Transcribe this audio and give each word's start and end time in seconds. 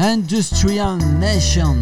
Industrial 0.00 0.96
Nation. 1.18 1.76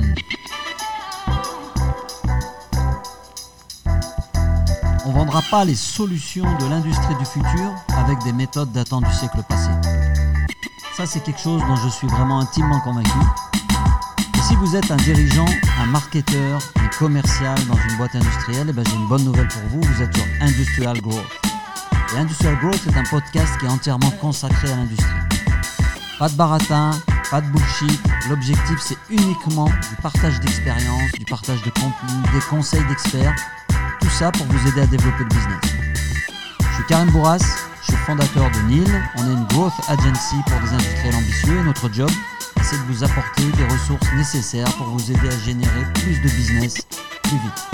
On 5.04 5.10
vendra 5.10 5.42
pas 5.50 5.66
les 5.66 5.74
solutions 5.74 6.46
de 6.56 6.64
l'industrie 6.70 7.14
du 7.16 7.26
futur 7.26 7.74
avec 7.94 8.18
des 8.24 8.32
méthodes 8.32 8.72
datant 8.72 9.02
du 9.02 9.12
siècle 9.12 9.42
passé. 9.46 9.68
Ça, 10.96 11.04
c'est 11.04 11.20
quelque 11.24 11.40
chose 11.40 11.60
dont 11.68 11.76
je 11.76 11.90
suis 11.90 12.06
vraiment 12.06 12.40
intimement 12.40 12.80
convaincu. 12.80 13.10
Si 14.48 14.56
vous 14.56 14.74
êtes 14.76 14.90
un 14.90 14.96
dirigeant, 14.96 15.44
un 15.82 15.86
marketeur, 15.86 16.62
un 16.76 16.88
commercial 16.98 17.58
dans 17.66 17.76
une 17.76 17.98
boîte 17.98 18.14
industrielle, 18.14 18.68
eh 18.70 18.72
ben, 18.72 18.82
j'ai 18.88 18.96
une 18.96 19.08
bonne 19.08 19.24
nouvelle 19.24 19.48
pour 19.48 19.62
vous. 19.68 19.82
Vous 19.82 20.02
êtes 20.02 20.16
sur 20.16 20.24
Industrial 20.40 20.98
Growth. 21.02 21.20
Et 22.14 22.18
Industrial 22.18 22.56
Growth 22.60 22.80
est 22.86 22.96
un 22.96 23.04
podcast 23.10 23.58
qui 23.60 23.66
est 23.66 23.70
entièrement 23.70 24.10
consacré 24.22 24.72
à 24.72 24.76
l'industrie. 24.76 25.20
Pas 26.18 26.30
de 26.30 26.34
baratin, 26.34 26.92
pas 27.30 27.40
de 27.40 27.46
bullshit. 27.48 28.00
L'objectif, 28.28 28.78
c'est 28.80 28.98
uniquement 29.10 29.66
du 29.66 29.96
partage 30.02 30.40
d'expérience, 30.40 31.12
du 31.18 31.24
partage 31.24 31.62
de 31.62 31.70
contenu, 31.70 32.22
des 32.32 32.40
conseils 32.48 32.84
d'experts. 32.88 33.34
Tout 34.00 34.10
ça 34.10 34.30
pour 34.32 34.46
vous 34.46 34.68
aider 34.68 34.82
à 34.82 34.86
développer 34.86 35.24
le 35.24 35.28
business. 35.28 35.60
Je 36.58 36.74
suis 36.74 36.84
Karim 36.88 37.10
Bourras, 37.10 37.38
je 37.82 37.86
suis 37.86 37.96
fondateur 38.04 38.50
de 38.50 38.58
NIL. 38.68 39.02
On 39.16 39.28
est 39.28 39.32
une 39.32 39.46
growth 39.46 39.72
agency 39.88 40.36
pour 40.46 40.60
des 40.60 40.74
industriels 40.74 41.14
ambitieux 41.14 41.58
et 41.58 41.62
notre 41.64 41.92
job, 41.92 42.10
c'est 42.62 42.76
de 42.76 42.92
vous 42.92 43.04
apporter 43.04 43.44
des 43.44 43.64
ressources 43.64 44.12
nécessaires 44.16 44.72
pour 44.76 44.86
vous 44.86 45.10
aider 45.10 45.28
à 45.28 45.38
générer 45.38 45.84
plus 45.94 46.20
de 46.20 46.28
business 46.28 46.78
plus 47.22 47.36
vite. 47.38 47.66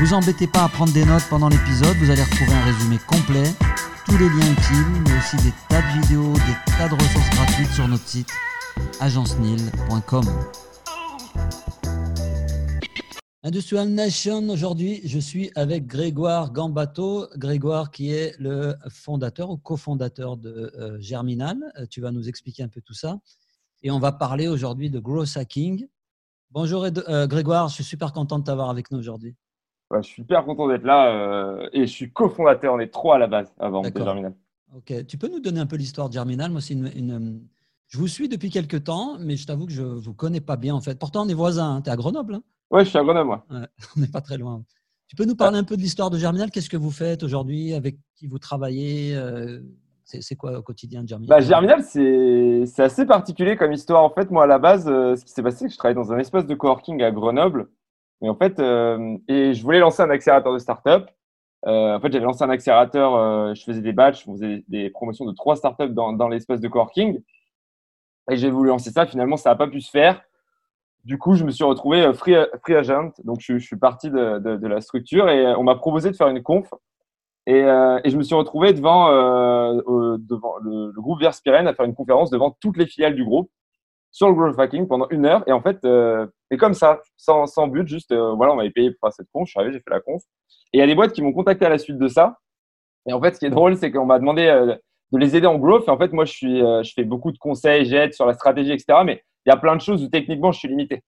Vous 0.00 0.14
embêtez 0.14 0.46
pas 0.46 0.64
à 0.64 0.68
prendre 0.68 0.92
des 0.92 1.04
notes 1.04 1.24
pendant 1.28 1.48
l'épisode, 1.48 1.96
vous 1.96 2.10
allez 2.10 2.22
retrouver 2.22 2.52
un 2.52 2.64
résumé 2.64 2.98
complet, 3.06 3.52
tous 4.08 4.16
les 4.16 4.28
liens 4.28 4.52
utiles, 4.52 5.02
mais 5.04 5.18
aussi 5.18 5.36
des 5.44 5.52
tas 5.68 5.82
de 5.82 6.00
vidéos, 6.00 6.32
des 6.32 6.72
tas 6.78 6.88
de 6.88 6.94
ressources 6.94 7.30
gratuites 7.30 7.70
sur 7.72 7.86
notre 7.86 8.06
site 8.06 8.30
agencenil.com. 9.00 10.24
Industrial 13.42 13.88
Nation, 13.88 14.48
aujourd'hui, 14.48 15.02
je 15.04 15.18
suis 15.18 15.50
avec 15.54 15.86
Grégoire 15.86 16.52
Gambato. 16.52 17.28
Grégoire 17.36 17.90
qui 17.90 18.12
est 18.12 18.34
le 18.38 18.74
fondateur 18.88 19.50
ou 19.50 19.58
cofondateur 19.58 20.36
de 20.36 20.72
euh, 20.78 20.98
Germinal. 21.00 21.58
Euh, 21.76 21.86
tu 21.86 22.00
vas 22.00 22.10
nous 22.10 22.28
expliquer 22.28 22.62
un 22.62 22.68
peu 22.68 22.80
tout 22.80 22.94
ça. 22.94 23.20
Et 23.82 23.90
on 23.90 23.98
va 23.98 24.12
parler 24.12 24.48
aujourd'hui 24.48 24.90
de 24.90 24.98
growth 24.98 25.36
hacking. 25.36 25.86
Bonjour 26.50 26.84
euh, 26.84 27.26
Grégoire, 27.26 27.68
je 27.68 27.74
suis 27.74 27.84
super 27.84 28.12
content 28.12 28.38
de 28.38 28.44
t'avoir 28.44 28.70
avec 28.70 28.90
nous 28.90 28.98
aujourd'hui. 28.98 29.36
Je 29.96 30.02
suis 30.02 30.22
super 30.22 30.44
content 30.44 30.68
d'être 30.68 30.84
là 30.84 31.68
et 31.72 31.86
je 31.86 31.92
suis 31.92 32.12
cofondateur, 32.12 32.74
on 32.74 32.78
est 32.78 32.92
trois 32.92 33.16
à 33.16 33.18
la 33.18 33.26
base 33.26 33.54
avant 33.58 33.82
de 33.82 33.92
Germinal. 33.96 34.34
Ok, 34.76 35.06
tu 35.06 35.16
peux 35.16 35.28
nous 35.28 35.40
donner 35.40 35.60
un 35.60 35.66
peu 35.66 35.76
l'histoire 35.76 36.08
de 36.08 36.14
Germinal? 36.14 36.50
Moi, 36.50 36.60
c'est 36.60 36.74
une, 36.74 37.40
Je 37.86 37.98
vous 37.98 38.06
suis 38.06 38.28
depuis 38.28 38.50
quelques 38.50 38.84
temps, 38.84 39.16
mais 39.18 39.36
je 39.36 39.46
t'avoue 39.46 39.66
que 39.66 39.72
je 39.72 39.82
ne 39.82 39.98
vous 39.98 40.12
connais 40.14 40.42
pas 40.42 40.56
bien 40.56 40.74
en 40.74 40.80
fait. 40.80 40.98
Pourtant, 40.98 41.24
on 41.24 41.28
est 41.28 41.34
voisins, 41.34 41.76
hein. 41.76 41.82
tu 41.82 41.88
es 41.88 41.92
à 41.92 41.96
Grenoble 41.96 42.34
hein? 42.34 42.42
Ouais, 42.70 42.84
je 42.84 42.90
suis 42.90 42.98
à 42.98 43.02
Grenoble, 43.02 43.26
moi. 43.28 43.46
on 43.96 44.00
n'est 44.00 44.08
pas 44.08 44.20
très 44.20 44.36
loin. 44.36 44.62
Tu 45.06 45.16
peux 45.16 45.24
nous 45.24 45.36
parler 45.36 45.56
un 45.56 45.64
peu 45.64 45.76
de 45.76 45.80
l'histoire 45.80 46.10
de 46.10 46.18
Germinal? 46.18 46.50
Qu'est-ce 46.50 46.68
que 46.68 46.76
vous 46.76 46.90
faites 46.90 47.22
aujourd'hui? 47.22 47.72
Avec 47.72 47.96
qui 48.14 48.26
vous 48.26 48.38
travaillez? 48.38 49.16
Euh, 49.16 49.60
C'est 50.04 50.36
quoi 50.36 50.58
au 50.58 50.62
quotidien 50.62 51.02
de 51.02 51.08
Germinal? 51.08 51.30
Bah, 51.30 51.40
Germinal, 51.40 51.82
c'est 51.82 52.82
assez 52.82 53.06
particulier 53.06 53.56
comme 53.56 53.72
histoire. 53.72 54.04
En 54.04 54.10
fait, 54.10 54.30
moi, 54.30 54.44
à 54.44 54.46
la 54.46 54.58
base, 54.58 54.86
euh, 54.86 55.16
ce 55.16 55.24
qui 55.24 55.32
s'est 55.32 55.42
passé, 55.42 55.60
c'est 55.60 55.66
que 55.68 55.72
je 55.72 55.78
travaillais 55.78 55.94
dans 55.94 56.12
un 56.12 56.18
espace 56.18 56.46
de 56.46 56.54
coworking 56.54 57.02
à 57.02 57.10
Grenoble. 57.10 57.70
Et 58.22 58.28
en 58.28 58.34
fait, 58.34 58.58
euh, 58.58 59.16
et 59.28 59.54
je 59.54 59.62
voulais 59.62 59.78
lancer 59.78 60.02
un 60.02 60.10
accélérateur 60.10 60.52
de 60.52 60.58
start-up. 60.58 61.08
en 61.64 62.00
fait, 62.00 62.12
j'avais 62.12 62.24
lancé 62.24 62.44
un 62.44 62.50
accélérateur, 62.50 63.54
je 63.54 63.62
faisais 63.62 63.80
des 63.80 63.92
batchs, 63.92 64.24
je 64.24 64.30
faisais 64.30 64.64
des 64.68 64.90
promotions 64.90 65.24
de 65.24 65.32
trois 65.32 65.56
startups 65.56 65.90
dans, 65.90 66.12
dans 66.12 66.28
l'espace 66.28 66.60
de 66.60 66.68
coworking. 66.68 67.20
Et 68.30 68.36
j'ai 68.36 68.50
voulu 68.50 68.68
lancer 68.68 68.90
ça. 68.90 69.06
Finalement, 69.06 69.36
ça 69.36 69.50
n'a 69.50 69.56
pas 69.56 69.68
pu 69.68 69.80
se 69.80 69.90
faire. 69.90 70.22
Du 71.04 71.16
coup, 71.16 71.34
je 71.34 71.44
me 71.44 71.50
suis 71.50 71.64
retrouvé 71.64 72.02
euh, 72.02 72.12
free, 72.12 72.34
free 72.62 72.74
agent. 72.74 73.12
Donc, 73.24 73.40
je, 73.40 73.58
suis 73.58 73.76
parti 73.76 74.10
de, 74.10 74.38
de, 74.38 74.66
la 74.66 74.80
structure 74.80 75.28
et 75.28 75.46
euh, 75.46 75.56
on 75.56 75.62
m'a 75.62 75.74
proposé 75.74 76.10
de 76.10 76.16
faire 76.16 76.28
une 76.28 76.42
conf. 76.42 76.68
Et, 77.46 77.62
euh, 77.62 77.98
et 78.04 78.10
je 78.10 78.18
me 78.18 78.22
suis 78.22 78.34
retrouvé 78.34 78.74
devant, 78.74 79.08
devant 79.08 80.56
le, 80.60 80.92
groupe 81.00 81.20
Verspiren 81.20 81.66
à 81.66 81.72
faire 81.72 81.86
une 81.86 81.94
conférence 81.94 82.28
devant 82.30 82.54
toutes 82.60 82.76
les 82.76 82.86
filiales 82.86 83.14
du 83.14 83.24
groupe 83.24 83.50
sur 84.10 84.28
le 84.28 84.34
growth 84.34 84.58
hacking 84.58 84.86
pendant 84.86 85.08
une 85.08 85.24
heure. 85.24 85.44
Et 85.46 85.52
en 85.52 85.62
fait, 85.62 85.78
et 86.50 86.56
comme 86.56 86.74
ça, 86.74 87.00
sans, 87.16 87.68
but, 87.68 87.86
juste, 87.86 88.14
voilà, 88.14 88.52
on 88.52 88.56
m'avait 88.56 88.70
payé 88.70 88.90
pour 88.90 89.00
faire 89.08 89.12
cette 89.12 89.28
conf. 89.32 89.46
Je 89.46 89.50
suis 89.50 89.60
arrivé, 89.60 89.74
j'ai 89.74 89.80
fait 89.80 89.90
la 89.90 90.00
conf. 90.00 90.22
Et 90.72 90.78
il 90.78 90.80
y 90.80 90.82
a 90.82 90.86
des 90.86 90.94
boîtes 90.94 91.12
qui 91.12 91.22
m'ont 91.22 91.32
contacté 91.32 91.66
à 91.66 91.68
la 91.68 91.78
suite 91.78 91.98
de 91.98 92.08
ça. 92.08 92.38
Et 93.06 93.12
en 93.12 93.20
fait, 93.20 93.34
ce 93.34 93.38
qui 93.38 93.46
est 93.46 93.50
drôle, 93.50 93.76
c'est 93.76 93.90
qu'on 93.90 94.06
m'a 94.06 94.18
demandé 94.18 94.44
de 95.12 95.18
les 95.18 95.36
aider 95.36 95.46
en 95.46 95.58
growth. 95.58 95.84
Et 95.86 95.90
en 95.90 95.98
fait, 95.98 96.12
moi, 96.12 96.24
je, 96.24 96.82
je 96.84 96.92
fais 96.94 97.04
beaucoup 97.04 97.32
de 97.32 97.38
conseils, 97.38 97.84
j'aide 97.84 98.14
sur 98.14 98.26
la 98.26 98.34
stratégie, 98.34 98.72
etc. 98.72 99.00
Mais 99.04 99.22
il 99.44 99.50
y 99.50 99.52
a 99.52 99.56
plein 99.56 99.76
de 99.76 99.80
choses 99.80 100.02
où 100.02 100.08
techniquement 100.08 100.52
je 100.52 100.58
suis 100.58 100.68
limité. 100.68 101.02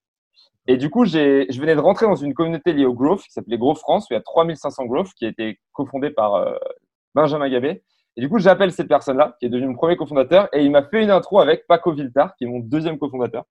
Et 0.67 0.77
du 0.77 0.91
coup, 0.91 1.05
je 1.05 1.61
venais 1.61 1.75
de 1.75 1.81
rentrer 1.81 2.07
dans 2.07 2.15
une 2.15 2.35
communauté 2.35 2.73
liée 2.73 2.85
au 2.85 2.95
Growth 2.95 3.23
qui 3.23 3.33
s'appelait 3.33 3.59
Growth 3.59 3.79
France, 3.79 4.05
où 4.05 4.13
il 4.13 4.17
y 4.17 4.19
a 4.19 4.23
3500 4.23 4.85
Growth 4.87 5.09
qui 5.17 5.25
a 5.25 5.29
été 5.29 5.59
cofondé 5.73 6.11
par 6.11 6.35
euh, 6.35 6.55
Benjamin 7.15 7.49
Gabé. 7.49 7.83
Et 8.17 8.21
du 8.21 8.29
coup, 8.29 8.39
j'appelle 8.39 8.73
cette 8.73 8.89
personne-là, 8.89 9.37
qui 9.39 9.47
est 9.47 9.49
devenue 9.49 9.69
mon 9.69 9.75
premier 9.75 9.97
cofondateur, 9.97 10.49
et 10.53 10.63
il 10.63 10.71
m'a 10.71 10.83
fait 10.83 11.03
une 11.03 11.11
intro 11.11 11.41
avec 11.41 11.67
Paco 11.67 11.93
Viltar, 11.93 12.35
qui 12.37 12.45
est 12.45 12.47
mon 12.47 12.61
deuxième 12.61 12.99
cofondateur. 12.99 13.45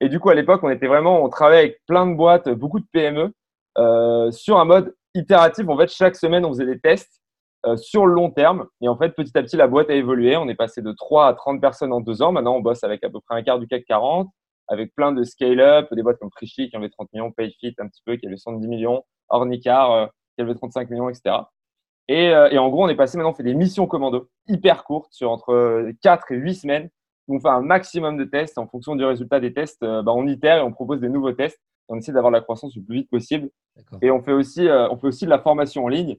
Et 0.00 0.08
du 0.08 0.20
coup, 0.20 0.30
à 0.30 0.34
l'époque, 0.34 0.60
on 0.62 0.70
était 0.70 0.86
vraiment, 0.86 1.22
on 1.24 1.28
travaillait 1.28 1.60
avec 1.60 1.80
plein 1.86 2.06
de 2.06 2.14
boîtes, 2.14 2.48
beaucoup 2.48 2.80
de 2.80 2.86
PME, 2.92 3.32
euh, 3.78 4.30
sur 4.30 4.58
un 4.58 4.64
mode 4.64 4.94
itératif. 5.14 5.68
En 5.68 5.76
fait, 5.76 5.88
chaque 5.88 6.16
semaine, 6.16 6.44
on 6.44 6.50
faisait 6.50 6.66
des 6.66 6.78
tests 6.78 7.20
euh, 7.66 7.76
sur 7.76 8.06
le 8.06 8.14
long 8.14 8.30
terme. 8.30 8.66
Et 8.80 8.88
en 8.88 8.96
fait, 8.96 9.10
petit 9.10 9.36
à 9.36 9.42
petit, 9.42 9.56
la 9.56 9.66
boîte 9.66 9.90
a 9.90 9.94
évolué. 9.94 10.36
On 10.36 10.48
est 10.48 10.54
passé 10.54 10.80
de 10.80 10.92
3 10.92 11.26
à 11.26 11.34
30 11.34 11.60
personnes 11.60 11.92
en 11.92 12.00
deux 12.00 12.22
ans. 12.22 12.30
Maintenant, 12.30 12.54
on 12.54 12.60
bosse 12.60 12.84
avec 12.84 13.02
à 13.02 13.10
peu 13.10 13.20
près 13.20 13.36
un 13.36 13.42
quart 13.42 13.58
du 13.58 13.66
CAC 13.66 13.84
40, 13.86 14.28
avec 14.68 14.94
plein 14.94 15.10
de 15.12 15.24
scale-up, 15.24 15.92
des 15.92 16.02
boîtes 16.02 16.18
comme 16.18 16.30
Frichy 16.30 16.70
qui 16.70 16.76
avaient 16.76 16.88
30 16.88 17.12
millions, 17.12 17.32
Payfit 17.32 17.74
un 17.78 17.88
petit 17.88 18.02
peu 18.04 18.16
qui 18.16 18.26
avait 18.26 18.36
110 18.36 18.68
millions, 18.68 19.02
Ornicar 19.28 19.92
euh, 19.92 20.06
qui 20.36 20.42
avait 20.42 20.54
35 20.54 20.88
millions, 20.90 21.08
etc. 21.08 21.36
Et, 22.06 22.28
euh, 22.30 22.48
et, 22.50 22.58
en 22.58 22.68
gros, 22.68 22.84
on 22.84 22.88
est 22.88 22.94
passé 22.94 23.18
maintenant, 23.18 23.30
on 23.30 23.34
fait 23.34 23.42
des 23.42 23.54
missions 23.54 23.86
commando 23.86 24.28
hyper 24.46 24.84
courtes 24.84 25.12
sur 25.12 25.30
entre 25.30 25.90
4 26.02 26.32
et 26.32 26.36
8 26.36 26.54
semaines. 26.54 26.90
On 27.28 27.40
fait 27.40 27.48
un 27.48 27.60
maximum 27.60 28.16
de 28.16 28.24
tests. 28.24 28.58
En 28.58 28.66
fonction 28.66 28.96
du 28.96 29.04
résultat 29.04 29.40
des 29.40 29.52
tests, 29.52 29.80
bah, 29.82 30.12
on 30.14 30.26
itère 30.26 30.58
et 30.58 30.62
on 30.62 30.72
propose 30.72 31.00
des 31.00 31.08
nouveaux 31.08 31.32
tests. 31.32 31.60
On 31.88 31.96
essaie 31.96 32.12
d'avoir 32.12 32.30
la 32.30 32.40
croissance 32.40 32.74
le 32.76 32.82
plus 32.82 32.96
vite 32.96 33.10
possible. 33.10 33.50
Et 34.02 34.10
on 34.10 34.22
fait 34.22 34.32
aussi, 34.32 34.66
on 34.68 34.96
fait 34.96 35.06
aussi 35.06 35.24
de 35.24 35.30
la 35.30 35.38
formation 35.38 35.84
en 35.84 35.88
ligne. 35.88 36.16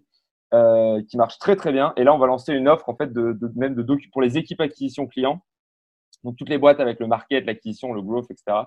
Euh, 0.51 1.03
qui 1.07 1.15
marche 1.15 1.37
très 1.37 1.55
très 1.55 1.71
bien. 1.71 1.93
Et 1.95 2.03
là, 2.03 2.11
on 2.11 2.17
va 2.17 2.25
lancer 2.25 2.53
une 2.53 2.67
offre 2.67 2.89
en 2.89 2.95
fait 2.95 3.13
de, 3.13 3.33
de 3.33 3.51
même 3.55 3.75
de 3.75 3.85
pour 4.11 4.19
les 4.19 4.35
équipes 4.35 4.61
acquisition 4.61 5.05
clients, 5.05 5.43
donc 6.23 6.37
toutes 6.37 6.49
les 6.49 6.57
boîtes 6.57 6.79
avec 6.79 6.99
le 6.99 7.05
market, 7.05 7.45
l'acquisition, 7.45 7.93
le 7.93 8.01
growth, 8.01 8.31
etc. 8.31 8.61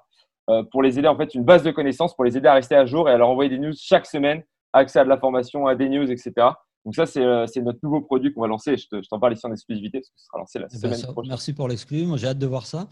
Euh, 0.48 0.62
pour 0.70 0.80
les 0.80 1.00
aider 1.00 1.08
en 1.08 1.16
fait 1.16 1.34
une 1.34 1.42
base 1.42 1.64
de 1.64 1.72
connaissances, 1.72 2.14
pour 2.14 2.24
les 2.24 2.36
aider 2.36 2.46
à 2.46 2.54
rester 2.54 2.76
à 2.76 2.86
jour 2.86 3.08
et 3.08 3.12
à 3.12 3.18
leur 3.18 3.28
envoyer 3.28 3.50
des 3.50 3.58
news 3.58 3.72
chaque 3.76 4.06
semaine, 4.06 4.44
accès 4.72 5.00
à 5.00 5.04
de 5.04 5.08
la 5.08 5.18
formation, 5.18 5.66
à 5.66 5.74
des 5.74 5.88
news, 5.88 6.08
etc. 6.08 6.32
Donc 6.84 6.94
ça, 6.94 7.06
c'est 7.06 7.22
euh, 7.22 7.46
notre 7.56 7.78
nouveau 7.82 8.00
produit 8.00 8.32
qu'on 8.32 8.40
va 8.40 8.48
lancer. 8.48 8.76
Je 8.76 9.08
t'en 9.08 9.20
parle 9.20 9.34
ici 9.34 9.46
en 9.46 9.52
exclusivité 9.52 10.00
parce 10.00 10.08
que 10.10 10.18
ce 10.18 10.26
sera 10.26 10.38
lancé 10.38 10.58
la 10.58 10.66
eh 10.66 10.78
ben, 10.80 10.94
semaine 10.94 11.12
prochaine. 11.12 11.30
Merci 11.30 11.52
pour 11.52 11.68
l'exclu. 11.68 12.04
Moi, 12.06 12.16
j'ai 12.16 12.26
hâte 12.26 12.38
de 12.38 12.46
voir 12.46 12.66
ça. 12.66 12.88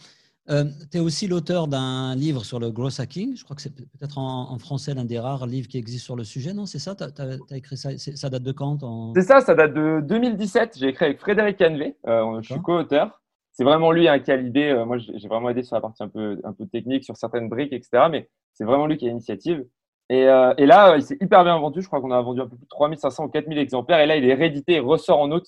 Euh, 0.48 0.64
tu 0.90 0.98
es 0.98 1.00
aussi 1.00 1.28
l'auteur 1.28 1.68
d'un 1.68 2.14
livre 2.16 2.44
sur 2.44 2.58
le 2.58 2.70
growth 2.70 2.98
hacking. 2.98 3.36
Je 3.36 3.44
crois 3.44 3.54
que 3.54 3.62
c'est 3.62 3.74
peut-être 3.74 4.18
en, 4.18 4.58
français 4.58 4.94
l'un 4.94 5.04
des 5.04 5.18
rares 5.18 5.46
livres 5.46 5.68
qui 5.68 5.78
existent 5.78 6.04
sur 6.04 6.16
le 6.16 6.24
sujet, 6.24 6.54
non? 6.54 6.66
C'est 6.66 6.78
ça? 6.78 6.94
Tu 6.94 7.04
as, 7.04 7.56
écrit 7.56 7.76
ça 7.76 7.90
Ça 7.98 8.30
date 8.30 8.42
de 8.42 8.52
quand 8.52 9.12
C'est 9.14 9.22
ça, 9.22 9.40
ça 9.40 9.54
date 9.54 9.74
de 9.74 10.00
2017. 10.02 10.78
J'ai 10.78 10.88
écrit 10.88 11.04
avec 11.04 11.20
Frédéric 11.20 11.58
Canvet. 11.58 11.96
Euh, 12.06 12.40
je 12.42 12.52
suis 12.52 12.62
co-auteur. 12.62 13.20
C'est 13.52 13.64
vraiment 13.64 13.92
lui 13.92 14.08
hein, 14.08 14.18
qui 14.18 14.32
a 14.32 14.36
l'idée. 14.36 14.70
Euh, 14.70 14.84
moi, 14.84 14.98
j'ai 14.98 15.28
vraiment 15.28 15.50
aidé 15.50 15.62
sur 15.62 15.76
la 15.76 15.82
partie 15.82 16.02
un 16.02 16.08
peu, 16.08 16.40
un 16.44 16.52
peu 16.52 16.66
technique, 16.66 17.04
sur 17.04 17.16
certaines 17.16 17.48
briques, 17.48 17.72
etc. 17.72 18.04
Mais 18.10 18.28
c'est 18.54 18.64
vraiment 18.64 18.86
lui 18.86 18.96
qui 18.96 19.06
a 19.06 19.08
l'initiative. 19.08 19.64
Et, 20.10 20.22
et, 20.22 20.66
là, 20.66 20.96
il 20.96 21.02
s'est 21.02 21.16
hyper 21.20 21.44
bien 21.44 21.56
vendu. 21.56 21.80
Je 21.80 21.86
crois 21.86 22.00
qu'on 22.00 22.10
a 22.10 22.20
vendu 22.20 22.40
un 22.40 22.46
peu 22.46 22.56
plus 22.56 22.64
de 22.64 22.68
3500 22.68 23.24
ou 23.24 23.28
4000 23.28 23.58
exemplaires. 23.58 24.00
Et 24.00 24.06
là, 24.06 24.16
il 24.16 24.28
est 24.28 24.34
réédité 24.34 24.74
et 24.74 24.80
ressort 24.80 25.20
en 25.20 25.30
août. 25.30 25.46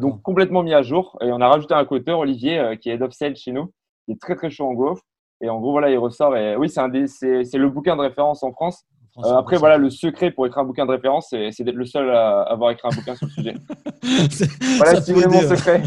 donc, 0.00 0.22
complètement 0.22 0.62
mis 0.62 0.72
à 0.72 0.82
jour. 0.82 1.18
Et 1.20 1.30
on 1.30 1.40
a 1.42 1.48
rajouté 1.48 1.74
un 1.74 1.84
co-auteur, 1.84 2.18
Olivier, 2.18 2.78
qui 2.80 2.88
est 2.88 2.94
head 2.94 3.02
of 3.02 3.12
sales 3.12 3.36
chez 3.36 3.52
nous 3.52 3.70
il 4.08 4.14
est 4.14 4.20
très 4.20 4.36
très 4.36 4.50
chaud 4.50 4.66
en 4.66 4.74
golf. 4.74 5.00
Et 5.40 5.48
en 5.48 5.60
gros, 5.60 5.72
voilà, 5.72 5.90
il 5.90 5.98
ressort. 5.98 6.36
Et 6.36 6.56
oui, 6.56 6.68
c'est 6.68 7.58
le 7.58 7.68
bouquin 7.68 7.96
de 7.96 8.02
référence 8.02 8.42
en 8.42 8.52
France. 8.52 8.84
Euh, 9.18 9.34
après, 9.34 9.58
voilà, 9.58 9.76
le 9.76 9.90
secret 9.90 10.30
pour 10.30 10.46
écrire 10.46 10.62
un 10.62 10.66
bouquin 10.66 10.86
de 10.86 10.92
référence, 10.92 11.28
c'est 11.30 11.64
d'être 11.64 11.74
le 11.74 11.84
seul 11.84 12.08
à 12.10 12.42
avoir 12.42 12.70
écrit 12.70 12.88
un 12.90 12.96
bouquin 12.96 13.14
sur 13.14 13.26
le 13.26 13.32
sujet. 13.32 13.54
voilà, 14.78 15.00
c'est 15.02 15.12
mon 15.12 15.40
secret. 15.40 15.82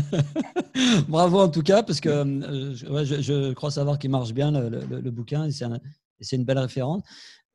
Bravo 1.08 1.40
en 1.40 1.48
tout 1.48 1.64
cas, 1.64 1.82
parce 1.82 2.00
que 2.00 2.10
euh, 2.10 2.76
je, 2.76 3.54
crois 3.54 3.72
savoir 3.72 3.98
qu'il 3.98 4.12
marche 4.12 4.32
bien 4.32 4.52
le, 4.52 4.70
le, 4.70 5.12
bouquin 5.12 5.46
et 5.46 5.52
c'est 5.52 6.36
une 6.36 6.46
belle 6.46 6.60
référence. 6.60 7.02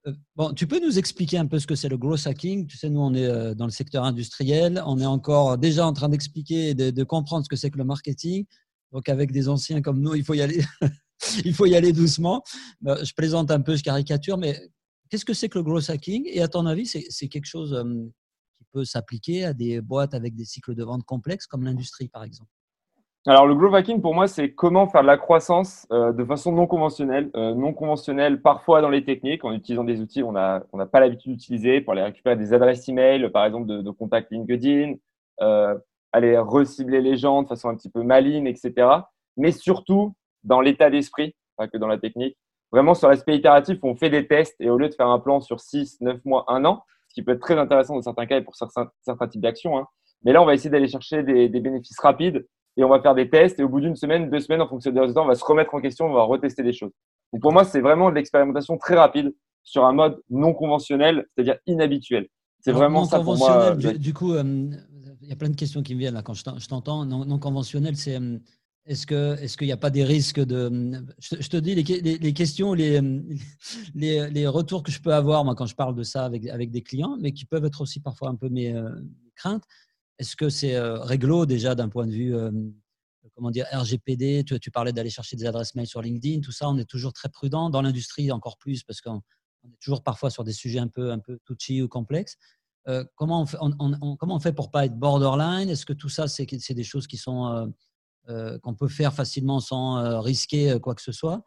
Euh, 0.07 0.13
bon, 0.37 0.53
tu 0.53 0.67
peux 0.67 0.81
nous 0.81 0.99
expliquer 0.99 1.39
un 1.39 1.47
peu 1.47 1.59
ce 1.59 1.67
que 1.67 1.75
c'est 1.75 1.89
le 1.89 1.99
growth 1.99 2.27
hacking? 2.27 2.67
Tu 2.67 2.77
sais, 2.77 2.89
nous, 2.89 3.01
on 3.01 3.15
est 3.15 3.55
dans 3.55 3.67
le 3.67 3.71
secteur 3.71 4.05
industriel. 4.05 4.83
On 4.87 4.99
est 4.99 5.07
encore 5.07 5.59
déjà 5.59 5.87
en 5.87 5.93
train 5.93 6.09
d'expliquer 6.09 6.71
et 6.71 6.75
de, 6.75 7.05
comprendre 7.05 7.45
ce 7.45 7.49
que 7.49 7.57
c'est 7.57 7.71
que 7.71 7.79
le 7.79 7.85
marketing. 7.85 8.47
Donc 8.93 9.09
avec 9.09 9.31
des 9.31 9.49
anciens 9.49 9.83
comme 9.83 10.01
nous, 10.01 10.15
il 10.15 10.25
faut 10.25 10.35
y 10.35 10.43
aller, 10.43 10.65
il 11.45 11.55
faut 11.55 11.67
y 11.67 11.77
aller 11.77 11.93
doucement. 11.93 12.43
Bah, 12.81 13.03
je 13.05 13.13
plaisante 13.13 13.51
un 13.51 13.61
peu, 13.61 13.77
je 13.77 13.83
caricature, 13.83 14.37
mais 14.37 14.61
qu'est-ce 15.09 15.25
que 15.25 15.35
c'est 15.35 15.49
que 15.49 15.59
le 15.59 15.65
growth 15.65 15.91
hacking? 15.91 16.25
Et 16.27 16.41
à 16.41 16.49
ton 16.49 16.67
avis, 16.67 16.87
c'est 16.87 17.29
quelque 17.29 17.47
chose 17.47 17.77
qui 18.57 18.65
peut 18.73 18.85
s'appliquer 18.85 19.45
à 19.45 19.53
des 19.53 19.81
boîtes 19.81 20.15
avec 20.15 20.35
des 20.35 20.45
cycles 20.45 20.75
de 20.75 20.83
vente 20.83 21.05
complexes 21.05 21.47
comme 21.47 21.65
l'industrie, 21.65 22.09
par 22.09 22.25
exemple? 22.25 22.51
Alors, 23.27 23.47
le 23.47 23.55
growth 23.55 23.75
hacking, 23.75 24.01
pour 24.01 24.15
moi, 24.15 24.27
c'est 24.29 24.53
comment 24.55 24.89
faire 24.89 25.03
de 25.03 25.07
la 25.07 25.19
croissance 25.19 25.87
euh, 25.93 26.11
de 26.11 26.25
façon 26.25 26.53
non 26.53 26.67
conventionnelle. 26.67 27.31
Euh, 27.37 27.55
non 27.55 27.75
conventionnelle, 27.75 28.41
parfois 28.41 28.81
dans 28.81 28.89
les 28.89 29.05
techniques, 29.05 29.45
en 29.45 29.53
utilisant 29.53 29.85
des 29.85 30.01
outils 30.01 30.23
qu'on 30.23 30.33
n'a 30.33 30.65
on 30.73 30.87
pas 30.87 31.01
l'habitude 31.01 31.33
d'utiliser 31.33 31.83
pour 31.83 31.93
aller 31.93 32.03
récupérer 32.03 32.37
des 32.37 32.55
adresses 32.55 32.89
email, 32.89 33.29
par 33.31 33.45
exemple, 33.45 33.67
de, 33.67 33.83
de 33.83 33.91
contacts 33.91 34.33
LinkedIn, 34.33 34.95
euh, 35.43 35.77
aller 36.13 36.39
recibler 36.39 37.03
les 37.03 37.19
gens 37.19 37.43
de 37.43 37.49
façon 37.49 37.69
un 37.69 37.77
petit 37.77 37.91
peu 37.91 38.03
maligne, 38.03 38.47
etc. 38.47 38.89
Mais 39.37 39.53
surtout 39.53 40.15
dans 40.43 40.63
l'état 40.63 40.89
d'esprit, 40.89 41.35
pas 41.59 41.69
que 41.69 41.77
dans 41.77 41.89
la 41.89 41.99
technique. 41.99 42.39
Vraiment, 42.73 42.95
sur 42.95 43.09
l'aspect 43.11 43.37
itératif, 43.37 43.79
on 43.83 43.97
fait 43.97 44.09
des 44.09 44.27
tests 44.27 44.59
et 44.61 44.71
au 44.71 44.79
lieu 44.79 44.89
de 44.89 44.95
faire 44.95 45.09
un 45.09 45.19
plan 45.19 45.41
sur 45.41 45.61
6, 45.61 46.01
9 46.01 46.25
mois, 46.25 46.47
1 46.49 46.65
an, 46.65 46.85
ce 47.09 47.15
qui 47.15 47.23
peut 47.23 47.33
être 47.33 47.41
très 47.41 47.59
intéressant 47.59 47.97
dans 47.97 48.03
certains 48.03 48.25
cas 48.25 48.39
et 48.39 48.43
pour 48.43 48.57
certains, 48.57 48.91
certains 49.03 49.29
types 49.29 49.43
d'actions, 49.43 49.77
hein, 49.77 49.87
mais 50.25 50.33
là, 50.33 50.41
on 50.41 50.47
va 50.47 50.55
essayer 50.55 50.71
d'aller 50.71 50.89
chercher 50.89 51.23
des 51.23 51.49
bénéfices 51.49 51.99
rapides 51.99 52.47
et 52.81 52.85
on 52.85 52.89
va 52.89 53.01
faire 53.01 53.15
des 53.15 53.29
tests 53.29 53.61
et 53.61 53.63
au 53.63 53.69
bout 53.69 53.81
d'une 53.81 53.95
semaine, 53.95 54.31
deux 54.31 54.41
semaines, 54.41 54.63
en 54.63 54.69
fonction 54.69 54.91
des 54.91 55.01
résultats, 55.01 55.21
on 55.21 55.27
va 55.27 55.35
se 55.35 55.45
remettre 55.45 55.75
en 55.75 55.81
question, 55.81 56.07
on 56.07 56.15
va 56.15 56.23
retester 56.23 56.63
des 56.63 56.73
choses. 56.73 56.93
Donc 57.33 57.43
pour 57.43 57.53
moi, 57.53 57.65
c'est 57.65 57.81
vraiment 57.81 58.09
de 58.09 58.15
l'expérimentation 58.15 58.79
très 58.79 58.97
rapide 58.97 59.35
sur 59.63 59.85
un 59.85 59.93
mode 59.93 60.19
non 60.31 60.55
conventionnel, 60.55 61.27
c'est-à-dire 61.35 61.59
inhabituel. 61.67 62.27
C'est 62.61 62.73
vraiment 62.73 63.05
ça 63.05 63.21
pour 63.21 63.37
moi. 63.37 63.77
Du, 63.77 63.99
du 63.99 64.15
coup, 64.15 64.33
euh, 64.33 64.71
il 65.21 65.29
y 65.29 65.33
a 65.33 65.37
plein 65.37 65.51
de 65.51 65.57
questions 65.57 65.83
qui 65.83 65.95
me 65.95 66.01
viennent 66.01 66.15
là 66.15 66.23
quand 66.23 66.33
je 66.33 66.69
t'entends. 66.69 67.05
Non, 67.05 67.27
non, 67.27 67.39
conventionnel, 67.39 67.97
c'est 67.97 68.17
euh, 68.17 68.39
est-ce 68.87 69.07
que 69.07 69.39
est-ce 69.41 69.59
qu'il 69.59 69.67
n'y 69.67 69.73
a 69.73 69.79
pas 69.79 69.91
des 69.91 70.05
risques 70.05 70.41
de 70.41 70.93
je, 71.19 71.49
te 71.49 71.59
dis 71.59 71.75
les, 71.75 72.19
les, 72.19 72.33
questions, 72.33 72.73
les, 72.73 72.99
les, 73.95 74.31
les, 74.31 74.47
retours 74.47 74.83
que 74.83 74.91
je 74.91 75.03
peux 75.03 75.13
avoir 75.13 75.45
moi 75.45 75.55
quand 75.55 75.67
je 75.67 75.75
parle 75.75 75.95
de 75.95 76.03
ça 76.03 76.25
avec 76.25 76.47
avec 76.47 76.71
des 76.71 76.81
clients, 76.81 77.19
mais 77.21 77.33
qui 77.33 77.45
peuvent 77.45 77.67
être 77.67 77.83
aussi 77.83 78.01
parfois 78.01 78.31
un 78.31 78.37
peu 78.37 78.49
mes, 78.49 78.75
euh, 78.75 78.91
craintes. 79.37 79.65
Est-ce 80.21 80.37
que 80.37 80.51
c'est 80.51 80.79
réglo 80.79 81.47
déjà 81.47 81.75
d'un 81.75 81.89
point 81.89 82.07
de 82.07 82.13
vue 82.13 82.35
comment 83.35 83.51
dire, 83.51 83.67
RGPD, 83.73 84.45
tu, 84.45 84.71
parlais 84.71 84.93
d'aller 84.93 85.09
chercher 85.09 85.35
des 85.35 85.47
adresses 85.47 85.75
mail 85.75 85.87
sur 85.87 86.03
LinkedIn, 86.03 86.41
tout 86.41 86.53
ça, 86.53 86.69
on 86.69 86.77
est 86.77 86.85
toujours 86.85 87.15
très 87.15 87.31
prudent. 87.31 87.71
Dans 87.71 87.81
l'industrie, 87.81 88.31
encore 88.31 88.59
plus, 88.59 88.83
parce 88.83 89.01
qu'on 89.01 89.23
est 89.65 89.81
toujours 89.81 90.03
parfois 90.03 90.29
sur 90.29 90.45
des 90.45 90.53
sujets 90.53 90.79
un 90.79 90.89
peu, 90.89 91.11
un 91.11 91.19
peu 91.19 91.39
touchy 91.47 91.81
ou 91.81 91.89
complexes. 91.89 92.37
comment, 93.15 93.41
on 93.41 93.47
fait, 93.47 93.57
on 93.61 94.41
fait 94.41 94.53
pour 94.53 94.71
pas 94.71 94.85
être 94.85 94.99
borderline? 94.99 95.71
Est-ce 95.71 95.87
que 95.87 95.95
tout 95.95 96.11
ça, 96.11 96.29
c'est 96.29 96.75
des 96.75 96.85
choses 96.85 97.07
qui 97.07 97.17
sont 97.17 97.73
qu'on 98.63 98.75
peut 98.75 98.89
faire 98.89 99.15
facilement 99.15 99.61
sans 99.61 100.21
risquer 100.21 100.79
quoi 100.81 100.95
que 100.95 101.03
ce 101.03 101.13
soit? 101.13 101.43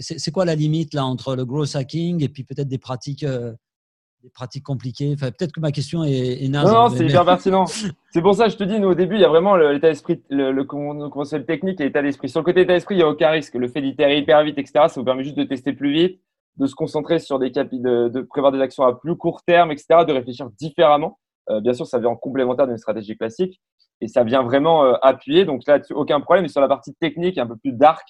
C'est 0.00 0.32
quoi 0.32 0.44
la 0.44 0.56
limite 0.56 0.92
là 0.92 1.04
entre 1.06 1.36
le 1.36 1.44
growth 1.44 1.76
hacking 1.76 2.22
et 2.22 2.28
puis 2.28 2.42
peut-être 2.42 2.68
des 2.68 2.78
pratiques 2.78 3.24
des 4.22 4.30
pratiques 4.30 4.64
compliquées 4.64 5.12
enfin, 5.14 5.30
Peut-être 5.32 5.52
que 5.52 5.60
ma 5.60 5.72
question 5.72 6.04
est, 6.04 6.44
est 6.44 6.48
naze. 6.48 6.70
Non, 6.70 6.88
non 6.88 6.88
c'est 6.90 7.04
hyper 7.06 7.24
pertinent. 7.24 7.66
C'est 7.66 8.22
pour 8.22 8.34
ça 8.34 8.46
que 8.46 8.52
je 8.52 8.56
te 8.56 8.64
dis, 8.64 8.78
nous, 8.78 8.88
au 8.88 8.94
début, 8.94 9.16
il 9.16 9.20
y 9.20 9.24
a 9.24 9.28
vraiment 9.28 9.56
l'état 9.56 9.88
d'esprit, 9.88 10.22
le, 10.30 10.52
le, 10.52 10.64
conventionnel 10.64 11.44
technique 11.44 11.80
et 11.80 11.84
l'état 11.84 12.02
d'esprit. 12.02 12.28
Sur 12.28 12.40
le 12.40 12.44
côté 12.44 12.60
état 12.60 12.72
d'esprit, 12.72 12.94
il 12.94 12.98
n'y 12.98 13.04
a 13.04 13.08
aucun 13.08 13.30
risque. 13.30 13.54
Le 13.54 13.68
fait 13.68 13.80
d'itérer 13.80 14.18
hyper 14.18 14.44
vite, 14.44 14.58
etc., 14.58 14.84
ça 14.88 15.00
vous 15.00 15.04
permet 15.04 15.24
juste 15.24 15.36
de 15.36 15.44
tester 15.44 15.72
plus 15.72 15.92
vite, 15.92 16.20
de 16.56 16.66
se 16.66 16.74
concentrer 16.74 17.18
sur 17.18 17.38
des 17.38 17.50
capis, 17.50 17.80
de, 17.80 18.08
de 18.08 18.20
prévoir 18.20 18.52
des 18.52 18.60
actions 18.60 18.84
à 18.84 18.94
plus 18.94 19.16
court 19.16 19.42
terme, 19.44 19.72
etc., 19.72 20.04
de 20.06 20.12
réfléchir 20.12 20.48
différemment. 20.50 21.18
Euh, 21.50 21.60
bien 21.60 21.72
sûr, 21.72 21.86
ça 21.86 21.98
vient 21.98 22.10
en 22.10 22.16
complémentaire 22.16 22.68
d'une 22.68 22.78
stratégie 22.78 23.16
classique 23.16 23.60
et 24.00 24.06
ça 24.06 24.22
vient 24.22 24.42
vraiment 24.42 24.84
euh, 24.84 24.94
appuyer. 25.02 25.44
Donc 25.44 25.62
là, 25.66 25.80
aucun 25.90 26.20
problème. 26.20 26.44
Et 26.44 26.48
sur 26.48 26.60
la 26.60 26.68
partie 26.68 26.94
technique, 26.94 27.38
un 27.38 27.46
peu 27.46 27.56
plus 27.56 27.72
dark, 27.72 28.06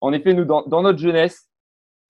en 0.00 0.14
effet, 0.14 0.32
nous, 0.32 0.46
dans, 0.46 0.62
dans 0.62 0.80
notre 0.80 0.98
jeunesse, 0.98 1.49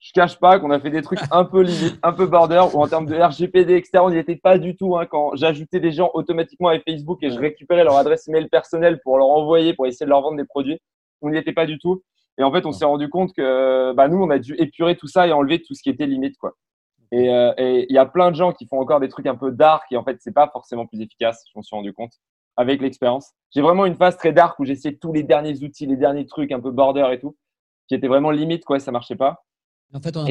je 0.01 0.13
cache 0.13 0.39
pas 0.41 0.59
qu'on 0.59 0.71
a 0.71 0.81
fait 0.81 0.91
des 0.91 1.03
trucs 1.03 1.21
un 1.31 1.45
peu 1.45 1.61
limite, 1.61 1.99
un 2.03 2.13
peu 2.13 2.27
border, 2.27 2.65
ou 2.73 2.83
en 2.83 2.89
termes 2.89 3.07
de 3.07 3.15
RGPD, 3.15 3.77
etc. 3.77 3.99
On 4.03 4.11
n'y 4.11 4.19
était 4.19 4.37
pas 4.37 4.59
du 4.59 4.75
tout 4.75 4.97
hein, 4.97 5.07
quand 5.07 5.37
j'ajoutais 5.37 5.79
des 5.79 5.93
gens 5.93 6.11
automatiquement 6.15 6.69
avec 6.69 6.83
Facebook 6.89 7.19
et 7.23 7.31
je 7.31 7.39
récupérais 7.39 7.85
leur 7.85 7.97
adresse 7.97 8.27
email 8.27 8.49
personnelle 8.49 9.01
pour 9.03 9.19
leur 9.19 9.29
envoyer, 9.29 9.75
pour 9.75 9.87
essayer 9.87 10.07
de 10.07 10.11
leur 10.11 10.23
vendre 10.23 10.39
des 10.39 10.45
produits. 10.45 10.81
On 11.21 11.29
n'y 11.31 11.37
était 11.37 11.53
pas 11.53 11.67
du 11.67 11.79
tout. 11.79 12.03
Et 12.39 12.43
en 12.43 12.51
fait, 12.51 12.65
on 12.65 12.73
s'est 12.73 12.87
rendu 12.87 13.11
compte 13.11 13.35
que 13.35 13.93
bah, 13.93 14.09
nous, 14.09 14.17
on 14.17 14.31
a 14.31 14.39
dû 14.39 14.55
épurer 14.55 14.97
tout 14.97 15.07
ça 15.07 15.27
et 15.27 15.33
enlever 15.33 15.61
tout 15.61 15.75
ce 15.75 15.83
qui 15.83 15.91
était 15.91 16.07
limite. 16.07 16.39
Quoi. 16.39 16.55
Euh, 17.13 17.53
et 17.59 17.87
il 17.91 17.95
y 17.95 17.99
a 17.99 18.07
plein 18.07 18.31
de 18.31 18.37
gens 18.37 18.53
qui 18.53 18.67
font 18.67 18.81
encore 18.81 19.01
des 19.01 19.09
trucs 19.09 19.27
un 19.27 19.37
peu 19.37 19.51
dark 19.51 19.85
et 19.91 19.99
en 19.99 20.05
fait, 20.05 20.17
c'est 20.21 20.33
pas 20.33 20.49
forcément 20.49 20.87
plus 20.87 21.03
efficace. 21.03 21.45
Je 21.49 21.53
m'en 21.59 21.63
suis 21.63 21.77
rendu 21.77 21.93
compte 21.93 22.13
avec 22.57 22.81
l'expérience. 22.81 23.33
J'ai 23.55 23.61
vraiment 23.61 23.85
une 23.85 23.97
phase 23.97 24.17
très 24.17 24.33
dark 24.33 24.59
où 24.59 24.65
j'essayais 24.65 24.97
tous 24.97 25.13
les 25.13 25.23
derniers 25.23 25.63
outils, 25.63 25.87
les 25.87 25.97
derniers 25.97 26.27
trucs 26.27 26.53
un 26.53 26.61
peu 26.61 26.71
border 26.71 27.09
et 27.13 27.19
tout, 27.19 27.37
qui 27.89 27.95
étaient 27.95 28.09
vraiment 28.09 28.31
limite, 28.31 28.65
quoi, 28.65 28.79
ça 28.79 28.93
marchait 28.93 29.17
pas. 29.17 29.45
En 29.93 30.01
fait, 30.01 30.17
on 30.17 30.25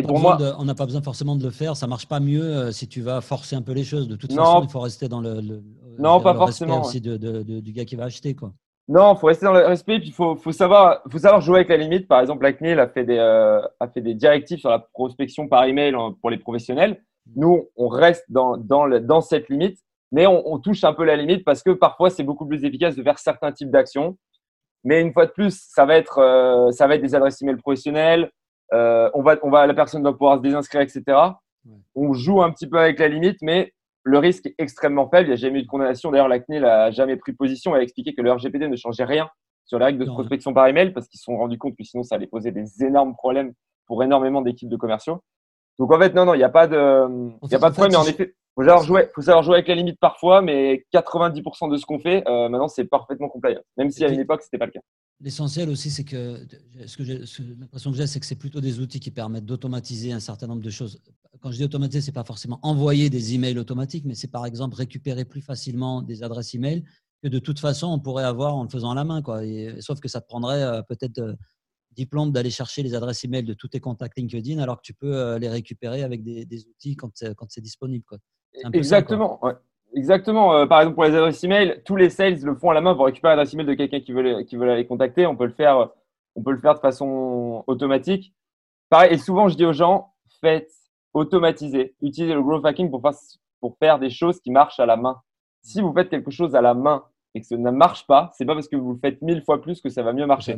n'a 0.63 0.75
pas, 0.75 0.85
besoin 0.85 1.01
forcément 1.01 1.35
de 1.35 1.43
le 1.43 1.49
faire. 1.49 1.75
Ça 1.75 1.85
marche 1.85 2.07
pas 2.07 2.21
mieux 2.21 2.43
euh, 2.43 2.71
si 2.71 2.87
tu 2.87 3.01
vas 3.01 3.19
forcer 3.19 3.57
un 3.57 3.61
peu 3.61 3.73
les 3.73 3.83
choses. 3.83 4.07
De 4.07 4.15
toute 4.15 4.31
façon, 4.31 4.63
il 4.63 4.69
faut 4.69 4.79
rester 4.79 5.09
dans 5.09 5.19
le, 5.19 5.61
non, 5.97 6.21
pas 6.21 6.33
forcément, 6.33 6.81
aussi 6.81 7.01
de, 7.01 7.17
du 7.43 7.71
gars 7.73 7.83
qui 7.83 7.95
va 7.95 8.05
acheter. 8.05 8.35
Quoi. 8.35 8.53
Non, 8.87 9.13
il 9.13 9.19
faut 9.19 9.27
rester 9.27 9.45
dans 9.45 9.53
le 9.53 9.65
respect. 9.65 9.99
Puis 9.99 10.09
il 10.09 10.13
faut, 10.13 10.37
faut, 10.37 10.53
savoir, 10.53 11.01
faut 11.11 11.19
savoir 11.19 11.41
jouer 11.41 11.57
avec 11.57 11.69
la 11.69 11.77
limite. 11.77 12.07
Par 12.07 12.21
exemple, 12.21 12.43
la 12.43 12.53
CNIL 12.53 12.79
a 12.79 12.87
fait 12.87 13.03
des, 13.03 13.17
euh, 13.17 13.61
a 13.81 13.87
fait 13.89 14.01
des 14.01 14.15
directives 14.15 14.59
sur 14.59 14.69
la 14.69 14.79
prospection 14.79 15.49
par 15.49 15.65
email 15.65 15.93
pour 16.21 16.29
les 16.29 16.37
professionnels. 16.37 17.03
Nous, 17.35 17.67
on 17.75 17.89
reste 17.89 18.23
dans, 18.29 18.55
dans, 18.55 18.85
le, 18.85 19.01
dans 19.01 19.21
cette 19.21 19.49
limite, 19.49 19.77
mais 20.11 20.25
on, 20.25 20.53
on, 20.53 20.57
touche 20.57 20.83
un 20.85 20.93
peu 20.93 21.03
la 21.03 21.17
limite 21.17 21.43
parce 21.43 21.61
que 21.63 21.71
parfois, 21.71 22.09
c'est 22.09 22.23
beaucoup 22.23 22.47
plus 22.47 22.63
efficace 22.63 22.95
de 22.95 23.03
faire 23.03 23.19
certains 23.19 23.51
types 23.51 23.69
d'actions. 23.69 24.17
Mais 24.85 25.01
une 25.01 25.11
fois 25.11 25.25
de 25.25 25.31
plus, 25.31 25.67
ça 25.69 25.85
va 25.85 25.97
être, 25.97 26.19
euh, 26.19 26.71
ça 26.71 26.87
va 26.87 26.95
être 26.95 27.01
des 27.01 27.13
adresses 27.13 27.41
email 27.41 27.57
professionnelles 27.57 28.31
euh, 28.73 29.09
on 29.13 29.21
va, 29.21 29.37
on 29.43 29.49
va, 29.49 29.67
la 29.67 29.73
personne 29.73 30.03
doit 30.03 30.13
pouvoir 30.13 30.37
se 30.37 30.41
désinscrire, 30.41 30.81
etc. 30.81 31.03
On 31.95 32.13
joue 32.13 32.41
un 32.41 32.51
petit 32.51 32.67
peu 32.67 32.79
avec 32.79 32.99
la 32.99 33.07
limite, 33.07 33.37
mais 33.41 33.73
le 34.03 34.17
risque 34.17 34.47
est 34.47 34.55
extrêmement 34.57 35.09
faible. 35.09 35.27
Il 35.27 35.29
n'y 35.29 35.33
a 35.33 35.37
jamais 35.37 35.59
eu 35.59 35.63
de 35.63 35.67
condamnation. 35.67 36.11
D'ailleurs, 36.11 36.27
la 36.27 36.39
CNIL 36.39 36.61
n'a 36.61 36.91
jamais 36.91 37.17
pris 37.17 37.33
position. 37.33 37.75
Elle 37.75 37.81
a 37.81 37.83
expliqué 37.83 38.13
que 38.13 38.21
le 38.21 38.31
RGPD 38.31 38.67
ne 38.67 38.75
changeait 38.75 39.03
rien 39.03 39.29
sur 39.65 39.77
les 39.77 39.85
règles 39.85 39.99
de 39.99 40.09
prospection 40.09 40.53
par 40.53 40.67
email 40.67 40.91
parce 40.91 41.07
qu'ils 41.07 41.19
se 41.19 41.25
sont 41.25 41.37
rendus 41.37 41.57
compte 41.57 41.75
que 41.75 41.83
sinon, 41.83 42.03
ça 42.03 42.15
allait 42.15 42.27
poser 42.27 42.51
des 42.51 42.83
énormes 42.83 43.13
problèmes 43.13 43.53
pour 43.85 44.03
énormément 44.03 44.41
d'équipes 44.41 44.69
de 44.69 44.77
commerciaux. 44.77 45.21
Donc, 45.77 45.93
en 45.93 45.99
fait, 45.99 46.13
non, 46.13 46.25
non, 46.25 46.33
il 46.33 46.37
n'y 46.37 46.43
a 46.43 46.49
pas 46.49 46.67
de, 46.67 47.07
il 47.43 47.51
y 47.51 47.55
a 47.55 47.59
pas 47.59 47.69
de 47.69 47.75
problème. 47.75 47.91
Mais 47.91 47.97
en 47.97 48.09
effet, 48.09 48.33
faut 48.55 48.63
savoir 48.63 48.83
jouer, 48.83 49.07
faut 49.13 49.21
savoir 49.21 49.43
jouer 49.43 49.55
avec 49.55 49.67
la 49.67 49.75
limite 49.75 49.99
parfois, 49.99 50.41
mais 50.41 50.83
90% 50.93 51.71
de 51.71 51.77
ce 51.77 51.85
qu'on 51.85 51.99
fait, 51.99 52.27
euh, 52.27 52.49
maintenant, 52.49 52.67
c'est 52.67 52.85
parfaitement 52.85 53.29
compliant. 53.29 53.61
Même 53.77 53.89
si 53.89 54.03
à 54.03 54.09
une 54.09 54.19
époque, 54.19 54.41
c'était 54.41 54.57
pas 54.57 54.65
le 54.65 54.71
cas. 54.71 54.81
L'essentiel 55.21 55.69
aussi, 55.69 55.91
c'est 55.91 56.05
que 56.05 56.45
ce 56.85 56.95
que 56.95 57.03
l'impression 57.59 57.91
que 57.91 57.97
j'ai, 57.97 58.07
c'est 58.07 58.21
que 58.21 58.25
c'est 58.25 58.35
plutôt 58.35 58.61
des 58.61 58.79
outils 58.79 59.01
qui 59.01 59.11
permettent 59.11 59.45
d'automatiser 59.45 60.13
un 60.13 60.21
certain 60.21 60.47
nombre 60.47 60.61
de 60.61 60.69
choses. 60.69 61.01
Quand 61.41 61.51
je 61.51 61.57
dis 61.57 61.63
automatiser, 61.65 61.99
c'est 61.99 62.13
pas 62.13 62.23
forcément 62.23 62.59
envoyer 62.63 63.09
des 63.09 63.33
emails 63.33 63.59
automatiques, 63.59 64.05
mais 64.05 64.15
c'est 64.15 64.29
par 64.29 64.45
exemple 64.45 64.75
récupérer 64.75 65.25
plus 65.25 65.41
facilement 65.41 66.01
des 66.01 66.23
adresses 66.23 66.53
emails 66.53 66.83
que 67.21 67.27
de 67.27 67.39
toute 67.39 67.59
façon 67.59 67.87
on 67.87 67.99
pourrait 67.99 68.23
avoir 68.23 68.55
en 68.55 68.63
le 68.63 68.69
faisant 68.69 68.91
à 68.91 68.95
la 68.95 69.03
main, 69.03 69.21
quoi. 69.21 69.41
sauf 69.81 69.99
que 69.99 70.07
ça 70.07 70.21
te 70.21 70.27
prendrait 70.27 70.63
euh, 70.63 70.81
peut-être 70.83 71.19
euh, 71.19 71.35
diplôme 71.91 72.31
d'aller 72.31 72.49
chercher 72.49 72.81
les 72.81 72.95
adresses 72.95 73.23
emails 73.25 73.43
de 73.43 73.53
tous 73.53 73.67
tes 73.67 73.81
contacts 73.81 74.17
LinkedIn, 74.17 74.59
alors 74.59 74.77
que 74.77 74.83
tu 74.83 74.93
peux 74.93 75.15
euh, 75.15 75.37
les 75.37 75.49
récupérer 75.49 76.03
avec 76.03 76.23
des, 76.23 76.65
outils 76.67 76.95
quand, 76.95 77.11
quand 77.35 77.47
c'est 77.49 77.61
disponible, 77.61 78.05
quoi. 78.05 78.19
Exactement. 78.73 79.39
Exactement. 79.95 80.53
Euh, 80.53 80.65
par 80.65 80.81
exemple, 80.81 80.95
pour 80.95 81.05
les 81.05 81.15
adresses 81.15 81.43
email, 81.43 81.81
tous 81.85 81.95
les 81.95 82.09
sales 82.09 82.39
le 82.43 82.55
font 82.55 82.69
à 82.69 82.73
la 82.73 82.81
main 82.81 82.95
pour 82.95 83.05
récupérer 83.05 83.35
l'adresse 83.35 83.53
email 83.53 83.65
de 83.65 83.73
quelqu'un 83.73 83.99
qui 83.99 84.11
veut, 84.11 84.43
qui 84.43 84.55
veut 84.55 84.69
aller 84.69 84.85
contacter. 84.85 85.25
On 85.25 85.35
peut 85.35 85.45
le 85.45 85.53
faire, 85.53 85.89
on 86.35 86.43
peut 86.43 86.51
le 86.51 86.59
faire 86.59 86.75
de 86.75 86.79
façon 86.79 87.63
automatique. 87.67 88.33
Pareil, 88.89 89.13
et 89.13 89.17
souvent, 89.17 89.47
je 89.49 89.55
dis 89.55 89.65
aux 89.65 89.73
gens, 89.73 90.13
faites 90.41 90.71
automatiser, 91.13 91.95
utilisez 92.01 92.33
le 92.33 92.41
growth 92.41 92.65
hacking 92.65 92.89
pour 92.89 93.01
faire, 93.01 93.13
pour 93.59 93.77
faire 93.77 93.99
des 93.99 94.09
choses 94.09 94.39
qui 94.39 94.51
marchent 94.51 94.79
à 94.79 94.85
la 94.85 94.97
main. 94.97 95.21
Si 95.61 95.81
vous 95.81 95.93
faites 95.93 96.09
quelque 96.09 96.31
chose 96.31 96.55
à 96.55 96.61
la 96.61 96.73
main 96.73 97.03
et 97.35 97.41
que 97.41 97.45
ça 97.45 97.57
ne 97.57 97.71
marche 97.71 98.07
pas, 98.07 98.31
c'est 98.35 98.45
pas 98.45 98.53
parce 98.53 98.67
que 98.67 98.75
vous 98.75 98.93
le 98.93 98.99
faites 98.99 99.21
mille 99.21 99.43
fois 99.43 99.61
plus 99.61 99.81
que 99.81 99.89
ça 99.89 100.03
va 100.03 100.13
mieux 100.13 100.25
marcher. 100.25 100.57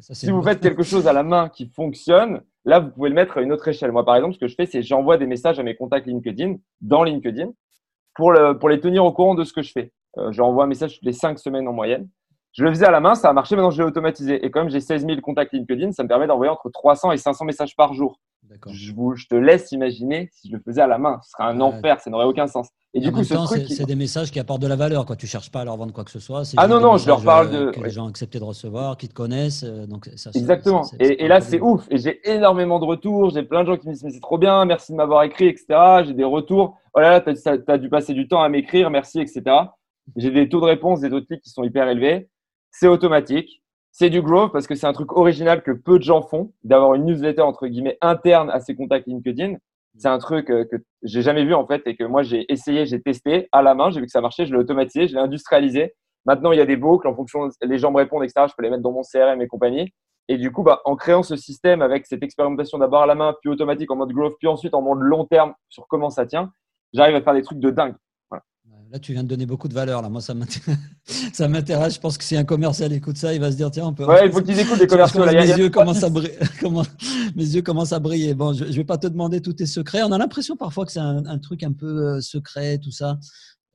si 0.00 0.30
vous 0.30 0.42
faites 0.42 0.60
quelque 0.60 0.82
chose 0.82 1.06
à 1.06 1.12
la 1.12 1.22
main 1.22 1.48
qui 1.48 1.66
fonctionne, 1.66 2.42
là, 2.64 2.80
vous 2.80 2.90
pouvez 2.90 3.08
le 3.08 3.14
mettre 3.14 3.38
à 3.38 3.42
une 3.42 3.52
autre 3.52 3.66
échelle. 3.68 3.92
Moi, 3.92 4.04
par 4.04 4.16
exemple, 4.16 4.34
ce 4.34 4.38
que 4.38 4.48
je 4.48 4.54
fais, 4.54 4.66
c'est 4.66 4.82
j'envoie 4.82 5.18
des 5.18 5.26
messages 5.26 5.58
à 5.58 5.62
mes 5.62 5.76
contacts 5.76 6.06
LinkedIn 6.06 6.56
dans 6.80 7.02
LinkedIn 7.02 7.50
pour, 8.16 8.32
le, 8.32 8.58
pour 8.58 8.68
les 8.68 8.80
tenir 8.80 9.04
au 9.04 9.12
courant 9.12 9.34
de 9.34 9.44
ce 9.44 9.52
que 9.52 9.62
je 9.62 9.72
fais. 9.72 9.92
Euh, 10.18 10.32
je 10.32 10.40
un 10.42 10.66
message 10.66 10.94
toutes 10.94 11.04
les 11.04 11.12
cinq 11.12 11.38
semaines 11.38 11.68
en 11.68 11.72
moyenne. 11.72 12.08
Je 12.56 12.64
le 12.64 12.70
faisais 12.70 12.86
à 12.86 12.90
la 12.90 13.00
main, 13.00 13.14
ça 13.14 13.28
a 13.28 13.32
marché, 13.34 13.54
maintenant 13.54 13.70
je 13.70 13.82
l'ai 13.82 13.86
automatisé. 13.86 14.44
Et 14.44 14.50
comme 14.50 14.70
j'ai 14.70 14.80
16 14.80 15.04
000 15.06 15.20
contacts 15.20 15.52
LinkedIn, 15.52 15.92
ça 15.92 16.02
me 16.02 16.08
permet 16.08 16.26
d'envoyer 16.26 16.50
entre 16.50 16.70
300 16.70 17.12
et 17.12 17.18
500 17.18 17.44
messages 17.44 17.76
par 17.76 17.92
jour. 17.92 18.18
Je, 18.68 18.92
vous, 18.92 19.14
je 19.14 19.26
te 19.26 19.34
laisse 19.34 19.72
imaginer 19.72 20.30
si 20.32 20.48
je 20.48 20.56
le 20.56 20.62
faisais 20.62 20.80
à 20.80 20.86
la 20.86 20.96
main. 20.96 21.20
Ce 21.22 21.32
serait 21.32 21.44
un 21.44 21.60
enfer, 21.60 22.00
ça 22.00 22.10
n'aurait 22.10 22.24
aucun 22.24 22.46
sens. 22.46 22.68
Et, 22.94 23.00
du 23.00 23.12
coup, 23.12 23.24
ce. 23.24 23.34
C'est 23.68 23.84
des 23.84 23.94
messages 23.94 24.30
qui 24.30 24.40
apportent 24.40 24.62
de 24.62 24.68
la 24.68 24.76
valeur. 24.76 25.04
Quoi. 25.04 25.16
Tu 25.16 25.26
ne 25.26 25.28
cherches 25.28 25.50
pas 25.50 25.60
à 25.60 25.64
leur 25.64 25.76
vendre 25.76 25.92
quoi 25.92 26.04
que 26.04 26.10
ce 26.10 26.20
soit. 26.20 26.42
Ah 26.56 26.66
non, 26.66 26.80
non, 26.80 26.96
je 26.96 27.06
leur 27.06 27.22
parle 27.22 27.50
de. 27.50 27.70
Que 27.72 27.80
les 27.80 27.90
gens 27.90 28.06
ont 28.06 28.08
accepté 28.08 28.38
de 28.38 28.44
recevoir, 28.44 28.96
qui 28.96 29.08
te 29.08 29.14
connaissent. 29.14 29.64
Euh, 29.64 29.86
donc 29.86 30.08
ça, 30.16 30.30
Exactement. 30.34 30.82
et, 30.98 31.24
et, 31.24 31.28
là, 31.28 31.40
c'est 31.40 31.60
ouf. 31.60 31.86
Et 31.90 31.98
j'ai 31.98 32.26
énormément 32.30 32.78
de 32.78 32.86
retours. 32.86 33.30
J'ai 33.30 33.42
plein 33.42 33.64
de 33.64 33.66
gens 33.66 33.76
qui 33.76 33.88
me 33.88 33.92
disent 33.92 34.04
Mais 34.04 34.10
c'est 34.10 34.20
trop 34.20 34.38
bien, 34.38 34.64
merci 34.64 34.92
de 34.92 34.96
m'avoir 34.96 35.24
écrit, 35.24 35.48
etc. 35.48 35.66
J'ai 36.06 36.14
des 36.14 36.24
retours. 36.24 36.78
Oh 36.94 37.00
là 37.00 37.10
là, 37.10 37.20
tu 37.20 37.30
as, 37.70 37.78
dû 37.78 37.90
passer 37.90 38.14
du 38.14 38.28
temps 38.28 38.42
à 38.42 38.48
m'écrire, 38.48 38.88
merci, 38.88 39.20
etc. 39.20 39.42
J'ai 40.14 40.30
des 40.30 40.48
taux 40.48 40.60
de 40.60 40.66
réponse, 40.66 41.00
des 41.00 41.10
taux 41.10 41.20
de 41.20 41.26
clics 41.26 41.42
qui 41.42 41.50
sont 41.50 41.64
hyper 41.64 41.88
élevés. 41.88 42.30
C'est 42.78 42.88
automatique. 42.88 43.62
C'est 43.90 44.10
du 44.10 44.20
growth 44.20 44.52
parce 44.52 44.66
que 44.66 44.74
c'est 44.74 44.86
un 44.86 44.92
truc 44.92 45.12
original 45.12 45.62
que 45.62 45.70
peu 45.70 45.98
de 45.98 46.04
gens 46.04 46.20
font, 46.20 46.52
d'avoir 46.62 46.94
une 46.94 47.06
newsletter 47.06 47.40
entre 47.40 47.66
guillemets 47.66 47.96
interne 48.02 48.50
à 48.50 48.60
ses 48.60 48.74
contacts 48.74 49.06
LinkedIn. 49.06 49.54
C'est 49.96 50.08
un 50.08 50.18
truc 50.18 50.50
euh, 50.50 50.66
que 50.70 50.76
j'ai 51.02 51.22
jamais 51.22 51.46
vu 51.46 51.54
en 51.54 51.66
fait 51.66 51.82
et 51.86 51.96
que 51.96 52.04
moi 52.04 52.22
j'ai 52.22 52.44
essayé, 52.52 52.84
j'ai 52.84 53.00
testé 53.00 53.48
à 53.52 53.62
la 53.62 53.74
main, 53.74 53.88
j'ai 53.88 54.00
vu 54.00 54.06
que 54.06 54.12
ça 54.12 54.20
marchait, 54.20 54.44
je 54.44 54.52
l'ai 54.52 54.58
automatisé, 54.58 55.08
je 55.08 55.14
l'ai 55.14 55.20
industrialisé 55.20 55.94
Maintenant, 56.26 56.50
il 56.50 56.58
y 56.58 56.60
a 56.60 56.66
des 56.66 56.76
boucles 56.76 57.06
en 57.06 57.14
fonction, 57.14 57.48
les 57.62 57.78
gens 57.78 57.92
me 57.92 57.98
répondent, 57.98 58.24
etc. 58.24 58.46
Je 58.48 58.54
peux 58.56 58.64
les 58.64 58.70
mettre 58.70 58.82
dans 58.82 58.90
mon 58.90 59.02
CRM 59.02 59.40
et 59.40 59.46
compagnie. 59.46 59.92
Et 60.28 60.36
du 60.36 60.50
coup, 60.50 60.64
bah, 60.64 60.82
en 60.84 60.96
créant 60.96 61.22
ce 61.22 61.36
système 61.36 61.82
avec 61.82 62.04
cette 62.04 62.24
expérimentation 62.24 62.78
d'abord 62.78 63.02
à 63.02 63.06
la 63.06 63.14
main, 63.14 63.34
puis 63.40 63.48
automatique 63.48 63.90
en 63.92 63.96
mode 63.96 64.12
growth, 64.12 64.34
puis 64.40 64.48
ensuite 64.48 64.74
en 64.74 64.82
mode 64.82 64.98
long 65.00 65.24
terme 65.24 65.54
sur 65.68 65.86
comment 65.86 66.10
ça 66.10 66.26
tient, 66.26 66.52
j'arrive 66.92 67.14
à 67.14 67.22
faire 67.22 67.32
des 67.32 67.42
trucs 67.42 67.60
de 67.60 67.70
dingue. 67.70 67.94
Là, 68.92 69.00
tu 69.00 69.12
viens 69.12 69.24
de 69.24 69.28
donner 69.28 69.46
beaucoup 69.46 69.68
de 69.68 69.74
valeur. 69.74 70.00
Là. 70.02 70.08
Moi, 70.08 70.20
ça 71.32 71.48
m'intéresse. 71.48 71.94
Je 71.94 72.00
pense 72.00 72.18
que 72.18 72.24
si 72.24 72.36
un 72.36 72.44
commercial 72.44 72.92
écoute 72.92 73.16
ça, 73.16 73.34
il 73.34 73.40
va 73.40 73.50
se 73.50 73.56
dire 73.56 73.70
tiens, 73.70 73.86
on 73.86 73.94
peut. 73.94 74.04
Ouais, 74.06 74.26
il 74.26 74.32
faut 74.32 74.42
qu'ils 74.42 74.58
écoutent 74.58 74.78
les 74.78 74.86
commerciaux. 74.86 75.24
mes, 75.24 75.32
yeux 75.32 75.70
commencent 75.70 76.04
à 76.04 76.10
briller. 76.10 76.38
mes 77.36 77.44
yeux 77.44 77.62
commencent 77.62 77.92
à 77.92 77.98
briller. 77.98 78.34
Bon, 78.34 78.52
je 78.52 78.64
ne 78.64 78.70
vais 78.70 78.84
pas 78.84 78.98
te 78.98 79.06
demander 79.06 79.40
tous 79.40 79.54
tes 79.54 79.66
secrets. 79.66 80.02
On 80.02 80.12
a 80.12 80.18
l'impression 80.18 80.56
parfois 80.56 80.86
que 80.86 80.92
c'est 80.92 81.00
un, 81.00 81.38
truc 81.38 81.62
un 81.62 81.72
peu 81.72 81.86
euh, 81.86 82.20
secret, 82.20 82.78
tout 82.78 82.92
ça. 82.92 83.18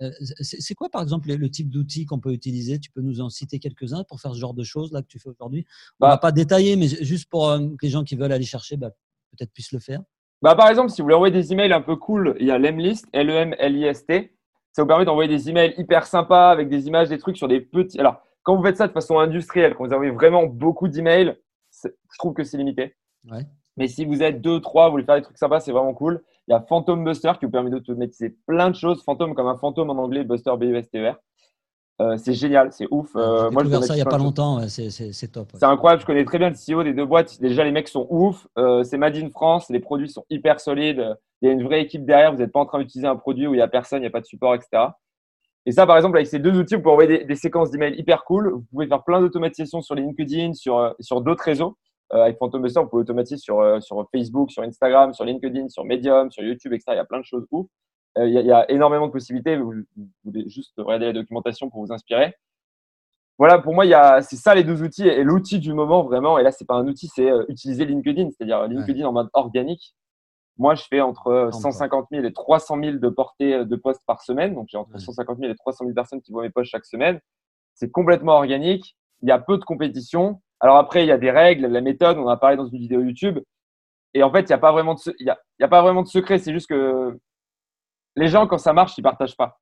Euh, 0.01 0.10
c'est 0.39 0.74
quoi, 0.74 0.89
par 0.89 1.01
exemple, 1.01 1.32
le 1.32 1.50
type 1.50 1.70
d'outils 1.70 2.06
qu'on 2.06 2.20
peut 2.20 2.32
utiliser? 2.32 2.80
Tu 2.80 2.89
peux 2.89 3.01
nous 3.01 3.22
en 3.22 3.30
citer 3.30 3.60
quelques-uns 3.60 4.03
pour 4.06 4.20
faire 4.20 4.34
ce 4.34 4.39
genre 4.39 4.53
de 4.53 4.63
choses 4.63 4.91
là 4.91 5.01
que 5.01 5.08
tu 5.08 5.20
fais 5.20 5.30
aujourd'hui? 5.30 5.65
On 6.00 6.06
ne 6.06 6.10
bah 6.10 6.15
va 6.15 6.18
pas 6.18 6.32
détailler, 6.32 6.75
mais 6.75 6.88
juste 6.88 7.30
pour 7.30 7.50
euh, 7.50 7.60
que 7.60 7.86
les 7.86 7.89
gens 7.89 8.03
qui 8.03 8.15
veulent 8.15 8.32
aller 8.32 8.46
chercher, 8.46 8.77
bah, 8.77 8.89
peut-être 9.38 9.51
puissent 9.51 9.74
le 9.74 9.80
faire. 9.80 10.01
Bah, 10.41 10.56
par 10.56 10.70
exemple, 10.70 10.89
si 10.89 11.01
vous 11.01 11.06
voulez 11.06 11.15
envoyer 11.15 11.34
des 11.34 11.53
emails 11.53 11.72
un 11.74 11.82
peu 11.82 11.96
cool, 11.96 12.36
il 12.39 12.48
y 12.48 12.51
a 12.51 12.58
l'Emlist, 12.58 13.06
L-E-M-L-I-S-T. 13.13 14.34
Ça 14.74 14.82
vous 14.84 14.88
permet 14.88 15.06
d'envoyer 15.06 15.30
des 15.30 15.50
emails 15.50 15.74
hyper 15.78 16.06
sympas 16.06 16.50
avec 16.50 16.70
des 16.70 16.88
images, 16.88 17.10
des 17.10 17.18
trucs 17.18 17.38
sur 17.38 17.48
des 17.48 17.60
petits. 17.60 18.00
Alors, 18.00 18.22
quand 18.44 18.56
vous 18.56 18.63
faites 18.63 18.78
ça 18.78 18.88
de 18.88 18.94
façon 18.94 19.20
industrielle, 19.20 19.75
quand 19.75 19.86
vous 19.86 19.94
envoyez 19.94 20.12
vraiment 20.12 20.46
beaucoup 20.46 20.88
d'emails, 20.88 21.38
je 21.84 22.18
trouve 22.18 22.34
que 22.34 22.44
c'est 22.44 22.58
limité. 22.58 22.96
Mais 23.78 23.88
si 23.88 24.06
vous 24.06 24.24
êtes 24.24 24.42
deux, 24.42 24.60
trois, 24.62 24.88
vous 24.88 24.92
voulez 24.92 25.04
faire 25.04 25.16
des 25.16 25.22
trucs 25.22 25.38
sympas, 25.38 25.60
c'est 25.60 25.72
vraiment 25.72 25.94
cool. 25.94 26.24
Il 26.48 26.51
y 26.51 26.54
a 26.54 26.62
Phantom 26.62 27.04
Buster 27.04 27.34
qui 27.40 27.46
vous 27.46 27.51
permet 27.51 27.70
d'automatiser 27.70 28.36
plein 28.48 28.70
de 28.70 28.75
choses. 28.75 29.04
Phantom 29.04 29.36
comme 29.36 29.48
un 29.48 29.58
fantôme 29.58 29.90
en 29.90 30.01
anglais, 30.01 30.24
Buster 30.24 30.51
B-U-S-T-E-R. 30.58 31.16
Euh, 32.01 32.17
c'est 32.17 32.34
génial, 32.34 32.72
c'est 32.72 32.88
ouf. 32.89 33.12
Euh, 33.15 33.51
moi, 33.51 33.63
je 33.63 33.70
ça 33.81 33.93
il 33.93 33.98
n'y 33.98 34.01
a 34.01 34.05
pas 34.05 34.17
longtemps, 34.17 34.60
c'est 34.67 35.31
top. 35.31 35.50
C'est 35.53 35.65
incroyable, 35.65 36.01
je 36.01 36.05
connais 36.05 36.25
très 36.25 36.39
bien 36.39 36.50
le 36.50 36.55
CEO 36.55 36.84
des 36.84 36.93
deux 36.93 37.05
boîtes. 37.05 37.39
Déjà, 37.39 37.63
les 37.63 37.72
mecs 37.72 37.88
sont 37.88 38.08
ouf. 38.10 38.48
Euh, 38.58 38.84
c'est 38.84 38.98
Made 38.98 39.17
in 39.17 39.29
France, 39.29 39.70
les 39.70 39.79
produits 39.79 40.10
sont 40.10 40.25
hyper 40.29 40.60
solides. 40.60 41.15
Il 41.41 41.48
y 41.48 41.51
a 41.51 41.53
une 41.53 41.63
vraie 41.63 41.81
équipe 41.81 42.05
derrière. 42.05 42.31
Vous 42.31 42.39
n'êtes 42.39 42.51
pas 42.51 42.60
en 42.60 42.65
train 42.65 42.79
d'utiliser 42.79 43.08
un 43.08 43.15
produit 43.15 43.46
où 43.46 43.53
il 43.53 43.58
n'y 43.58 43.63
a 43.63 43.67
personne, 43.67 44.00
il 44.00 44.01
n'y 44.01 44.08
a 44.08 44.12
pas 44.12 44.22
de 44.22 44.25
support, 44.25 44.55
etc. 44.55 44.84
Et 45.67 45.72
ça, 45.72 45.86
par 45.86 45.96
exemple, 45.96 46.17
avec 46.17 46.27
ces 46.27 46.39
deux 46.39 46.58
outils, 46.58 46.75
vous 46.75 46.81
pouvez 46.81 46.93
envoyer 46.93 47.24
des, 47.24 47.36
séquences 47.36 47.70
d'emails 47.70 48.00
hyper 48.00 48.24
cool. 48.24 48.51
Vous 48.51 48.65
pouvez 48.72 48.88
faire 48.88 49.03
plein 49.03 49.22
d'automatisations 49.22 49.81
sur 49.81 49.93
LinkedIn, 49.93 50.53
sur, 50.53 50.96
sur 51.00 51.22
d'autres 51.22 51.43
réseaux. 51.43 51.77
avec 52.10 52.38
Phantom 52.39 52.63
Buster, 52.63 52.79
vous 52.79 52.88
pouvez 52.88 53.01
automatiser 53.01 53.38
sur, 53.38 53.77
sur 53.79 54.03
Facebook, 54.12 54.50
sur 54.50 54.63
Instagram, 54.63 55.13
sur 55.13 55.24
LinkedIn, 55.24 55.70
sur 55.70 55.86
Medium, 55.86 56.31
sur 56.31 56.43
YouTube, 56.43 56.74
etc. 56.74 56.93
Il 56.93 56.96
y 56.96 57.00
a 57.00 57.05
plein 57.05 57.20
de 57.20 57.25
choses 57.25 57.46
ouf. 57.51 57.67
Il 58.18 58.27
y, 58.27 58.34
y, 58.34 58.51
a 58.51 58.70
énormément 58.70 59.08
de 59.08 59.12
possibilités. 59.12 59.58
Vous, 59.58 59.74
vous, 59.96 60.08
pouvez 60.24 60.50
juste 60.50 60.74
regarder 60.77 61.06
la 61.08 61.13
documentation 61.13 61.70
pour 61.70 61.86
vous 61.86 61.94
inspirer 61.94 62.36
voilà, 63.41 63.58
pour 63.58 63.74
moi, 63.74 64.22
c'est 64.22 64.36
ça 64.36 64.53
les 64.53 64.63
deux 64.63 64.84
outils. 64.84 65.08
Et 65.08 65.24
l'outil 65.24 65.58
du 65.58 65.74
moment, 65.74 66.03
vraiment, 66.03 66.38
et 66.38 66.44
là, 66.44 66.51
c'est 66.51 66.68
pas 66.68 66.75
un 66.75 66.88
outil, 66.88 67.08
c'est 67.08 67.27
euh, 67.27 67.44
utiliser 67.48 67.86
LinkedIn, 67.86 68.30
c'est-à-dire 68.30 68.68
LinkedIn 68.68 69.03
en 69.03 69.13
mode 69.13 69.30
organique. 69.34 69.96
Moi, 70.60 70.75
je 70.75 70.84
fais 70.88 71.01
entre 71.01 71.50
150 71.51 72.10
000 72.12 72.24
et 72.24 72.34
300 72.34 72.80
000 72.80 72.98
de 72.98 73.10
portées 73.10 73.56
euh, 73.56 73.65
de 73.65 73.75
posts 73.75 74.06
par 74.06 74.22
semaine. 74.22 74.53
Donc, 74.53 74.68
j'ai 74.70 74.77
entre 74.77 74.96
150 74.96 75.39
000 75.39 75.51
et 75.51 75.56
300 75.56 75.86
000 75.86 75.96
personnes 75.96 76.22
qui 76.22 76.32
voient 76.32 76.44
mes 76.44 76.51
posts 76.51 76.70
chaque 76.70 76.86
semaine. 76.86 77.20
C'est 77.74 77.89
complètement 77.89 78.34
organique. 78.34 78.96
Il 79.24 79.30
y 79.30 79.32
a 79.32 79.39
peu 79.39 79.58
de 79.58 79.63
compétition. 79.63 80.39
Alors 80.60 80.77
après, 80.77 81.03
il 81.03 81.08
y 81.08 81.12
a 81.12 81.18
des 81.18 81.32
règles, 81.32 81.65
la 81.65 81.82
méthode, 81.82 82.20
on 82.20 82.25
en 82.25 82.30
a 82.30 82.38
parlé 82.38 82.58
dans 82.58 82.68
une 82.68 82.77
vidéo 82.77 83.01
YouTube. 83.01 83.39
Et 84.13 84.22
en 84.22 84.32
fait, 84.32 84.41
il 84.41 84.48
n'y 84.50 84.53
a, 84.53 84.60
pas 84.60 84.72
vraiment 84.72 84.94
de, 84.94 85.00
il 85.20 85.25
y 85.25 85.32
a, 85.32 85.39
il 85.58 85.63
y 85.63 85.65
a 85.65 85.68
pas 85.68 85.82
vraiment 85.82 86.03
de 86.03 86.08
secret. 86.08 86.38
C'est 86.38 86.53
juste 86.53 86.68
que 86.68 87.18
les 88.15 88.27
gens, 88.27 88.48
quand 88.48 88.58
ça 88.58 88.74
marche, 88.74 88.98
ils 88.98 89.03
partagent 89.03 89.38
pas. 89.38 89.60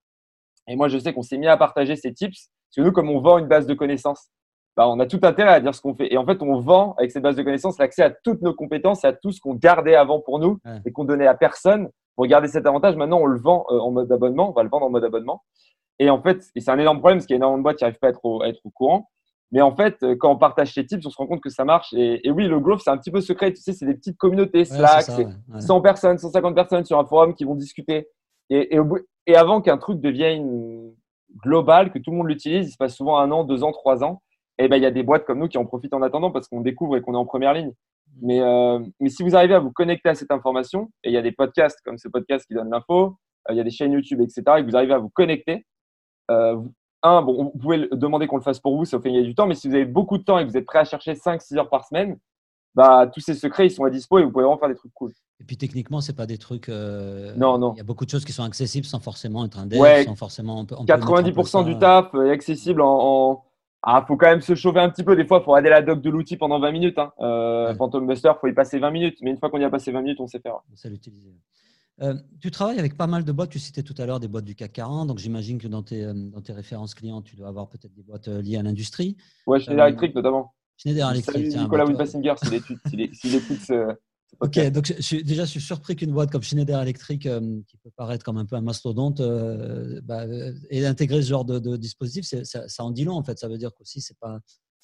Et 0.68 0.76
moi, 0.76 0.88
je 0.88 0.98
sais 0.98 1.14
qu'on 1.14 1.22
s'est 1.22 1.38
mis 1.38 1.48
à 1.48 1.58
partager 1.58 1.96
ces 1.96 2.14
tips 2.14 2.50
parce 2.70 2.76
que 2.76 2.82
nous, 2.82 2.92
comme 2.92 3.10
on 3.10 3.20
vend 3.20 3.40
une 3.40 3.48
base 3.48 3.66
de 3.66 3.74
connaissances, 3.74 4.30
bah, 4.78 4.88
on 4.88 5.00
a 5.00 5.08
tout 5.08 5.20
intérêt 5.24 5.54
à 5.54 5.60
dire 5.60 5.74
ce 5.74 5.82
qu'on 5.82 5.96
fait. 5.96 6.14
Et 6.14 6.18
en 6.18 6.26
fait, 6.26 6.42
on 6.42 6.60
vend 6.60 6.94
avec 6.98 7.12
cette 7.12 7.24
base 7.24 7.36
de 7.36 7.44
connaissances 7.44 7.80
l'accès 7.80 8.04
à 8.04 8.12
toutes 8.12 8.42
nos 8.42 8.54
compétences 8.54 9.04
et 9.04 9.08
à 9.08 9.14
tout 9.14 9.32
ce 9.32 9.40
qu'on 9.42 9.56
gardait 9.56 9.96
avant 9.96 10.22
pour 10.22 10.40
nous 10.40 10.60
et 10.86 10.92
qu'on 10.92 11.06
donnait 11.06 11.28
à 11.28 11.36
personne. 11.36 11.90
Pour 12.16 12.28
garder 12.28 12.50
cet 12.50 12.66
avantage, 12.68 12.96
maintenant, 12.96 13.20
on 13.20 13.26
le 13.26 13.40
vend 13.40 13.66
euh, 13.70 13.80
en 13.80 13.92
mode 13.92 14.12
abonnement. 14.12 14.50
On 14.50 14.54
va 14.54 14.64
le 14.64 14.70
vendre 14.70 14.86
en 14.86 14.90
mode 14.90 15.06
abonnement. 15.06 15.42
Et 16.00 16.10
en 16.10 16.22
fait, 16.22 16.46
et 16.56 16.60
c'est 16.60 16.72
un 16.72 16.78
énorme 16.78 17.00
problème 17.00 17.18
parce 17.18 17.26
qu'il 17.26 17.34
y 17.34 17.38
a 17.38 17.40
énormément 17.40 17.60
de 17.60 17.64
boîtes 17.64 17.78
qui 17.78 17.84
n'arrivent 17.86 18.00
pas 18.00 18.08
à 18.08 18.10
être, 18.10 18.24
au, 18.24 18.44
être 18.44 18.60
au 18.66 18.70
courant. 18.70 19.10
Mais 19.52 19.62
en 19.62 19.76
fait, 19.76 20.04
euh, 20.04 20.16
quand 20.18 20.32
on 20.32 20.38
partage 20.38 20.74
ces 20.74 20.86
tips, 20.86 21.06
on 21.06 21.10
se 21.10 21.18
rend 21.18 21.28
compte 21.28 21.42
que 21.42 21.50
ça 21.50 21.66
marche. 21.66 21.94
Et, 21.94 22.30
oui, 22.30 22.48
le 22.48 22.60
growth, 22.60 22.82
c'est 22.84 22.90
un 22.90 22.98
petit 22.98 23.12
peu 23.12 23.22
secret. 23.22 23.52
Tu 23.54 23.62
sais, 23.62 23.74
c'est 23.74 23.86
des 23.86 23.96
petites 23.96 24.18
communautés 24.18 24.66
Slack, 24.66 25.04
c'est 25.04 25.28
100 25.60 25.82
personnes, 25.82 26.18
150 26.18 26.54
personnes 26.56 26.86
sur 26.86 27.00
un 27.00 27.06
forum 27.06 27.34
qui 27.34 27.46
vont 27.46 27.56
discuter. 27.56 28.08
Et, 28.50 28.76
et, 28.76 28.80
et 29.28 29.36
avant 29.36 29.62
qu'un 29.62 29.78
truc 29.78 30.02
devienne 30.02 30.92
global, 31.44 31.92
que 31.92 32.00
tout 32.00 32.12
le 32.12 32.18
monde 32.18 32.28
l'utilise, 32.28 32.68
il 32.68 32.72
se 32.72 32.78
passe 32.78 32.96
souvent 32.96 33.18
un 33.20 33.32
an, 33.32 33.44
deux 33.44 33.64
ans, 33.64 33.72
trois 33.72 34.04
ans, 34.04 34.22
et 34.58 34.68
ben 34.68 34.78
il 34.78 34.84
y 34.84 34.86
a 34.86 34.92
des 34.92 35.04
boîtes 35.04 35.26
comme 35.26 35.40
nous 35.40 35.48
qui 35.48 35.58
en 35.58 35.66
profitent 35.66 35.94
en 35.94 36.02
attendant 36.02 36.32
parce 36.32 36.48
qu'on 36.48 36.62
découvre 36.62 36.98
et 36.98 37.02
qu'on 37.02 37.14
est 37.14 37.18
en 37.18 37.26
première 37.26 37.54
ligne. 37.54 37.72
Mais, 38.22 38.42
euh, 38.42 38.80
mais 39.00 39.10
si 39.10 39.24
vous 39.24 39.36
arrivez 39.36 39.54
à 39.54 39.60
vous 39.60 39.72
connecter 39.72 40.10
à 40.10 40.16
cette 40.16 40.32
information, 40.32 40.90
et 41.04 41.10
il 41.10 41.14
y 41.14 41.18
a 41.18 41.22
des 41.22 41.32
podcasts 41.32 41.80
comme 41.86 41.98
ce 41.98 42.08
podcast 42.08 42.46
qui 42.46 42.54
donne 42.54 42.70
l'info, 42.70 43.18
euh, 43.50 43.54
il 43.54 43.58
y 43.58 43.60
a 43.60 43.64
des 43.64 43.70
chaînes 43.70 43.94
YouTube, 43.94 44.22
etc., 44.22 44.42
et 44.58 44.62
que 44.62 44.70
vous 44.70 44.76
arrivez 44.76 44.94
à 44.94 44.98
vous 44.98 45.10
connecter, 45.10 45.66
euh, 46.32 46.60
un, 47.02 47.22
bon, 47.22 47.52
vous 47.54 47.60
pouvez 47.60 47.88
demander 47.92 48.28
qu'on 48.28 48.36
le 48.38 48.42
fasse 48.42 48.60
pour 48.60 48.76
vous, 48.76 48.84
ça 48.84 48.98
vous 48.98 49.04
fait 49.04 49.12
gagner 49.12 49.24
du 49.24 49.36
temps, 49.36 49.48
mais 49.48 49.56
si 49.56 49.70
vous 49.70 49.76
avez 49.76 49.86
beaucoup 49.86 50.18
de 50.18 50.24
temps 50.24 50.38
et 50.38 50.44
que 50.44 50.50
vous 50.50 50.58
êtes 50.58 50.66
prêt 50.66 50.80
à 50.80 50.84
chercher 50.84 51.14
5-6 51.14 51.58
heures 51.58 51.70
par 51.70 51.86
semaine, 51.86 52.18
bah, 52.76 53.10
tous 53.14 53.20
ces 53.20 53.34
secrets, 53.34 53.68
ils 53.68 53.72
sont 53.72 53.84
à 53.84 53.90
dispo 53.90 54.20
et 54.20 54.24
vous 54.24 54.32
pouvez 54.32 54.44
vraiment 54.44 54.60
faire 54.60 54.70
des 54.70 54.76
trucs 54.76 54.94
cool. 54.94 55.12
Et 55.42 55.44
puis 55.46 55.58
techniquement, 55.58 56.02
c'est 56.02 56.16
pas 56.16 56.26
des 56.26 56.38
trucs. 56.38 56.70
Euh, 56.70 57.34
non, 57.36 57.58
non. 57.58 57.74
Il 57.74 57.78
y 57.78 57.82
a 57.82 57.84
beaucoup 57.84 58.06
de 58.06 58.10
choses 58.10 58.26
qui 58.26 58.34
sont 58.34 58.44
accessibles 58.44 58.86
sans 58.86 59.00
forcément 59.00 59.46
être 59.46 59.58
un 59.58 59.66
dev, 59.66 59.80
sans 60.06 60.16
forcément. 60.16 60.64
90% 60.64 61.66
du 61.66 61.78
taf 61.78 62.14
est 62.14 62.32
accessible 62.32 62.82
en. 62.82 63.46
Ah, 63.82 64.04
faut 64.06 64.18
quand 64.18 64.28
même 64.28 64.42
se 64.42 64.56
chauffer 64.56 64.80
un 64.80 64.90
petit 64.90 65.06
peu. 65.06 65.16
Des 65.16 65.26
fois, 65.26 65.40
il 65.40 65.46
faut 65.46 65.52
regarder 65.52 65.70
la 65.70 65.82
doc 65.82 66.02
de 66.02 66.10
l'outil 66.10 66.36
pendant 66.36 66.60
20 66.60 66.72
minutes. 66.74 67.00
Hein. 67.00 67.14
Euh, 67.22 67.74
Phantom 67.76 68.06
Buster, 68.06 68.34
faut 68.42 68.48
y 68.48 68.54
passer 68.54 68.78
20 68.78 68.92
minutes. 68.92 69.20
Mais 69.22 69.30
une 69.30 69.38
fois 69.38 69.50
qu'on 69.50 69.58
y 69.58 69.64
a 69.64 69.70
passé 69.70 69.94
20 69.94 70.02
minutes, 70.02 70.20
on 70.20 70.28
sait 70.28 70.40
faire. 70.40 70.56
On 70.70 70.76
sait 70.76 70.90
l'utiliser. 70.90 71.34
Euh, 72.02 72.14
tu 72.42 72.52
travailles 72.52 72.78
avec 72.78 72.98
pas 72.98 73.08
mal 73.08 73.24
de 73.24 73.32
boîtes. 73.32 73.52
Tu 73.52 73.60
citais 73.60 73.82
tout 73.82 73.96
à 73.98 74.06
l'heure 74.06 74.20
des 74.20 74.28
boîtes 74.28 74.44
du 74.44 74.54
CAC 74.54 74.74
40. 74.74 75.08
Donc, 75.08 75.20
j'imagine 75.20 75.60
que 75.60 75.70
dans 75.70 75.82
tes, 75.82 76.06
dans 76.14 76.42
tes 76.42 76.52
références 76.52 76.94
clients, 76.94 77.22
tu 77.22 77.38
dois 77.38 77.48
avoir 77.48 77.70
peut-être 77.70 77.94
des 77.94 78.04
boîtes 78.04 78.28
liées 78.28 78.58
à 78.58 78.64
l'industrie. 78.64 79.16
Ouais, 79.48 79.62
Schneider 79.62 79.86
Electric 79.86 80.14
notamment. 80.14 80.54
Schneider 80.80 81.12
Electric. 81.12 81.52
Salut 81.52 81.64
Nicolas 81.64 81.86
Winbassinger, 81.86 82.36
s'il 82.38 83.36
écoute 83.36 83.60
ce, 83.68 83.96
Ok, 84.40 84.58
donc 84.72 84.86
je, 84.86 84.94
je, 85.00 85.22
déjà, 85.22 85.44
je 85.44 85.50
suis 85.50 85.62
surpris 85.62 85.96
qu'une 85.96 86.12
boîte 86.12 86.32
comme 86.32 86.44
Schneider 86.44 86.82
Electric, 86.82 87.26
euh, 87.26 87.60
qui 87.68 87.78
peut 87.78 87.90
paraître 87.98 88.24
comme 88.24 88.38
un 88.38 88.46
peu 88.46 88.56
un 88.56 88.62
mastodonte, 88.62 89.20
euh, 89.20 90.00
bah, 90.04 90.22
euh, 90.22 90.54
ait 90.70 90.86
intégré 90.86 91.22
ce 91.22 91.28
genre 91.28 91.44
de, 91.44 91.76
dispositif. 91.76 92.26
Ça, 92.26 92.68
ça, 92.68 92.84
en 92.84 92.92
dit 92.92 93.04
long, 93.04 93.16
en 93.16 93.24
fait. 93.24 93.38
Ça 93.38 93.50
veut 93.50 93.58
dire 93.58 93.72
qu'aussi, 93.74 94.00
ce 94.02 94.14
n'est 94.14 94.18
pas, 94.22 94.40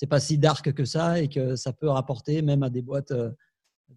pas 0.10 0.20
si 0.20 0.38
dark 0.38 0.74
que 0.74 0.84
ça 0.84 1.22
et 1.22 1.30
que 1.30 1.56
ça 1.56 1.72
peut 1.72 1.88
rapporter 1.88 2.42
même 2.42 2.64
à 2.64 2.70
des 2.70 2.82
boîtes, 2.82 3.14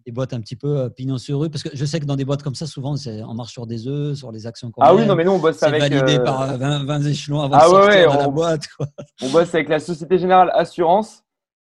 des 0.05 0.13
boîtes 0.13 0.33
un 0.33 0.39
petit 0.39 0.55
peu 0.55 0.89
pignon 0.91 1.17
sur 1.17 1.41
rue. 1.41 1.49
Parce 1.49 1.63
que 1.63 1.69
je 1.73 1.83
sais 1.83 1.99
que 1.99 2.05
dans 2.05 2.15
des 2.15 2.25
boîtes 2.25 2.43
comme 2.43 2.55
ça, 2.55 2.65
souvent, 2.65 2.95
c'est 2.95 3.21
on 3.23 3.33
marche 3.33 3.51
sur 3.51 3.67
des 3.67 3.85
œufs, 3.85 4.17
sur 4.17 4.31
les 4.31 4.47
actions 4.47 4.71
qu'on 4.71 4.81
Ah 4.81 4.95
oui, 4.95 5.05
non, 5.05 5.15
mais 5.15 5.25
nous, 5.25 5.31
on 5.31 5.39
bosse 5.39 5.61
avec. 5.63 5.81
C'est 5.81 5.89
validé 5.89 6.23
par 6.23 6.57
20, 6.57 7.01
échelons 7.01 7.41
avant 7.41 7.57
ah, 7.59 7.65
de 7.65 7.69
sortir 7.69 8.11
de 8.13 8.17
la 8.17 8.27
boîte. 8.29 8.67
On 9.21 9.29
bosse 9.29 9.53
avec 9.53 9.67
la 9.67 9.79
Société 9.79 10.19
Générale 10.19 10.51
Assurance 10.53 11.23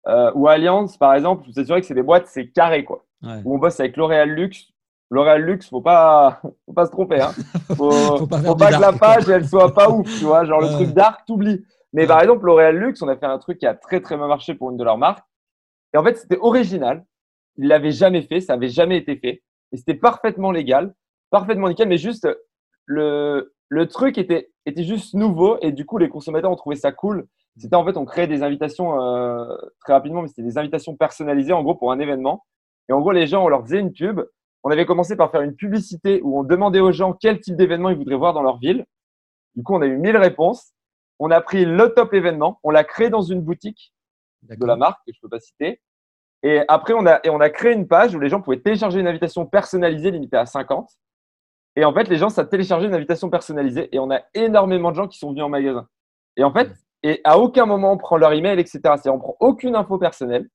ou 0.06 0.48
Alliance, 0.48 0.98
par 0.98 1.13
exemple. 1.13 1.44
Je 1.48 1.53
vous 1.53 1.60
assure 1.60 1.75
que 1.77 1.86
c'est 1.86 1.94
des 1.94 2.03
boîtes, 2.03 2.27
c'est 2.27 2.48
carré, 2.48 2.84
quoi 2.84 3.06
où 3.24 3.56
on 3.56 3.58
bosse 3.58 3.79
avec 3.79 3.98
L'Oréal 3.98 4.29
Luxe. 4.29 4.68
L'Oréal 5.12 5.41
Luxe, 5.41 5.70
faut 5.70 5.82
pas, 5.82 6.41
faut 6.65 6.74
pas 6.74 6.86
se 6.86 6.91
tromper. 6.91 7.22
Hein. 7.22 7.32
Faut, 7.75 7.91
faut 7.91 8.27
pas, 8.27 8.72
que 8.72 8.82
la 8.82 8.94
page 8.94 9.29
elle 9.29 9.48
soit 9.48 9.74
pas 9.74 9.89
ouf, 9.89 10.06
tu 10.20 10.25
vois. 10.25 10.44
Genre 10.44 10.60
le 10.60 10.68
truc 10.68 10.89
dark, 10.89 11.25
t'oublies. 11.25 11.63
Mais 11.94 12.06
par 12.06 12.22
exemple, 12.22 12.46
L'Oréal 12.46 12.77
Luxe, 12.77 13.01
on 13.01 13.08
a 13.08 13.15
fait 13.15 13.25
un 13.25 13.38
truc 13.38 13.60
qui 13.60 13.65
a 13.65 13.74
très 13.74 14.01
très 14.01 14.18
bien 14.18 14.27
marché 14.27 14.53
pour 14.53 14.70
une 14.70 14.77
de 14.77 14.84
leurs 14.84 14.98
marques. 14.98 15.25
Et 15.94 15.98
en 15.98 16.03
fait, 16.03 16.18
c'était 16.18 16.38
original. 16.39 17.06
Ils 17.58 17.68
l'avaient 17.68 17.91
jamais 17.91 18.22
fait, 18.22 18.41
ça 18.41 18.53
avait 18.53 18.70
jamais 18.70 18.98
été 18.98 19.15
fait. 19.18 19.44
Et 19.72 19.77
c'était 19.77 19.96
parfaitement 19.96 20.51
légal, 20.51 20.94
parfaitement 21.29 21.70
nickel, 21.70 21.88
mais 21.88 21.98
juste 21.98 22.27
le, 22.86 23.53
le 23.70 23.88
truc 23.88 24.18
était, 24.18 24.51
était 24.65 24.84
juste 24.84 25.13
nouveau 25.13 25.58
et 25.62 25.72
du 25.72 25.86
coup, 25.86 25.98
les 25.98 26.10
consommateurs 26.10 26.51
ont 26.51 26.56
trouvé 26.56 26.75
ça 26.75 26.91
cool. 26.91 27.27
C'était 27.60 27.75
en 27.75 27.86
fait, 27.86 27.98
on 27.98 28.06
créait 28.06 28.28
des 28.28 28.42
invitations 28.42 29.01
euh, 29.01 29.56
très 29.82 29.94
rapidement, 29.94 30.22
mais 30.22 30.30
c'était 30.30 30.44
des 30.44 30.58
invitations 30.58 30.96
personnalisées 30.96 31.54
en 31.54 31.62
gros 31.62 31.75
pour 31.75 31.92
un 31.92 32.00
événement. 32.00 32.46
Et 32.88 32.94
en 32.94 33.01
gros, 33.01 33.12
les 33.12 33.28
gens, 33.28 33.44
on 33.44 33.50
leur 33.50 33.63
faisait 33.63 33.80
une 33.80 33.92
pub. 33.92 34.22
On 34.63 34.72
avait 34.72 34.86
commencé 34.86 35.16
par 35.16 35.32
faire 35.32 35.42
une 35.42 35.56
publicité 35.56 36.22
où 36.24 36.39
on 36.39 36.44
demandait 36.44 36.80
aux 36.80 36.92
gens 36.92 37.13
quel 37.13 37.39
type 37.39 37.56
d'événement 37.56 37.89
ils 37.89 37.98
voudraient 37.98 38.16
voir 38.16 38.34
dans 38.34 38.42
leur 38.42 38.58
ville. 38.58 38.86
Du 39.56 39.63
coup, 39.63 39.75
on 39.75 39.82
a 39.82 39.86
eu 39.86 39.98
1000 39.98 40.18
réponses. 40.18 40.74
On 41.20 41.32
a 41.32 41.42
pris 41.42 41.66
le 41.66 41.94
top 41.94 42.13
événement, 42.13 42.60
on 42.63 42.72
l'a 42.72 42.86
créé 42.86 43.10
dans 43.10 43.22
une 43.22 43.42
boutique 43.42 43.94
de 44.44 44.66
la 44.66 44.78
marque 44.78 45.00
que 45.06 45.12
je 45.13 45.18
ne 45.18 45.22
peux 45.22 45.30
pas 45.30 45.42
citer. 45.42 45.82
Et 46.44 46.62
après, 46.70 46.94
on 46.94 47.06
a, 47.06 47.20
et 47.25 47.30
on 47.30 47.42
a 47.42 47.50
créé 47.50 47.74
une 47.74 47.88
page 47.88 48.16
où 48.16 48.20
les 48.20 48.30
gens 48.30 48.42
pouvaient 48.42 48.62
télécharger 48.62 49.01
une 49.01 49.08
invitation 49.08 49.46
personnalisée 49.46 50.12
limitée 50.12 50.38
à 50.38 50.46
50. 50.46 50.89
Et 51.75 51.84
en 51.84 51.94
fait, 51.94 52.08
les 52.08 52.16
gens, 52.16 52.30
ça 52.30 52.46
téléchargé 52.46 52.88
une 52.88 52.94
invitation 52.94 53.30
personnalisée. 53.30 53.94
Et 53.94 54.00
on 54.00 54.10
a 54.12 54.22
énormément 54.34 54.92
de 54.92 54.96
gens 54.96 55.08
qui 55.10 55.18
sont 55.18 55.32
venus 55.32 55.44
en 55.44 55.50
magasin. 55.50 55.88
Et 56.38 56.44
en 56.46 56.54
fait, 56.54 56.72
et 57.03 57.22
à 57.24 57.39
aucun 57.39 57.65
moment 57.65 57.94
on 57.94 57.98
prend 57.98 58.18
leur 58.18 58.34
email, 58.34 58.60
etc. 58.60 58.79
C'est-à-dire, 58.84 59.15
on 59.15 59.20
prend 59.20 59.36
aucune 59.39 59.75
info 59.75 59.98
personnelle 59.98 60.48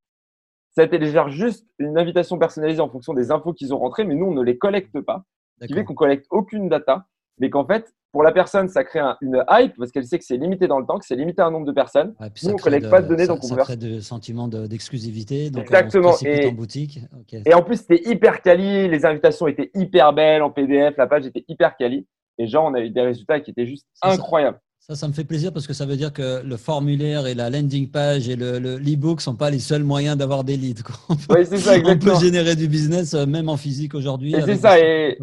ça 0.75 0.87
télécharge 0.89 1.33
juste 1.33 1.67
une 1.79 1.97
invitation 1.99 2.39
personnalisée 2.39 2.81
en 2.81 2.89
fonction 2.89 3.15
des 3.15 3.31
infos 3.31 3.53
qu'ils 3.53 3.73
ont 3.73 3.79
rentrées, 3.79 4.05
mais 4.05 4.15
nous, 4.15 4.27
on 4.27 4.35
ne 4.35 4.43
les 4.43 4.59
collecte 4.59 5.01
pas. 5.01 5.25
Ce 5.61 5.67
qui 5.67 5.75
fait 5.75 5.85
qu'on 5.85 5.95
collecte 5.95 6.27
aucune 6.31 6.69
data, 6.69 7.07
mais 7.39 7.49
qu'en 7.49 7.65
fait, 7.65 7.95
pour 8.11 8.25
la 8.25 8.33
personne, 8.33 8.69
ça 8.69 8.83
crée 8.83 9.01
une 9.21 9.45
hype 9.49 9.77
parce 9.77 9.93
qu'elle 9.93 10.05
sait 10.05 10.19
que 10.19 10.25
c'est 10.25 10.37
limité 10.37 10.67
dans 10.67 10.81
le 10.81 10.87
temps, 10.87 10.99
que 10.99 11.07
c'est 11.07 11.15
limité 11.15 11.43
à 11.43 11.47
un 11.47 11.51
nombre 11.53 11.67
de 11.67 11.73
personnes. 11.73 12.15
Nous, 12.21 12.51
on 12.51 12.53
ne 12.55 12.59
collecte 12.59 12.91
pas 12.91 13.03
de 13.03 13.09
données, 13.09 13.27
donc 13.27 13.39
on 13.45 13.49
ça 13.49 13.57
crée 13.57 13.77
de 13.77 14.01
sentiment 14.01 14.49
d'exclusivité. 14.49 15.51
donc 15.51 15.63
Exactement. 15.63 16.11
On 16.21 16.27
et, 16.27 16.47
en 16.47 16.53
boutique. 16.53 17.01
et 17.33 17.55
en 17.55 17.63
plus, 17.63 17.77
c'était 17.77 18.03
hyper 18.09 18.43
quali. 18.43 18.89
Les 18.89 19.07
invitations 19.07 19.47
étaient 19.47 19.71
hyper 19.75 20.13
belles 20.13 20.43
en 20.43 20.51
PDF. 20.51 20.97
La 20.97 21.07
page 21.07 21.27
était 21.27 21.45
hyper 21.49 21.77
quali. 21.77 22.07
Et 22.39 22.49
genre, 22.49 22.65
on 22.65 22.75
a 22.75 22.81
eu 22.81 22.91
des 22.91 23.01
résultats 23.01 23.39
qui 23.39 23.53
étaient 23.53 23.67
juste 23.67 23.87
incroyables. 24.03 24.61
Ça, 24.87 24.95
ça 24.95 25.09
me 25.09 25.15
fait 25.15 25.25
plaisir 25.25 25.51
parce 25.51 25.67
que 25.67 25.73
ça 25.73 25.87
veut 25.87 25.97
dire 25.97 26.13
que 26.13 26.43
le 26.45 26.59
formulaire 26.59 27.27
et 27.27 27.33
la 27.33 27.49
landing 27.49 27.91
page 27.91 28.29
et 28.29 28.37
le, 28.37 28.59
le, 28.59 28.79
sont 29.19 29.35
pas 29.35 29.49
les 29.49 29.59
seuls 29.59 29.83
moyens 29.83 30.15
d'avoir 30.15 30.45
des 30.45 30.59
leads. 30.59 30.83
oui, 31.31 31.47
c'est 31.47 31.57
ça, 31.57 31.79
exactement. 31.79 32.13
On 32.13 32.19
peut 32.19 32.23
générer 32.23 32.55
du 32.55 32.69
business 32.69 33.15
euh, 33.15 33.25
même 33.25 33.49
en 33.49 33.57
physique 33.57 33.95
aujourd'hui. 33.95 34.35
Et 34.35 34.43
c'est 34.43 34.57
ça, 34.57 34.79
et, 34.79 35.17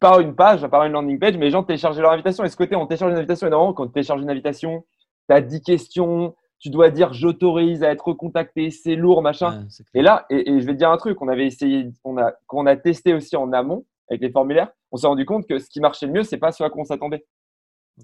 par 0.00 0.20
une 0.20 0.34
page, 0.34 0.66
par 0.68 0.84
une 0.84 0.92
landing 0.92 1.18
page, 1.18 1.36
mais 1.36 1.44
les 1.44 1.50
gens 1.50 1.62
téléchargent 1.62 2.00
leur 2.00 2.12
invitation. 2.12 2.44
Et 2.44 2.48
ce 2.48 2.56
côté, 2.56 2.76
on 2.76 2.86
télécharge 2.86 3.12
une 3.12 3.18
invitation, 3.18 3.46
et 3.46 3.50
normalement, 3.50 3.74
quand 3.74 3.88
tu 3.88 3.92
télécharges 3.92 4.22
une 4.22 4.30
invitation, 4.30 4.86
tu 5.28 5.36
as 5.36 5.42
10 5.42 5.60
questions, 5.60 6.34
tu 6.58 6.70
dois 6.70 6.88
dire 6.88 7.12
j'autorise 7.12 7.82
à 7.82 7.90
être 7.90 8.14
contacté, 8.14 8.70
c'est 8.70 8.96
lourd, 8.96 9.20
machin. 9.20 9.66
et 9.92 10.00
là, 10.00 10.24
et, 10.30 10.46
je 10.46 10.64
vais 10.64 10.72
te 10.72 10.78
dire 10.78 10.90
un 10.90 10.96
truc, 10.96 11.20
on 11.20 11.28
avait 11.28 11.46
essayé, 11.46 11.90
on 12.04 12.16
a, 12.16 12.32
quand 12.46 12.56
on 12.62 12.66
a 12.66 12.76
testé 12.76 13.12
aussi 13.12 13.36
en 13.36 13.52
amont 13.52 13.84
avec 14.08 14.22
les 14.22 14.30
formulaires, 14.30 14.70
on 14.92 14.96
s'est 14.96 15.06
rendu 15.06 15.26
compte 15.26 15.46
que 15.46 15.58
ce 15.58 15.68
qui 15.68 15.80
marchait 15.80 16.06
le 16.06 16.12
mieux, 16.12 16.22
c'est 16.22 16.38
pas 16.38 16.52
ce 16.52 16.62
à 16.62 16.70
quoi 16.70 16.80
on 16.80 16.84
s'attendait. 16.86 17.22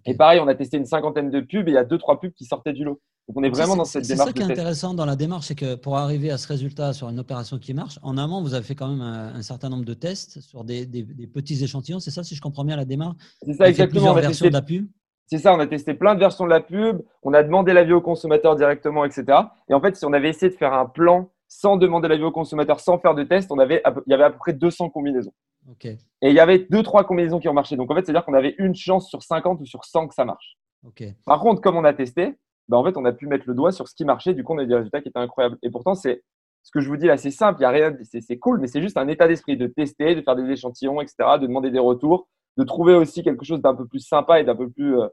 Et 0.07 0.15
pareil, 0.15 0.41
on 0.41 0.49
a 0.49 0.55
testé 0.55 0.77
une 0.77 0.87
cinquantaine 0.87 1.31
de 1.31 1.41
pubs 1.41 1.67
et 1.69 1.73
il 1.73 1.75
y 1.75 1.79
a 1.79 1.85
deux, 1.85 1.99
trois 1.99 2.21
pubs 2.21 2.33
qui 2.33 2.45
sortaient 2.45 2.73
du 2.73 2.85
lot. 2.85 3.01
Donc 3.29 3.37
on 3.37 3.43
est 3.43 3.51
vraiment 3.51 3.77
dans 3.77 3.85
cette 3.85 4.07
démarche. 4.07 4.31
C'est 4.35 4.41
ça 4.41 4.45
qui 4.45 4.51
est 4.51 4.53
intéressant 4.53 4.95
dans 4.95 5.05
la 5.05 5.17
démarche, 5.17 5.47
c'est 5.47 5.55
que 5.55 5.75
pour 5.75 5.97
arriver 5.99 6.31
à 6.31 6.39
ce 6.39 6.49
résultat 6.49 6.93
sur 6.93 7.09
une 7.09 7.19
opération 7.19 7.59
qui 7.59 7.75
marche, 7.75 7.99
en 8.03 8.17
amont, 8.19 8.43
vous 8.43 8.55
avez 8.55 8.65
fait 8.65 8.75
quand 8.75 8.89
même 8.89 9.03
un, 9.03 9.43
certain 9.43 9.69
nombre 9.69 9.85
de 9.85 9.95
tests 9.95 10.41
sur 10.41 10.65
des, 10.65 10.87
petits 11.33 11.63
échantillons. 11.63 12.01
C'est 12.01 12.11
ça, 12.11 12.25
si 12.25 12.35
je 12.35 12.41
comprends 12.41 12.65
bien 12.65 12.77
la 12.77 12.85
démarche? 12.85 13.17
C'est 13.43 13.55
ça, 13.55 13.69
exactement. 13.69 14.13
On 14.13 14.17
a 14.17 14.21
versions 14.21 14.49
de 14.49 14.53
la 14.53 14.63
pub. 14.63 14.89
C'est 15.27 15.39
ça, 15.39 15.55
on 15.55 15.61
a 15.61 15.67
testé 15.67 15.95
plein 15.95 16.15
de 16.17 16.21
versions 16.21 16.45
de 16.45 16.51
la 16.51 16.61
pub, 16.61 17.03
on 17.23 17.33
a 17.35 17.45
demandé 17.45 17.73
l'avis 17.73 17.93
au 17.93 18.01
consommateur 18.01 18.57
directement, 18.57 19.05
etc. 19.05 19.25
Et 19.69 19.75
en 19.75 19.81
fait, 19.81 19.95
si 19.97 20.05
on 20.05 20.13
avait 20.13 20.29
essayé 20.29 20.51
de 20.51 20.57
faire 20.57 20.73
un 20.73 20.87
plan 20.87 21.31
sans 21.47 21.77
demander 21.77 22.09
l'avis 22.09 22.25
au 22.25 22.33
consommateur, 22.33 22.81
sans 22.81 22.99
faire 22.99 23.15
de 23.15 23.23
test, 23.23 23.53
on 23.53 23.59
avait, 23.61 23.81
il 24.07 24.11
y 24.11 24.15
avait 24.15 24.25
à 24.25 24.31
peu 24.31 24.39
près 24.39 24.53
200 24.53 24.91
combinaisons. 24.91 25.33
Et 26.23 26.29
il 26.29 26.35
y 26.35 26.41
avait 26.41 26.67
deux, 26.71 26.83
trois 26.83 27.05
combinaisons 27.05 27.39
qui 27.39 27.49
ont 27.49 27.55
marché. 27.55 27.77
Donc 27.77 27.91
en 27.91 27.95
fait, 27.95 28.05
c'est-à-dire 28.05 28.25
qu'on 28.25 28.35
avait 28.35 28.55
une 28.59 28.75
chance 28.75 29.09
sur 29.09 29.23
50 29.23 29.61
ou 29.61 29.67
sur 29.67 29.85
100 29.85 30.09
que 30.09 30.15
ça 30.15 30.25
marche. 30.25 30.57
Par 31.27 31.41
contre, 31.41 31.61
comme 31.61 31.77
on 31.77 31.85
a 31.85 31.93
testé, 31.93 32.35
ben, 32.69 32.79
en 32.79 32.85
fait, 32.85 32.97
on 32.97 33.05
a 33.05 33.13
pu 33.13 33.27
mettre 33.27 33.45
le 33.47 33.55
doigt 33.55 33.73
sur 33.73 33.89
ce 33.89 33.95
qui 33.95 34.05
marchait. 34.05 34.33
Du 34.35 34.45
coup, 34.45 34.55
on 34.55 34.59
a 34.59 34.63
eu 34.63 34.67
des 34.67 34.77
résultats 34.77 35.01
qui 35.01 35.09
étaient 35.09 35.19
incroyables. 35.19 35.59
Et 35.63 35.71
pourtant, 35.71 35.95
c'est 35.95 36.23
ce 36.63 36.71
que 36.71 36.81
je 36.81 36.89
vous 36.89 36.97
dis 36.97 37.07
là, 37.07 37.17
c'est 37.17 37.31
simple, 37.31 37.61
il 37.61 37.63
y 37.63 37.67
a 37.67 37.71
rien, 37.71 37.97
c'est 38.03 38.39
cool, 38.39 38.61
mais 38.61 38.67
c'est 38.67 38.83
juste 38.83 38.97
un 38.97 39.09
état 39.09 39.27
d'esprit 39.27 39.57
de 39.57 39.67
tester, 39.67 40.15
de 40.15 40.21
faire 40.21 40.37
des 40.37 40.49
échantillons, 40.51 41.01
etc., 41.01 41.17
de 41.41 41.47
demander 41.47 41.71
des 41.71 41.79
retours, 41.79 42.29
de 42.59 42.65
trouver 42.65 42.95
aussi 42.95 43.23
quelque 43.23 43.45
chose 43.45 43.61
d'un 43.63 43.75
peu 43.75 43.87
plus 43.87 44.01
sympa 44.01 44.41
et 44.41 44.45
d'un 44.45 44.55
peu 44.55 44.69
plus 44.69 44.99
euh, 45.01 45.09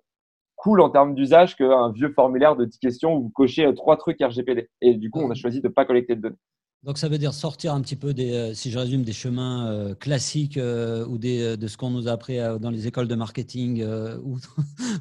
cool 0.55 0.81
en 0.81 0.89
termes 0.89 1.15
d'usage 1.15 1.55
qu'un 1.55 1.91
vieux 1.91 2.09
formulaire 2.09 2.55
de 2.55 2.65
10 2.65 2.79
questions 2.79 3.15
où 3.15 3.23
vous 3.23 3.29
cochez 3.29 3.65
euh, 3.65 3.73
trois 3.73 3.95
trucs 3.95 4.21
RGPD. 4.21 4.69
Et 4.81 4.95
du 4.95 5.09
coup, 5.09 5.21
on 5.21 5.31
a 5.31 5.35
choisi 5.35 5.61
de 5.61 5.67
ne 5.67 5.73
pas 5.73 5.85
collecter 5.85 6.15
de 6.15 6.21
données. 6.21 6.37
Donc 6.83 6.97
ça 6.99 7.09
veut 7.09 7.17
dire 7.17 7.33
sortir 7.33 7.73
un 7.73 7.81
petit 7.81 7.95
peu 7.95 8.13
des, 8.13 8.33
euh, 8.33 8.53
si 8.53 8.69
je 8.69 8.77
résume, 8.77 9.01
des 9.01 9.13
chemins 9.13 9.67
euh, 9.67 9.95
classiques 9.95 10.57
euh, 10.57 11.05
ou 11.07 11.17
des, 11.17 11.57
de 11.57 11.67
ce 11.67 11.75
qu'on 11.75 11.89
nous 11.89 12.07
a 12.07 12.11
appris 12.11 12.37
dans 12.59 12.69
les 12.69 12.87
écoles 12.87 13.07
de 13.07 13.15
marketing 13.15 13.83
ou, 14.23 14.37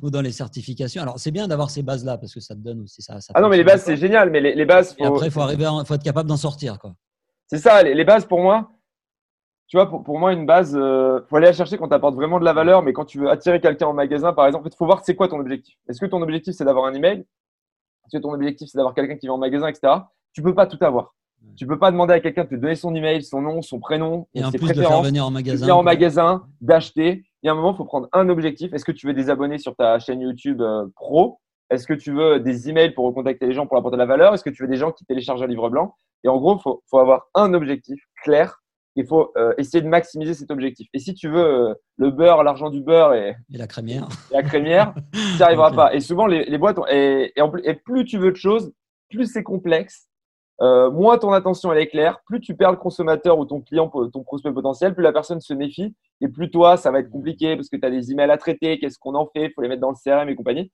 ou, 0.02 0.10
dans 0.10 0.22
les 0.22 0.32
certifications. 0.32 1.02
Alors 1.02 1.18
c'est 1.18 1.30
bien 1.30 1.48
d'avoir 1.48 1.70
ces 1.70 1.82
bases-là 1.82 2.16
parce 2.18 2.32
que 2.32 2.40
ça 2.40 2.54
te 2.54 2.60
donne 2.60 2.82
aussi 2.82 3.02
ça. 3.02 3.18
ah 3.34 3.40
non 3.40 3.48
mais 3.48 3.58
les 3.58 3.64
bases 3.64 3.84
c'est 3.84 3.96
génial, 3.96 4.30
mais 4.30 4.40
les, 4.40 4.64
bases. 4.64 4.94
Faut... 4.94 5.04
Et 5.04 5.06
après 5.06 5.26
il 5.26 5.30
faut 5.30 5.42
arriver, 5.42 5.66
faut 5.86 5.94
être 5.94 6.02
capable 6.02 6.28
d'en 6.28 6.36
sortir 6.36 6.78
quoi. 6.78 6.94
C'est 7.46 7.58
ça, 7.58 7.82
les, 7.82 8.04
bases 8.04 8.24
pour 8.24 8.40
moi. 8.40 8.72
Tu 9.68 9.76
vois, 9.76 9.88
pour, 9.88 10.02
pour 10.02 10.18
moi, 10.18 10.32
une 10.32 10.46
base, 10.46 10.72
il 10.72 11.22
faut 11.28 11.36
aller 11.36 11.46
la 11.46 11.52
chercher 11.52 11.76
quand 11.76 11.88
tu 11.88 11.94
apportes 11.94 12.14
vraiment 12.14 12.40
de 12.40 12.44
la 12.44 12.52
valeur, 12.52 12.82
mais 12.82 12.92
quand 12.92 13.04
tu 13.04 13.18
veux 13.18 13.30
attirer 13.30 13.60
quelqu'un 13.60 13.86
en 13.86 13.92
magasin, 13.92 14.32
par 14.32 14.46
exemple, 14.46 14.68
il 14.72 14.76
faut 14.76 14.86
voir 14.86 15.04
c'est 15.04 15.14
quoi 15.14 15.28
ton 15.28 15.38
objectif. 15.38 15.76
Est-ce 15.88 16.00
que 16.00 16.06
ton 16.06 16.22
objectif 16.22 16.54
c'est 16.56 16.64
d'avoir 16.64 16.86
un 16.86 16.94
email? 16.94 17.18
Est-ce 17.18 18.16
que 18.16 18.22
ton 18.22 18.32
objectif 18.32 18.68
c'est 18.68 18.78
d'avoir 18.78 18.94
quelqu'un 18.94 19.16
qui 19.16 19.26
va 19.28 19.34
en 19.34 19.38
magasin, 19.38 19.68
etc. 19.68 19.92
Tu 20.32 20.42
peux 20.42 20.54
pas 20.54 20.66
tout 20.66 20.78
avoir. 20.84 21.15
Tu 21.56 21.66
peux 21.66 21.78
pas 21.78 21.90
demander 21.90 22.14
à 22.14 22.20
quelqu'un 22.20 22.44
de 22.44 22.48
te 22.48 22.54
donner 22.54 22.74
son 22.74 22.94
email, 22.94 23.22
son 23.22 23.40
nom, 23.40 23.62
son 23.62 23.78
prénom, 23.78 24.26
et 24.34 24.44
en 24.44 24.50
ses 24.50 24.58
plus 24.58 24.68
de 24.68 24.82
faire 24.82 25.02
venir 25.02 25.26
en 25.26 25.30
magasin, 25.30 25.74
en 25.74 25.82
magasin, 25.82 26.44
d'acheter. 26.60 27.24
Il 27.42 27.46
y 27.46 27.48
a 27.48 27.52
un 27.52 27.54
moment, 27.54 27.72
il 27.72 27.76
faut 27.76 27.84
prendre 27.84 28.08
un 28.12 28.28
objectif. 28.28 28.72
Est-ce 28.72 28.84
que 28.84 28.92
tu 28.92 29.06
veux 29.06 29.14
des 29.14 29.30
abonnés 29.30 29.58
sur 29.58 29.74
ta 29.76 29.98
chaîne 29.98 30.20
YouTube 30.20 30.60
euh, 30.60 30.86
pro? 30.96 31.38
Est-ce 31.70 31.86
que 31.86 31.94
tu 31.94 32.12
veux 32.12 32.40
des 32.40 32.68
emails 32.68 32.92
pour 32.92 33.06
recontacter 33.06 33.46
les 33.46 33.54
gens 33.54 33.66
pour 33.66 33.76
apporter 33.76 33.96
de 33.96 34.00
la 34.00 34.06
valeur? 34.06 34.34
Est-ce 34.34 34.44
que 34.44 34.50
tu 34.50 34.62
veux 34.62 34.68
des 34.68 34.76
gens 34.76 34.92
qui 34.92 35.04
téléchargent 35.04 35.42
un 35.42 35.46
livre 35.46 35.68
blanc? 35.68 35.94
Et 36.24 36.28
en 36.28 36.38
gros, 36.38 36.56
il 36.56 36.62
faut, 36.62 36.82
faut, 36.88 36.98
avoir 36.98 37.28
un 37.34 37.54
objectif 37.54 38.00
clair. 38.22 38.62
Il 38.94 39.06
faut 39.06 39.32
euh, 39.36 39.52
essayer 39.58 39.82
de 39.82 39.88
maximiser 39.88 40.34
cet 40.34 40.50
objectif. 40.50 40.88
Et 40.94 40.98
si 40.98 41.14
tu 41.14 41.28
veux 41.28 41.44
euh, 41.44 41.74
le 41.96 42.10
beurre, 42.10 42.42
l'argent 42.42 42.70
du 42.70 42.80
beurre 42.80 43.14
et, 43.14 43.36
et 43.52 43.58
la 43.58 43.66
crémière, 43.66 44.08
la 44.30 44.42
crémière, 44.42 44.94
tu 45.12 45.18
n'y 45.36 45.42
arriveras 45.42 45.70
pas. 45.74 45.94
Et 45.94 46.00
souvent, 46.00 46.26
les, 46.26 46.44
les 46.44 46.58
boîtes, 46.58 46.78
et, 46.90 47.32
et, 47.36 47.42
et 47.64 47.74
plus 47.74 48.04
tu 48.04 48.18
veux 48.18 48.30
de 48.30 48.36
choses, 48.36 48.72
plus 49.10 49.30
c'est 49.30 49.42
complexe 49.42 50.08
euh, 50.62 50.90
moins 50.90 51.18
ton 51.18 51.32
attention 51.32 51.70
elle 51.72 51.80
est 51.80 51.88
claire, 51.88 52.20
plus 52.24 52.40
tu 52.40 52.56
perds 52.56 52.70
le 52.70 52.78
consommateur 52.78 53.38
ou 53.38 53.44
ton 53.44 53.60
client, 53.60 53.88
ton 53.88 54.22
prospect 54.22 54.52
potentiel, 54.52 54.94
plus 54.94 55.02
la 55.02 55.12
personne 55.12 55.40
se 55.40 55.52
méfie 55.52 55.94
et 56.20 56.28
plus 56.28 56.50
toi, 56.50 56.76
ça 56.76 56.90
va 56.90 57.00
être 57.00 57.10
compliqué 57.10 57.56
parce 57.56 57.68
que 57.68 57.76
tu 57.76 57.84
as 57.84 57.90
des 57.90 58.10
emails 58.10 58.30
à 58.30 58.38
traiter, 58.38 58.78
qu'est-ce 58.78 58.98
qu'on 58.98 59.14
en 59.14 59.26
fait, 59.26 59.46
il 59.46 59.52
faut 59.54 59.60
les 59.60 59.68
mettre 59.68 59.82
dans 59.82 59.90
le 59.90 59.96
CRM 60.02 60.28
et 60.28 60.34
compagnie. 60.34 60.72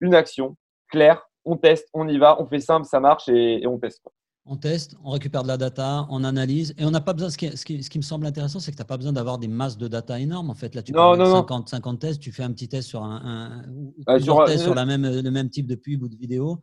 Une 0.00 0.14
action 0.14 0.56
claire, 0.88 1.26
on 1.44 1.56
teste, 1.56 1.88
on 1.94 2.06
y 2.06 2.18
va, 2.18 2.40
on 2.40 2.46
fait 2.46 2.60
simple, 2.60 2.86
ça 2.86 3.00
marche 3.00 3.28
et, 3.28 3.66
on 3.66 3.78
teste. 3.78 4.06
On 4.46 4.56
teste, 4.56 4.94
on 5.02 5.10
récupère 5.10 5.42
de 5.42 5.48
la 5.48 5.56
data, 5.56 6.06
on 6.10 6.22
analyse 6.22 6.74
et 6.76 6.84
on 6.84 6.90
n'a 6.90 7.00
pas 7.00 7.14
besoin. 7.14 7.30
Ce 7.30 7.38
qui, 7.38 7.56
ce, 7.56 7.64
qui, 7.64 7.98
me 7.98 8.02
semble 8.02 8.26
intéressant, 8.26 8.60
c'est 8.60 8.72
que 8.72 8.76
tu 8.76 8.82
n'as 8.82 8.86
pas 8.86 8.98
besoin 8.98 9.14
d'avoir 9.14 9.38
des 9.38 9.48
masses 9.48 9.78
de 9.78 9.88
data 9.88 10.20
énormes. 10.20 10.50
En 10.50 10.54
fait, 10.54 10.74
là, 10.74 10.82
tu 10.82 10.92
non, 10.92 11.16
non, 11.16 11.36
50, 11.36 11.70
50 11.70 11.98
tests, 11.98 12.20
tu 12.20 12.30
fais 12.30 12.42
un 12.42 12.52
petit 12.52 12.68
test 12.68 12.88
sur 12.88 13.02
un, 13.02 13.62
un 14.06 14.18
sur, 14.18 14.44
tests 14.44 14.64
sur 14.64 14.74
la 14.74 14.84
même, 14.84 15.02
le 15.02 15.30
même 15.30 15.48
type 15.48 15.66
de 15.66 15.76
pub 15.76 16.02
ou 16.02 16.08
de 16.08 16.16
vidéo 16.16 16.60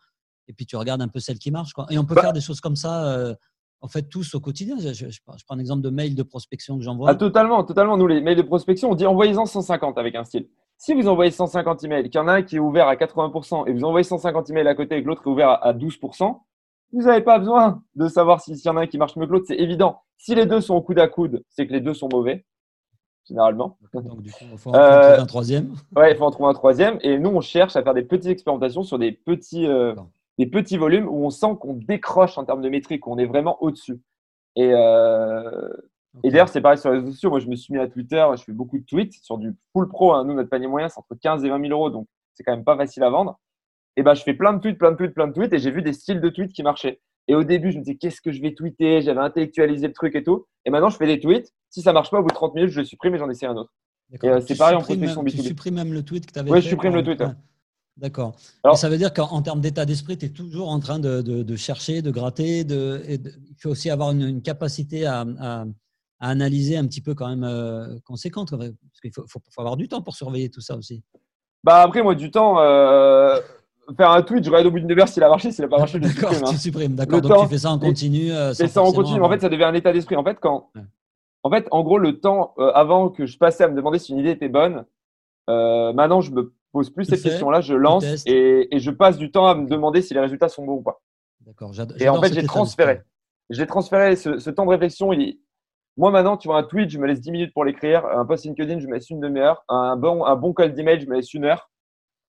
et 0.52 0.54
puis 0.54 0.66
tu 0.66 0.76
regardes 0.76 1.02
un 1.02 1.08
peu 1.08 1.20
celle 1.20 1.40
qui 1.40 1.50
marche. 1.50 1.72
Quoi. 1.72 1.88
Et 1.90 1.98
on 1.98 2.04
peut 2.04 2.14
bah 2.14 2.22
faire 2.22 2.34
des 2.34 2.42
choses 2.42 2.60
comme 2.60 2.76
ça, 2.76 3.06
euh, 3.06 3.34
en 3.80 3.88
fait, 3.88 4.04
tous 4.04 4.36
au 4.36 4.42
quotidien. 4.42 4.76
Je, 4.80 5.06
prends 5.26 5.36
un 5.56 5.60
exemple 5.60 5.82
de 5.82 5.90
mail 5.90 6.14
de 6.14 6.24
prospection 6.24 6.78
que 6.78 6.84
j'envoie. 6.84 7.10
Ah, 7.10 7.16
totalement, 7.16 7.64
totalement. 7.64 7.98
Nous, 7.98 8.06
les 8.06 8.20
mails 8.20 8.36
de 8.36 8.42
prospection, 8.42 8.92
on 8.92 8.96
dit 8.96 9.06
envoyez-en 9.06 9.46
150 9.46 9.98
avec 9.98 10.16
un 10.16 10.26
style. 10.26 10.50
Si 10.78 10.94
vous 10.94 11.08
envoyez 11.08 11.32
150 11.32 11.84
emails, 11.86 12.10
qu'il 12.10 12.20
y 12.20 12.24
en 12.24 12.28
a 12.28 12.34
un 12.34 12.42
qui 12.42 12.58
est 12.58 12.60
ouvert 12.60 12.88
à 12.88 12.96
80% 12.96 13.68
et 13.68 13.74
vous 13.74 13.84
envoyez 13.86 14.04
150 14.04 14.50
emails 14.50 14.68
à 14.68 14.76
côté 14.76 14.98
et 14.98 15.04
que 15.04 15.08
l'autre 15.08 15.22
est 15.26 15.30
ouvert 15.30 15.64
à 15.64 15.74
12%, 15.74 16.40
vous 16.92 17.02
n'avez 17.04 17.22
pas 17.22 17.40
besoin 17.40 17.82
de 17.96 18.08
savoir 18.10 18.42
s'il 18.42 18.58
y 18.58 18.68
en 18.68 18.76
a 18.76 18.82
un 18.82 18.88
qui 18.88 18.98
marche 18.98 19.16
mieux 19.16 19.26
que 19.26 19.32
l'autre. 19.32 19.46
C'est 19.48 19.58
évident. 19.58 20.02
Si 20.18 20.36
les 20.36 20.46
deux 20.46 20.60
sont 20.60 20.76
au 20.76 20.82
coude 20.82 21.00
à 21.00 21.08
coude, 21.08 21.44
c'est 21.50 21.66
que 21.66 21.72
les 21.72 21.80
deux 21.80 21.94
sont 21.94 22.10
mauvais 22.12 22.46
généralement. 23.28 23.78
Donc, 23.94 24.22
du 24.22 24.32
coup, 24.32 24.46
il 24.52 24.58
faut 24.58 24.70
en 24.70 24.74
trouver 24.74 25.22
un 25.22 25.26
troisième. 25.26 25.74
Ouais, 25.96 26.12
il 26.12 26.18
faut 26.18 26.26
en 26.26 26.32
trouver 26.32 26.50
un 26.50 26.54
troisième. 26.54 26.98
Et 27.02 27.18
nous, 27.18 27.30
on 27.30 27.42
cherche 27.42 27.76
à 27.76 27.84
faire 27.84 27.94
des 27.94 28.04
petites 28.04 28.32
expérimentations 28.32 28.84
sur 28.84 29.00
des 29.00 29.12
petits, 29.12 29.68
euh, 29.68 29.96
des 30.42 30.48
petits 30.48 30.78
volumes 30.78 31.08
où 31.08 31.24
on 31.24 31.30
sent 31.30 31.56
qu'on 31.60 31.74
décroche 31.74 32.40
en 32.40 32.46
termes 32.46 32.64
de 32.64 32.70
métrique, 32.70 33.02
qu'on 33.02 33.20
est 33.20 33.28
vraiment 33.28 33.62
au-dessus. 33.62 34.02
Et, 34.56 34.72
euh, 34.74 35.70
et 36.24 36.32
d'ailleurs, 36.32 36.50
c'est 36.50 36.62
pareil 36.62 36.80
sur 36.80 36.90
les 36.90 36.98
réseaux 36.98 37.12
sociaux. 37.12 37.30
Moi, 37.30 37.40
je 37.40 37.48
me 37.48 37.56
suis 37.56 37.72
mis 37.72 37.80
à 37.80 37.88
Twitter, 37.88 38.26
je 38.38 38.44
fais 38.44 38.52
beaucoup 38.52 38.80
de 38.80 38.84
tweets 38.84 39.14
sur 39.22 39.38
du 39.38 39.54
full 39.72 39.88
pro. 39.88 40.14
Hein. 40.14 40.26
Nous, 40.26 40.34
notre 40.34 40.50
panier 40.50 40.66
moyen, 40.66 40.90
c'est 40.90 40.98
entre 40.98 41.14
15 41.14 41.46
et 41.46 41.50
20 41.50 41.62
000 41.62 41.72
euros, 41.72 41.92
donc 41.92 42.08
c'est 42.34 42.44
quand 42.44 42.54
même 42.56 42.64
pas 42.64 42.76
facile 42.76 43.04
à 43.04 43.12
vendre. 43.12 43.40
Et 43.98 44.02
ben, 44.02 44.16
je 44.16 44.24
fais 44.24 44.34
plein 44.34 44.54
de 44.54 44.60
tweets, 44.60 44.80
plein 44.80 44.92
de 44.92 44.98
tweets, 44.98 45.14
plein 45.14 45.28
de 45.28 45.34
tweets, 45.34 45.54
et 45.54 45.60
j'ai 45.60 45.70
vu 45.70 45.84
des 45.84 45.94
styles 45.94 46.22
de 46.22 46.30
tweets 46.30 46.54
qui 46.54 46.64
marchaient. 46.64 47.00
Et 47.28 47.36
au 47.36 47.44
début, 47.44 47.72
je 47.72 47.78
me 47.78 47.84
disais, 47.84 47.98
qu'est-ce 47.98 48.20
que 48.20 48.32
je 48.32 48.42
vais 48.42 48.56
tweeter? 48.56 49.04
J'avais 49.04 49.20
intellectualisé 49.20 49.86
le 49.86 49.94
truc 49.94 50.16
et 50.16 50.24
tout. 50.24 50.48
Et 50.66 50.72
maintenant, 50.72 50.90
je 50.90 50.98
fais 50.98 51.06
des 51.06 51.20
tweets. 51.20 51.54
Si 51.70 51.84
ça 51.84 51.94
marche 51.94 52.10
pas, 52.10 52.18
au 52.18 52.24
bout 52.24 52.30
de 52.30 52.34
30 52.34 52.56
minutes, 52.56 52.72
je 52.72 52.80
le 52.80 52.86
supprime 52.86 53.14
et 53.14 53.20
j'en 53.20 53.30
essaie 53.30 53.46
un 53.46 53.56
autre. 53.56 53.72
Et 54.24 54.28
euh, 54.28 54.42
c'est 54.42 54.58
pareil 54.58 54.76
en 54.76 54.82
prospection 54.82 55.24
B2B. 55.24 55.32
Tu 55.32 55.44
supprimes 55.44 55.76
même 55.76 55.94
le 55.94 56.02
tweet 56.02 56.26
que 56.26 56.34
tu 56.34 56.40
avais 56.40 56.50
fait 56.50 56.56
Oui, 56.56 56.62
je 56.62 56.68
supprime 56.68 56.96
le 56.96 57.04
tweet. 57.04 57.22
D'accord. 57.98 58.36
Ça 58.74 58.90
veut 58.90 58.98
dire 58.98 59.14
qu'en 59.14 59.42
termes 59.42 59.62
d'état 59.62 59.86
d'esprit, 59.86 60.18
tu 60.18 60.26
es 60.26 60.30
toujours 60.30 60.70
en 60.70 60.80
train 60.80 61.00
de, 61.00 61.56
chercher, 61.56 62.02
de 62.02 62.12
gratter. 62.12 62.64
De, 62.64 63.04
il 63.08 63.56
faut 63.60 63.70
aussi 63.70 63.90
avoir 63.90 64.12
une, 64.12 64.42
capacité 64.42 65.06
à, 65.06 65.26
analyser 66.20 66.78
un 66.78 66.86
petit 66.86 67.02
peu 67.02 67.16
quand 67.16 67.28
même 67.28 67.44
euh, 67.44 67.98
conséquente. 68.06 68.52
Parce 68.52 69.02
qu'il 69.02 69.12
faut, 69.12 69.40
avoir 69.58 69.76
du 69.76 69.88
temps 69.88 70.02
pour 70.02 70.16
surveiller 70.16 70.50
tout 70.50 70.62
ça 70.62 70.78
aussi. 70.78 71.04
Bah 71.64 71.82
après, 71.82 72.04
moi, 72.04 72.16
du 72.16 72.30
temps, 72.32 72.60
euh, 72.60 73.40
faire 73.98 74.12
un 74.12 74.22
tweet, 74.22 74.44
je 74.44 74.50
regarde 74.50 74.68
au 74.68 74.72
bout 74.72 74.80
d'une 74.80 75.00
heure 75.00 75.08
s'il 75.08 75.24
a 75.24 75.30
marché, 75.30 75.52
s'il 75.52 75.64
n'a 75.64 75.70
pas 75.70 75.80
marché, 75.80 76.00
je 76.02 76.08
tu 76.08 76.26
hein. 76.26 76.58
supprimes. 76.58 76.96
D'accord, 76.96 77.22
donc 77.22 77.44
tu 77.44 77.50
fais 77.50 77.58
ça 77.60 77.72
en 77.72 77.80
continu. 77.80 78.32
Euh, 78.32 78.54
ça 78.54 78.82
en 78.82 78.92
continu. 78.92 79.22
En 79.22 79.30
fait, 79.30 79.42
ça 79.42 79.50
devient 79.50 79.64
un 79.64 79.74
état 79.74 79.92
d'esprit. 79.92 80.16
En 80.16 80.24
fait, 80.24 80.38
quand, 80.40 80.72
en 81.44 81.50
fait, 81.50 81.68
en 81.72 81.84
gros, 81.84 81.98
le 81.98 82.20
temps 82.20 82.54
avant 82.74 83.10
que 83.10 83.26
je 83.26 83.38
passais 83.38 83.64
à 83.64 83.68
me 83.68 83.76
demander 83.76 84.00
si 84.00 84.12
une 84.12 84.20
idée 84.20 84.32
était 84.32 84.50
bonne, 84.50 84.86
maintenant, 85.48 86.22
je 86.22 86.32
me 86.32 86.54
pose 86.72 86.90
plus 86.90 87.06
cette 87.06 87.22
question-là, 87.22 87.62
je 87.62 87.74
lance 87.74 88.24
et, 88.26 88.68
je 88.72 88.92
passe 88.92 89.18
du 89.18 89.32
temps 89.32 89.48
à 89.48 89.56
me 89.56 89.68
demander 89.68 90.02
si 90.02 90.14
les 90.14 90.20
résultats 90.20 90.50
sont 90.50 90.66
bons 90.66 90.78
ou 90.78 90.82
pas. 90.82 91.02
D'accord. 91.42 91.72
Et 92.00 92.10
en 92.10 92.22
fait, 92.22 92.34
j'ai 92.34 92.44
transféré. 92.44 93.02
J'ai 93.50 93.68
transféré 93.68 94.16
ce, 94.16 94.50
temps 94.50 94.66
de 94.66 94.70
réflexion. 94.70 95.12
Il... 95.12 95.40
Moi, 95.98 96.12
maintenant, 96.12 96.38
tu 96.38 96.48
vois, 96.48 96.58
un 96.58 96.64
tweet, 96.64 96.90
je 96.90 96.98
me 96.98 97.08
laisse 97.08 97.20
10 97.20 97.32
minutes 97.32 97.54
pour 97.54 97.66
l'écrire. 97.66 98.06
Un 98.06 98.26
post 98.26 98.46
LinkedIn, 98.46 98.80
je 98.80 98.88
me 98.88 98.94
laisse 98.94 99.10
une 99.10 99.20
demi-heure. 99.20 99.64
Un 99.68 99.98
bon, 99.98 100.26
un 100.26 100.36
bon 100.36 100.54
call 100.54 100.74
d'email, 100.74 101.02
je 101.02 101.08
me 101.08 101.16
laisse 101.16 101.34
une 101.34 101.46
heure. 101.46 101.70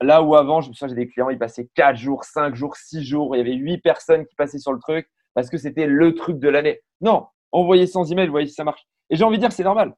Là 0.00 0.22
où 0.22 0.34
avant, 0.34 0.60
je 0.60 0.68
me 0.68 0.74
souviens, 0.74 0.88
j'ai 0.88 1.04
des 1.04 1.08
clients, 1.08 1.30
ils 1.30 1.38
passaient 1.38 1.68
4 1.74 1.96
jours, 1.96 2.24
5 2.24 2.54
jours, 2.56 2.74
6 2.74 3.04
jours. 3.04 3.36
Il 3.36 3.38
y 3.38 3.40
avait 3.40 3.54
8 3.54 3.78
personnes 3.78 4.26
qui 4.26 4.34
passaient 4.34 4.58
sur 4.58 4.72
le 4.72 4.80
truc 4.80 5.08
parce 5.34 5.48
que 5.48 5.58
c'était 5.58 5.86
le 5.86 6.14
truc 6.14 6.38
de 6.38 6.48
l'année. 6.48 6.80
Non, 7.00 7.26
envoyez 7.52 7.86
sans 7.86 8.10
email, 8.10 8.28
voyez 8.28 8.48
si 8.48 8.54
ça 8.54 8.64
marche. 8.64 8.82
Et 9.10 9.16
j'ai 9.16 9.24
envie 9.24 9.36
de 9.36 9.42
dire, 9.42 9.52
c'est 9.52 9.62
normal. 9.62 9.94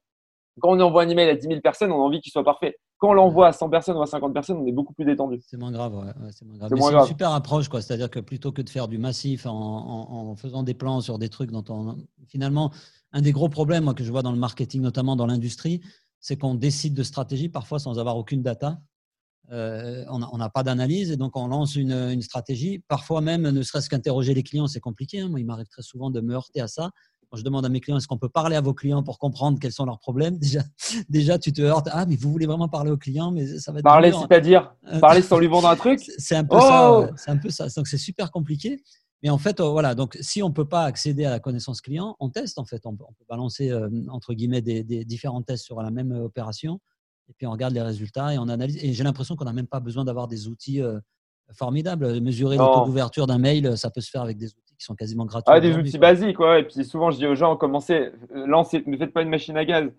Quand 0.61 0.71
on 0.71 0.81
envoie 0.81 1.03
un 1.03 1.09
email 1.09 1.29
à 1.29 1.35
10 1.35 1.47
000 1.47 1.61
personnes, 1.61 1.91
on 1.91 1.97
a 1.97 2.05
envie 2.07 2.21
qu'il 2.21 2.31
soit 2.31 2.45
parfait. 2.45 2.77
Quand 2.99 3.11
on 3.11 3.15
l'envoie 3.15 3.49
à 3.49 3.53
100 3.53 3.71
personnes 3.71 3.97
ou 3.97 4.03
à 4.03 4.07
50 4.07 4.33
personnes, 4.33 4.59
on 4.59 4.67
est 4.67 4.73
beaucoup 4.73 4.95
plus 4.95 5.05
détendu. 5.05 5.41
C'est 5.47 5.57
moins 5.57 5.73
grave. 5.73 5.95
Ouais. 5.95 6.13
c'est 6.31 6.45
moins 6.45 6.57
grave. 6.57 6.71
C'est 6.75 6.93
une 6.93 7.07
super 7.07 7.33
approche. 7.33 7.69
quoi. 7.69 7.83
C'est-à-dire 7.83 8.09
que 8.09 8.21
plutôt 8.21 8.53
que 8.53 8.63
de 8.63 8.71
faire 8.71 8.89
du 8.89 8.99
massif 8.99 9.47
en, 9.47 10.35
faisant 10.37 10.63
des 10.63 10.75
plans 10.75 11.01
sur 11.01 11.19
des 11.19 11.29
trucs 11.29 11.51
dont 11.51 11.65
on. 11.69 11.97
Finalement, 12.29 12.71
un 13.13 13.21
des 13.21 13.33
gros 13.33 13.49
problèmes 13.49 13.93
que 13.95 14.05
je 14.05 14.11
vois 14.11 14.23
dans 14.23 14.33
le 14.33 14.39
marketing, 14.39 14.81
notamment 14.81 15.17
dans 15.17 15.27
l'industrie, 15.27 15.81
c'est 16.21 16.37
qu'on 16.37 16.55
décide 16.55 16.95
de 16.95 17.03
stratégie 17.03 17.49
parfois 17.49 17.79
sans 17.79 17.99
avoir 17.99 18.17
aucune 18.17 18.43
data. 18.43 18.79
Euh, 19.53 20.05
on 20.09 20.39
n'a 20.39 20.49
pas 20.49 20.63
d'analyse 20.63 21.11
et 21.11 21.17
donc 21.17 21.37
on 21.37 21.49
lance 21.49 21.77
une, 21.77 22.23
stratégie. 22.23 22.83
Parfois 22.89 23.21
même, 23.21 23.43
ne 23.43 23.63
serait-ce 23.63 23.91
qu'interroger 23.91 24.33
les 24.35 24.43
clients, 24.43 24.67
c'est 24.67 24.81
compliqué. 24.81 25.21
Hein. 25.21 25.29
Moi, 25.29 25.41
il 25.41 25.47
m'arrive 25.47 25.67
très 25.67 25.83
souvent 25.83 26.11
de 26.11 26.21
me 26.21 26.35
heurter 26.35 26.61
à 26.61 26.69
ça. 26.69 26.91
Quand 27.35 27.39
je 27.39 27.45
demande 27.45 27.67
à 27.67 27.69
mes 27.69 27.81
clients, 27.81 27.97
est-ce 27.97 28.07
qu'on 28.07 28.17
peut 28.17 28.29
parler 28.29 28.55
à 28.55 28.61
vos 28.61 28.75
clients 28.75 29.03
pour 29.03 29.19
comprendre 29.19 29.59
quels 29.59 29.73
sont 29.73 29.85
leurs 29.85 29.99
problèmes? 29.99 30.39
Déjà, 30.45 30.61
déjà, 31.09 31.37
tu 31.37 31.53
te 31.53 31.61
heurtes. 31.63 31.89
Ah, 31.91 32.07
mais 32.07 32.15
vous 32.15 32.31
voulez 32.31 32.47
vraiment 32.47 32.69
parler 32.69 32.93
aux 32.93 32.97
clients, 32.97 33.33
mais 33.33 33.59
ça 33.59 33.73
va 33.73 33.81
être 33.81 33.85
Parler, 33.85 34.13
c'est-à-dire 34.13 34.73
euh, 34.87 35.01
Parler 35.01 35.21
sans 35.21 35.41
lui 35.41 35.49
vendre 35.49 35.69
un 35.69 35.75
truc? 35.75 35.99
C'est 36.19 36.37
un 36.37 36.45
peu 36.45 36.61
ça. 36.61 36.93
Oh 36.93 37.07
c'est 37.17 37.33
un 37.33 37.37
peu 37.37 37.51
ça. 37.51 37.67
Donc, 37.77 37.89
c'est 37.89 37.99
super 37.99 38.31
compliqué. 38.31 38.81
Mais 39.25 39.31
en 39.31 39.39
fait, 39.39 39.59
euh, 39.59 39.69
voilà, 39.69 39.97
donc 39.97 40.17
si 40.21 40.45
on 40.45 40.51
ne 40.51 40.55
peut 40.55 40.69
pas 40.69 40.85
accéder 40.85 41.25
à 41.25 41.31
la 41.31 41.41
connaissance 41.41 41.81
client, 41.81 42.15
on 42.21 42.31
teste 42.31 42.57
en 42.61 42.65
fait. 42.65 42.87
On 42.87 42.95
peut, 42.95 43.05
balancer, 43.29 43.73
entre 44.11 44.33
guillemets, 44.33 44.63
des, 44.63 44.85
des, 44.85 45.05
différents 45.05 45.43
tests 45.43 45.65
sur 45.65 45.83
la 45.83 45.91
même 45.91 46.13
opération 46.13 46.79
et 47.29 47.33
puis 47.33 47.47
on 47.47 47.51
regarde 47.51 47.75
les 47.75 47.83
résultats 47.83 48.35
et 48.35 48.39
on 48.39 48.49
analyse. 48.49 48.79
Et 48.83 48.93
j'ai 48.93 49.03
l'impression 49.03 49.35
qu'on 49.35 49.45
n'a 49.45 49.53
même 49.53 49.67
pas 49.67 49.81
besoin 49.81 50.05
d'avoir 50.05 50.29
des 50.29 50.47
outils 50.47 50.81
euh, 50.81 51.01
formidables. 51.53 52.21
Mesurer 52.21 52.57
le 52.57 52.65
taux 52.65 52.85
d'ouverture 52.85 53.27
d'un 53.27 53.39
mail, 53.39 53.77
ça 53.77 53.91
peut 53.91 54.01
se 54.01 54.11
faire 54.11 54.23
avec 54.23 54.37
des 54.37 54.49
outils 54.49 54.64
qui 54.85 54.89
sont 54.89 54.95
quasiment 54.95 55.25
gratuits. 55.25 55.53
Ah, 55.53 55.61
des 55.61 55.77
outils 55.77 55.99
basiques, 55.99 56.39
ouais. 56.39 56.61
Et 56.61 56.65
puis 56.65 56.85
souvent, 56.85 57.11
je 57.11 57.17
dis 57.17 57.27
aux 57.27 57.35
gens, 57.35 57.57
commencez, 57.57 58.11
euh, 58.35 58.47
lancez, 58.47 58.85
ne 58.87 58.97
faites 58.97 59.13
pas 59.13 59.23
une 59.23 59.31
machine 59.31 59.57
à 59.57 59.65
gaz. 59.65 59.91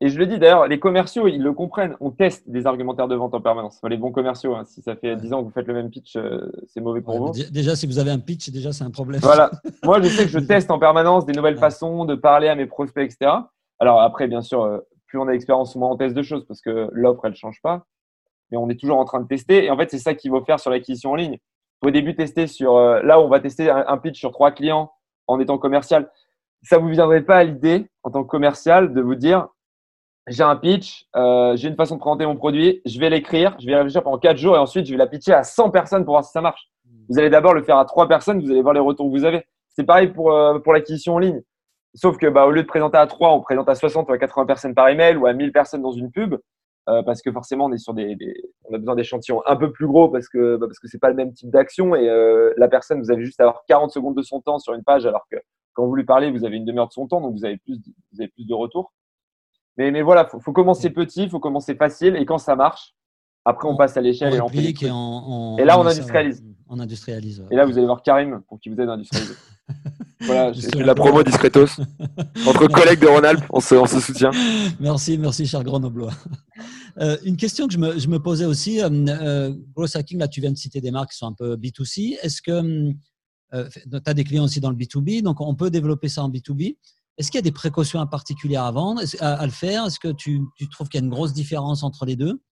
Et 0.00 0.10
je 0.10 0.18
le 0.18 0.26
dis 0.26 0.38
d'ailleurs, 0.38 0.68
les 0.68 0.78
commerciaux, 0.78 1.26
ils 1.26 1.42
le 1.42 1.52
comprennent. 1.52 1.96
On 1.98 2.12
teste 2.12 2.48
des 2.48 2.68
argumentaires 2.68 3.08
de 3.08 3.16
vente 3.16 3.34
en 3.34 3.40
permanence. 3.40 3.80
les 3.88 3.96
bons 3.96 4.12
commerciaux, 4.12 4.54
hein. 4.54 4.62
si 4.64 4.80
ça 4.80 4.94
fait 4.94 5.16
10 5.16 5.32
ans 5.32 5.40
que 5.40 5.46
vous 5.46 5.52
faites 5.52 5.66
le 5.66 5.74
même 5.74 5.90
pitch, 5.90 6.14
euh, 6.14 6.52
c'est 6.68 6.80
mauvais 6.80 7.00
pour 7.00 7.18
vous. 7.18 7.32
Déjà, 7.50 7.74
si 7.74 7.88
vous 7.88 7.98
avez 7.98 8.12
un 8.12 8.20
pitch, 8.20 8.50
déjà, 8.50 8.72
c'est 8.72 8.84
un 8.84 8.92
problème. 8.92 9.20
Voilà. 9.22 9.50
Moi, 9.82 10.00
je 10.00 10.08
sais 10.08 10.22
que 10.22 10.30
je 10.30 10.38
teste 10.38 10.70
en 10.70 10.78
permanence 10.78 11.26
des 11.26 11.32
nouvelles 11.32 11.58
façons 11.58 12.04
de 12.04 12.14
parler 12.14 12.46
à 12.46 12.54
mes 12.54 12.66
prospects, 12.66 13.04
etc. 13.04 13.32
Alors 13.80 14.00
après, 14.00 14.28
bien 14.28 14.40
sûr, 14.40 14.82
plus 15.06 15.18
on 15.18 15.26
a 15.26 15.32
d'expérience, 15.32 15.74
moins 15.74 15.90
on 15.90 15.96
teste 15.96 16.14
de 16.14 16.22
choses 16.22 16.44
parce 16.46 16.60
que 16.60 16.88
l'offre, 16.92 17.24
elle 17.24 17.32
ne 17.32 17.36
change 17.36 17.60
pas. 17.60 17.86
Mais 18.52 18.56
on 18.56 18.70
est 18.70 18.78
toujours 18.78 18.98
en 18.98 19.04
train 19.04 19.20
de 19.20 19.26
tester. 19.26 19.64
Et 19.64 19.70
en 19.70 19.76
fait, 19.76 19.90
c'est 19.90 19.98
ça 19.98 20.14
qu'il 20.14 20.30
faut 20.30 20.44
faire 20.44 20.60
sur 20.60 20.70
l'acquisition 20.70 21.10
en 21.10 21.16
ligne. 21.16 21.38
Au 21.82 21.90
début, 21.90 22.14
tester 22.14 22.46
sur. 22.46 22.76
Euh, 22.76 23.02
là, 23.02 23.20
on 23.20 23.28
va 23.28 23.40
tester 23.40 23.70
un, 23.70 23.98
pitch 23.98 24.18
sur 24.18 24.32
trois 24.32 24.50
clients 24.50 24.90
en 25.26 25.38
étant 25.40 25.58
commercial. 25.58 26.10
Ça 26.62 26.78
ne 26.78 26.82
vous 26.82 26.88
viendrait 26.88 27.22
pas 27.22 27.36
à 27.36 27.44
l'idée, 27.44 27.88
en 28.02 28.10
tant 28.10 28.24
que 28.24 28.28
commercial, 28.28 28.92
de 28.92 29.00
vous 29.00 29.14
dire 29.14 29.48
j'ai 30.26 30.42
un 30.42 30.56
pitch, 30.56 31.06
euh, 31.16 31.56
j'ai 31.56 31.68
une 31.68 31.76
façon 31.76 31.94
de 31.94 32.00
présenter 32.00 32.26
mon 32.26 32.36
produit, 32.36 32.82
je 32.84 33.00
vais 33.00 33.08
l'écrire, 33.08 33.56
je 33.60 33.66
vais 33.66 33.76
réfléchir 33.76 34.02
pendant 34.02 34.18
quatre 34.18 34.36
jours 34.36 34.56
et 34.56 34.58
ensuite 34.58 34.84
je 34.84 34.92
vais 34.92 34.98
la 34.98 35.06
pitcher 35.06 35.32
à 35.32 35.42
100 35.42 35.70
personnes 35.70 36.04
pour 36.04 36.14
voir 36.14 36.24
si 36.24 36.32
ça 36.32 36.42
marche. 36.42 36.68
Vous 37.08 37.18
allez 37.18 37.30
d'abord 37.30 37.54
le 37.54 37.62
faire 37.62 37.78
à 37.78 37.86
trois 37.86 38.08
personnes, 38.08 38.42
vous 38.42 38.50
allez 38.50 38.60
voir 38.60 38.74
les 38.74 38.80
retours 38.80 39.06
que 39.06 39.18
vous 39.18 39.24
avez. 39.24 39.46
C'est 39.70 39.84
pareil 39.84 40.08
pour, 40.08 40.32
euh, 40.32 40.58
pour 40.58 40.74
l'acquisition 40.74 41.14
en 41.14 41.18
ligne. 41.18 41.40
Sauf 41.94 42.18
que 42.18 42.26
bah, 42.26 42.46
au 42.46 42.50
lieu 42.50 42.62
de 42.62 42.66
présenter 42.66 42.98
à 42.98 43.06
3, 43.06 43.32
on 43.32 43.40
présente 43.40 43.68
à 43.68 43.74
60 43.74 44.08
ou 44.08 44.12
à 44.12 44.18
80 44.18 44.46
personnes 44.46 44.74
par 44.74 44.88
email 44.88 45.16
ou 45.16 45.26
à 45.26 45.32
1000 45.32 45.52
personnes 45.52 45.82
dans 45.82 45.92
une 45.92 46.10
pub. 46.10 46.36
Euh, 46.88 47.02
parce 47.02 47.20
que 47.20 47.30
forcément, 47.30 47.66
on 47.66 47.72
est 47.72 47.78
sur 47.78 47.92
des, 47.92 48.16
on 48.64 48.74
a 48.74 48.78
besoin 48.78 48.94
d'échantillons 48.94 49.42
un 49.46 49.56
peu 49.56 49.70
plus 49.72 49.86
gros 49.86 50.08
parce 50.08 50.28
que 50.28 50.56
bah, 50.56 50.66
parce 50.66 50.78
que 50.78 50.88
c'est 50.88 50.98
pas 50.98 51.10
le 51.10 51.16
même 51.16 51.34
type 51.34 51.50
d'action 51.50 51.94
et 51.94 52.08
euh, 52.08 52.54
la 52.56 52.68
personne, 52.68 52.98
vous 53.00 53.10
avez 53.10 53.24
juste 53.24 53.40
à 53.40 53.44
avoir 53.44 53.64
40 53.68 53.90
secondes 53.90 54.16
de 54.16 54.22
son 54.22 54.40
temps 54.40 54.58
sur 54.58 54.72
une 54.72 54.82
page, 54.82 55.04
alors 55.04 55.26
que 55.30 55.36
quand 55.74 55.86
vous 55.86 55.94
lui 55.94 56.04
parlez, 56.04 56.30
vous 56.30 56.46
avez 56.46 56.56
une 56.56 56.64
demi-heure 56.64 56.88
de 56.88 56.92
son 56.92 57.06
temps, 57.06 57.20
donc 57.20 57.34
vous 57.36 57.44
avez 57.44 57.58
plus, 57.58 57.78
vous 58.12 58.20
avez 58.20 58.28
plus 58.28 58.46
de 58.46 58.54
retours. 58.54 58.92
Mais, 59.76 59.90
mais 59.90 60.00
voilà, 60.00 60.24
faut, 60.24 60.40
faut 60.40 60.52
commencer 60.52 60.88
petit, 60.88 61.28
faut 61.28 61.40
commencer 61.40 61.74
facile 61.74 62.16
et 62.16 62.24
quand 62.24 62.38
ça 62.38 62.56
marche, 62.56 62.94
après 63.44 63.68
on, 63.68 63.76
passe 63.76 63.96
à 63.96 64.00
l'échelle 64.00 64.34
et 64.34 64.40
on 64.40 64.48
fait. 64.48 64.56
Et, 64.58 65.64
là, 65.64 65.78
on 65.78 65.86
industrialise. 65.86 66.42
On 66.68 66.80
industrialise. 66.80 67.44
Et 67.50 67.56
là, 67.56 67.66
vous 67.66 67.76
allez 67.76 67.86
voir 67.86 68.02
Karim 68.02 68.42
pour 68.48 68.60
qu'il 68.60 68.74
vous 68.74 68.80
aide 68.80 68.88
à 68.88 68.92
industrialiser. 68.92 69.34
Voilà, 70.20 70.52
c'est 70.52 70.74
la 70.74 70.96
promo 70.96 71.22
Discretos. 71.22 71.80
Entre 72.46 72.66
collègues 72.72 72.98
de 72.98 73.06
Rhône-Alpes, 73.06 73.44
on 73.50 73.60
se, 73.60 73.76
on 73.76 73.86
se, 73.86 74.00
soutient. 74.00 74.32
Merci, 74.80 75.16
merci, 75.16 75.46
cher 75.46 75.62
Grenoblois. 75.62 76.10
Euh, 77.00 77.16
une 77.24 77.36
question 77.36 77.66
que 77.68 77.72
je 77.72 77.78
me, 77.78 77.98
je 77.98 78.08
me 78.08 78.18
posais 78.18 78.44
aussi, 78.44 78.82
euh, 78.82 78.88
euh 78.90 79.86
hacking, 79.94 80.18
là, 80.18 80.28
tu 80.28 80.40
viens 80.40 80.50
de 80.50 80.56
citer 80.56 80.80
des 80.80 80.90
marques 80.90 81.12
qui 81.12 81.18
sont 81.18 81.26
un 81.26 81.32
peu 81.32 81.56
B2C. 81.56 82.18
Est-ce 82.22 82.42
que 82.42 82.92
euh, 83.54 83.68
tu 83.70 84.00
as 84.04 84.14
des 84.14 84.24
clients 84.24 84.44
aussi 84.44 84.60
dans 84.60 84.70
le 84.70 84.76
B2B, 84.76 85.22
donc 85.22 85.40
on 85.40 85.54
peut 85.54 85.70
développer 85.70 86.08
ça 86.08 86.24
en 86.24 86.28
B2B 86.28 86.76
Est-ce 87.16 87.30
qu'il 87.30 87.38
y 87.38 87.42
a 87.42 87.42
des 87.42 87.52
précautions 87.52 88.04
particulières 88.06 88.64
à 88.64 88.72
vendre, 88.72 89.02
à, 89.20 89.46
le 89.46 89.52
faire? 89.52 89.86
Est-ce 89.86 90.00
que 90.00 90.12
tu, 90.12 90.42
tu 90.56 90.68
trouves 90.68 90.88
qu'il 90.88 91.00
y 91.00 91.02
a 91.02 91.04
une 91.04 91.10
grosse 91.10 91.32
différence 91.32 91.82
entre 91.82 92.04
les 92.04 92.16
deux? 92.16 92.42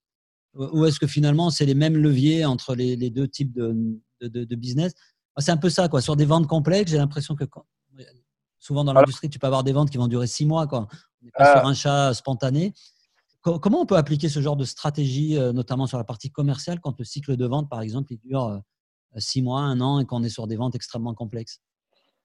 Ou 0.55 0.87
est-ce 0.87 0.99
que 0.99 1.07
finalement, 1.07 1.51
c'est 1.51 1.67
les 1.67 1.75
mêmes 1.75 1.97
leviers 1.97 2.47
entre 2.47 2.75
les, 2.75 2.97
les 2.97 3.11
deux 3.11 3.29
types 3.29 3.53
de, 3.53 3.77
de, 4.23 4.29
de, 4.29 4.45
de 4.45 4.57
business? 4.57 4.95
Ah, 5.35 5.43
c'est 5.43 5.51
un 5.51 5.59
peu 5.59 5.69
ça, 5.69 5.89
quoi. 5.89 6.01
Sur 6.01 6.17
des 6.17 6.25
ventes 6.25 6.47
complexes, 6.47 6.91
j'ai 6.91 6.97
l'impression 6.97 7.35
que 7.35 7.45
souvent 8.59 8.85
dans 8.85 8.95
l'industrie, 8.95 9.29
tu 9.29 9.39
peux 9.39 9.47
avoir 9.47 9.65
des 9.65 9.73
ventes 9.73 9.91
qui 9.91 9.99
vont 9.99 10.09
durer 10.09 10.27
six 10.27 10.47
mois, 10.47 10.67
quoi. 10.67 10.89
On 11.21 11.25
n'est 11.27 11.31
pas 11.33 11.59
sur 11.59 11.67
un 11.67 11.75
chat 11.75 12.15
spontané. 12.15 12.73
Comment 13.63 13.81
on 13.81 13.87
peut 13.87 13.97
appliquer 13.97 14.29
ce 14.29 14.41
genre 14.41 14.57
de 14.57 14.65
stratégie, 14.65 15.39
euh, 15.39 15.53
notamment 15.53 15.87
sur 15.87 15.99
la 15.99 16.05
partie 16.05 16.31
commerciale, 16.31 16.81
quand 16.81 16.99
le 16.99 17.05
cycle 17.05 17.37
de 17.37 17.47
vente, 17.47 17.69
par 17.69 17.81
exemple, 17.81 18.13
il 18.13 18.19
dure 18.19 18.45
euh, 18.45 18.59
six 19.19 19.41
mois, 19.41 19.61
un 19.61 19.81
an, 19.81 20.01
et 20.01 20.05
qu'on 20.05 20.23
est 20.23 20.29
sur 20.29 20.47
des 20.47 20.57
ventes 20.57 20.75
extrêmement 20.75 21.15
complexes? 21.15 21.61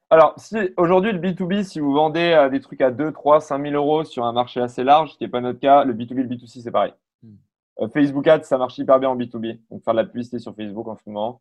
Alors, 0.10 0.34
si, 0.38 0.56
aujourd'hui, 0.78 1.12
le 1.12 1.20
B2B, 1.20 1.64
si 1.64 1.80
vous 1.80 1.94
vendez 1.94 2.34
euh, 2.34 2.50
des 2.50 2.60
trucs 2.60 2.82
à 2.82 2.92
2, 2.92 3.12
3, 3.12 3.40
5 3.40 3.62
000 3.62 3.76
euros 3.76 4.04
sur 4.04 4.26
un 4.26 4.34
marché 4.34 4.60
assez 4.60 4.84
large, 4.84 5.14
ce 5.14 5.18
qui 5.18 5.24
n'est 5.24 5.30
pas 5.30 5.42
notre 5.42 5.60
cas, 5.60 5.84
le 5.86 5.94
B2B, 5.94 6.16
le 6.16 6.36
B2C, 6.36 6.62
c'est 6.62 6.72
pareil. 6.72 6.94
Hmm. 7.24 7.88
Facebook 7.94 8.28
Ads, 8.28 8.44
ça 8.44 8.58
marche 8.58 8.78
hyper 8.78 9.00
bien 9.00 9.10
en 9.10 9.16
B2B. 9.16 9.60
Donc, 9.70 9.84
faire 9.84 9.94
de 9.94 10.00
la 10.00 10.06
publicité 10.06 10.40
sur 10.40 10.56
Facebook 10.56 10.88
en 10.88 10.96
ce 10.96 11.04
moment, 11.06 11.40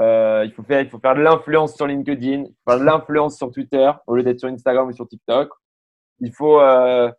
euh, 0.00 0.44
il, 0.44 0.52
faut 0.52 0.62
faire, 0.62 0.80
il 0.80 0.88
faut 0.88 0.98
faire 0.98 1.16
de 1.16 1.20
l'influence 1.20 1.74
sur 1.74 1.86
LinkedIn, 1.86 2.44
il 2.44 2.46
faut 2.46 2.70
faire 2.70 2.80
de 2.80 2.84
l'influence 2.84 3.36
sur 3.36 3.50
Twitter 3.50 3.90
au 4.06 4.14
lieu 4.14 4.22
d'être 4.22 4.38
sur 4.38 4.48
Instagram 4.48 4.88
ou 4.88 4.92
sur 4.92 5.08
TikTok. 5.08 5.50
Il 6.20 6.32
faut, 6.32 6.60
euh, 6.60 7.10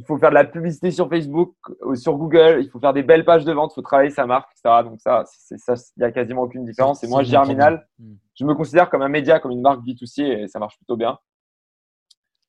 il 0.00 0.06
faut 0.06 0.16
faire 0.16 0.30
de 0.30 0.34
la 0.34 0.44
publicité 0.44 0.90
sur 0.90 1.10
Facebook, 1.10 1.54
ou 1.82 1.94
sur 1.94 2.16
Google. 2.16 2.60
Il 2.62 2.70
faut 2.70 2.80
faire 2.80 2.94
des 2.94 3.02
belles 3.02 3.26
pages 3.26 3.44
de 3.44 3.52
vente, 3.52 3.72
il 3.72 3.74
faut 3.74 3.82
travailler 3.82 4.08
sa 4.08 4.24
marque, 4.24 4.50
etc. 4.52 4.82
Donc 4.82 4.98
ça, 4.98 5.24
il 5.50 5.76
n'y 5.98 6.04
a 6.04 6.10
quasiment 6.10 6.42
aucune 6.42 6.64
différence. 6.64 7.04
Et 7.04 7.06
moi, 7.06 7.22
Germinal, 7.22 7.86
je 8.34 8.46
me 8.46 8.54
considère 8.54 8.88
comme 8.88 9.02
un 9.02 9.08
média, 9.08 9.38
comme 9.40 9.50
une 9.50 9.60
marque 9.60 9.84
B2C 9.84 10.22
et 10.22 10.48
ça 10.48 10.58
marche 10.58 10.78
plutôt 10.78 10.96
bien. 10.96 11.18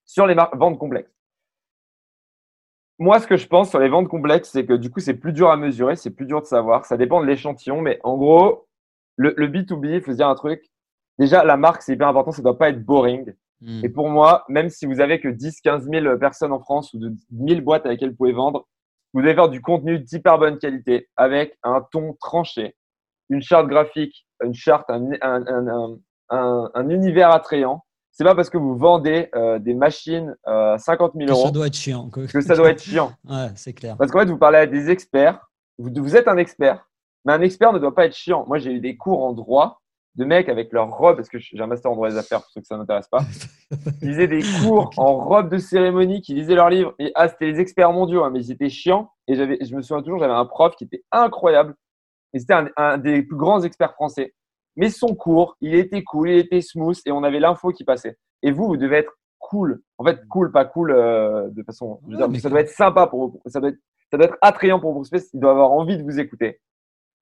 Sur 0.05 0.27
les 0.27 0.35
ventes 0.35 0.79
complexes. 0.79 1.11
Moi, 2.99 3.19
ce 3.19 3.27
que 3.27 3.35
je 3.35 3.47
pense 3.47 3.69
sur 3.69 3.79
les 3.79 3.89
ventes 3.89 4.07
complexes, 4.07 4.49
c'est 4.49 4.65
que 4.65 4.73
du 4.73 4.89
coup, 4.89 5.01
c'est 5.01 5.15
plus 5.15 5.33
dur 5.33 5.49
à 5.49 5.57
mesurer, 5.57 5.97
c'est 5.97 6.11
plus 6.11 6.25
dur 6.25 6.39
de 6.39 6.45
savoir. 6.45 6.85
Ça 6.85 6.95
dépend 6.95 7.19
de 7.19 7.25
l'échantillon, 7.25 7.81
mais 7.81 7.99
en 8.03 8.15
gros, 8.15 8.67
le, 9.17 9.33
B2B, 9.33 9.95
il 9.95 10.01
faut 10.01 10.11
se 10.11 10.17
dire 10.17 10.29
un 10.29 10.35
truc. 10.35 10.71
Déjà, 11.19 11.43
la 11.43 11.57
marque, 11.57 11.81
c'est 11.81 11.93
hyper 11.93 12.07
important, 12.07 12.31
ça 12.31 12.41
ne 12.41 12.43
doit 12.43 12.57
pas 12.57 12.69
être 12.69 12.85
boring. 12.85 13.33
Hmm. 13.61 13.81
Et 13.83 13.89
pour 13.89 14.09
moi, 14.09 14.43
même 14.49 14.69
si 14.69 14.85
vous 14.85 14.99
avez 14.99 15.19
que 15.19 15.27
10, 15.27 15.61
15 15.61 15.87
000 15.89 16.17
personnes 16.17 16.51
en 16.51 16.59
France 16.59 16.93
ou 16.93 16.99
de 16.99 17.13
1000 17.31 17.61
boîtes 17.61 17.85
avec 17.85 17.99
lesquelles 17.99 18.11
vous 18.11 18.17
pouvez 18.17 18.33
vendre, 18.33 18.67
vous 19.13 19.21
devez 19.21 19.35
faire 19.35 19.49
du 19.49 19.61
contenu 19.61 19.99
d'hyper 19.99 20.39
bonne 20.39 20.57
qualité 20.57 21.09
avec 21.15 21.57
un 21.63 21.85
ton 21.91 22.13
tranché, 22.19 22.75
une 23.29 23.41
charte 23.41 23.67
graphique, 23.67 24.25
une 24.43 24.53
charte, 24.53 24.89
un, 24.89 25.11
un, 25.21 25.99
un, 26.29 26.71
un 26.73 26.89
univers 26.89 27.31
attrayant. 27.31 27.83
C'est 28.11 28.23
pas 28.23 28.35
parce 28.35 28.49
que 28.49 28.57
vous 28.57 28.75
vendez 28.77 29.29
euh, 29.35 29.57
des 29.59 29.73
machines 29.73 30.35
à 30.45 30.77
50 30.77 31.13
000 31.15 31.29
euros 31.29 31.41
que 31.41 31.47
ça 31.47 31.51
doit 31.51 31.67
être 31.67 31.75
chiant. 31.75 32.09
Que, 32.09 32.41
ça 32.41 32.55
doit 32.55 32.69
être 32.69 32.81
chiant. 32.81 33.13
ouais, 33.29 33.47
c'est 33.55 33.73
clair. 33.73 33.95
Parce 33.97 34.11
qu'en 34.11 34.19
fait, 34.19 34.25
vous 34.25 34.37
parlez 34.37 34.57
à 34.57 34.67
des 34.67 34.89
experts. 34.89 35.39
vous 35.77 36.15
êtes 36.15 36.27
un 36.27 36.37
expert. 36.37 36.85
Mais 37.25 37.33
un 37.33 37.41
expert 37.41 37.71
ne 37.71 37.79
doit 37.79 37.95
pas 37.95 38.05
être 38.05 38.15
chiant. 38.15 38.45
Moi, 38.47 38.57
j'ai 38.57 38.71
eu 38.71 38.79
des 38.79 38.97
cours 38.97 39.23
en 39.23 39.33
droit 39.33 39.80
de 40.15 40.25
mecs 40.25 40.49
avec 40.49 40.73
leur 40.73 40.89
robe, 40.89 41.15
parce 41.15 41.29
que 41.29 41.39
j'ai 41.39 41.59
un 41.59 41.67
master 41.67 41.91
en 41.91 41.95
droit 41.95 42.09
des 42.09 42.17
affaires, 42.17 42.41
pour 42.41 42.49
ceux 42.51 42.61
que 42.61 42.67
ça 42.67 42.77
n'intéresse 42.77 43.07
pas. 43.07 43.21
Ils 44.01 44.09
faisaient 44.09 44.27
des 44.27 44.43
cours 44.61 44.91
en 44.97 45.15
robe 45.15 45.49
de 45.49 45.57
cérémonie, 45.57 46.21
qui 46.21 46.33
lisaient 46.33 46.55
leurs 46.55 46.69
livres. 46.69 46.93
Et 46.99 47.11
ah, 47.15 47.29
c'était 47.29 47.45
les 47.45 47.59
experts 47.59 47.93
mondiaux, 47.93 48.23
hein, 48.23 48.29
mais 48.31 48.39
ils 48.39 48.51
étaient 48.51 48.69
chiants. 48.69 49.11
Et 49.27 49.35
j'avais, 49.35 49.57
je 49.61 49.73
me 49.75 49.81
souviens 49.81 50.03
toujours, 50.03 50.19
j'avais 50.19 50.33
un 50.33 50.45
prof 50.45 50.75
qui 50.75 50.83
était 50.83 51.03
incroyable. 51.11 51.75
Et 52.33 52.39
c'était 52.39 52.55
un, 52.75 52.97
des 52.97 53.23
plus 53.23 53.37
grands 53.37 53.61
experts 53.61 53.93
français. 53.93 54.33
Mais 54.75 54.89
son 54.89 55.15
cours, 55.15 55.57
il 55.61 55.75
était 55.75 56.03
cool, 56.03 56.29
il 56.29 56.37
était 56.39 56.61
smooth, 56.61 56.97
et 57.05 57.11
on 57.11 57.23
avait 57.23 57.39
l'info 57.39 57.71
qui 57.71 57.83
passait. 57.83 58.17
Et 58.41 58.51
vous, 58.51 58.67
vous 58.67 58.77
devez 58.77 58.97
être 58.97 59.13
cool. 59.39 59.81
En 59.97 60.05
fait, 60.05 60.19
cool, 60.29 60.51
pas 60.51 60.65
cool 60.65 60.91
euh, 60.91 61.49
de 61.49 61.63
façon. 61.63 61.99
Je 62.07 62.17
veux 62.17 62.27
dire, 62.27 62.41
ça 62.41 62.49
doit 62.49 62.61
être 62.61 62.69
sympa 62.69 63.07
pour 63.07 63.29
vous. 63.29 63.41
Ça 63.45 63.59
doit 63.59 63.69
être, 63.69 63.79
ça 64.09 64.17
doit 64.17 64.27
être 64.27 64.37
attrayant 64.41 64.79
pour 64.79 64.91
vos 64.91 64.99
prospects. 64.99 65.23
Ils 65.33 65.39
doivent 65.39 65.57
avoir 65.57 65.71
envie 65.71 65.97
de 65.97 66.03
vous 66.03 66.19
écouter 66.19 66.59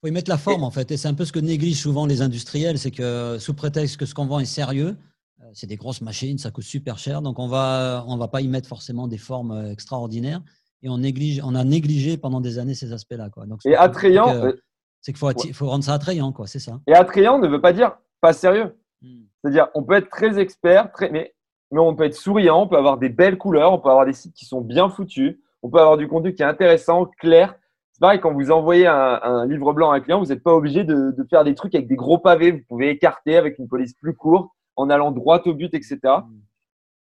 faut 0.02 0.08
y 0.08 0.12
mettre 0.12 0.30
la 0.30 0.38
forme 0.38 0.64
en 0.64 0.72
fait. 0.72 0.92
Et 0.92 0.98
c'est 0.98 1.08
un 1.08 1.14
peu 1.14 1.26
ce 1.26 1.32
que 1.32 1.40
négligent 1.40 1.82
souvent 1.82 2.06
les 2.06 2.22
industriels, 2.22 2.80
c'est 2.80 2.92
que 2.92 3.38
sous 3.40 3.54
prétexte 3.54 3.98
que 3.98 4.06
ce 4.06 4.14
qu'on 4.14 4.26
vend 4.26 4.40
est 4.40 4.46
sérieux, 4.46 4.98
euh, 5.42 5.46
c'est 5.54 5.68
des 5.68 5.76
grosses 5.76 6.02
machines, 6.02 6.38
ça 6.38 6.52
coûte 6.52 6.64
super 6.64 6.98
cher, 6.98 7.22
donc 7.22 7.40
on 7.40 7.48
va 7.48 8.04
on 8.08 8.18
va 8.18 8.28
pas 8.28 8.42
y 8.42 8.48
mettre 8.48 8.68
forcément 8.68 9.08
des 9.08 9.18
formes 9.18 9.52
euh, 9.52 9.72
extraordinaires. 9.72 10.42
Et 10.82 10.88
on 10.88 11.00
néglige, 11.00 11.42
on 11.44 11.56
a 11.56 11.64
négligé 11.66 12.18
pendant 12.18 12.40
des 12.40 12.58
années 12.58 12.74
ces 12.74 12.94
aspects-là. 12.94 13.30
Quoi. 13.30 13.46
Donc, 13.46 13.60
et 13.66 13.76
attrayant, 13.76 14.54
c'est 15.02 15.12
qu'il 15.12 15.20
faut, 15.20 15.30
faut, 15.54 15.68
rendre 15.68 15.84
ça 15.84 15.94
attrayant, 15.94 16.32
quoi. 16.32 16.48
C'est 16.48 16.60
ça. 16.60 16.80
Et 16.88 16.94
attrayant 16.94 17.38
ne 17.38 17.50
veut 17.50 17.60
pas 17.60 17.74
dire 17.74 17.98
pas 18.22 18.34
sérieux. 18.34 18.78
Hmm. 19.02 19.24
C'est-à-dire, 19.42 19.68
on 19.76 19.84
peut 19.84 19.96
être 19.96 20.10
très 20.10 20.40
expert, 20.40 20.92
très, 20.92 21.10
mais, 21.10 21.34
mais 21.72 21.80
on 21.80 21.96
peut 21.96 22.06
être 22.06 22.16
souriant, 22.16 22.64
on 22.64 22.68
peut 22.68 22.78
avoir 22.78 22.98
des 22.98 23.10
belles 23.10 23.38
couleurs, 23.38 23.74
on 23.74 23.80
peut 23.80 23.90
avoir 23.90 24.06
des 24.06 24.14
sites 24.14 24.34
qui 24.34 24.46
sont 24.46 24.62
bien 24.62 24.90
foutus, 24.90 25.38
On 25.62 25.70
peut 25.70 25.80
avoir 25.80 25.98
du 25.98 26.08
contenu 26.08 26.34
qui 26.34 26.42
est 26.42 26.46
intéressant, 26.46 27.06
clair. 27.20 27.56
C'est 28.00 28.06
pareil, 28.06 28.22
quand 28.22 28.34
vous 28.34 28.50
envoyez 28.50 28.88
un, 28.88 29.46
livre 29.46 29.74
blanc 29.74 29.92
à 29.92 29.98
un 29.98 30.00
client, 30.00 30.20
vous 30.20 30.28
n'êtes 30.28 30.42
pas 30.42 30.54
obligé 30.54 30.86
de, 30.86 31.14
faire 31.30 31.44
des 31.44 31.54
trucs 31.54 31.76
avec 31.76 31.88
des 31.88 31.98
gros 31.98 32.18
pavés. 32.18 32.52
Vous 32.52 32.62
pouvez 32.68 32.90
écarter 32.90 33.36
avec 33.36 33.60
une 33.60 33.68
police 33.68 33.94
plus 33.94 34.16
courte, 34.16 34.50
en 34.78 34.90
allant 34.90 35.12
droit 35.12 35.42
au 35.46 35.54
but, 35.54 35.74
etc. 35.74 36.00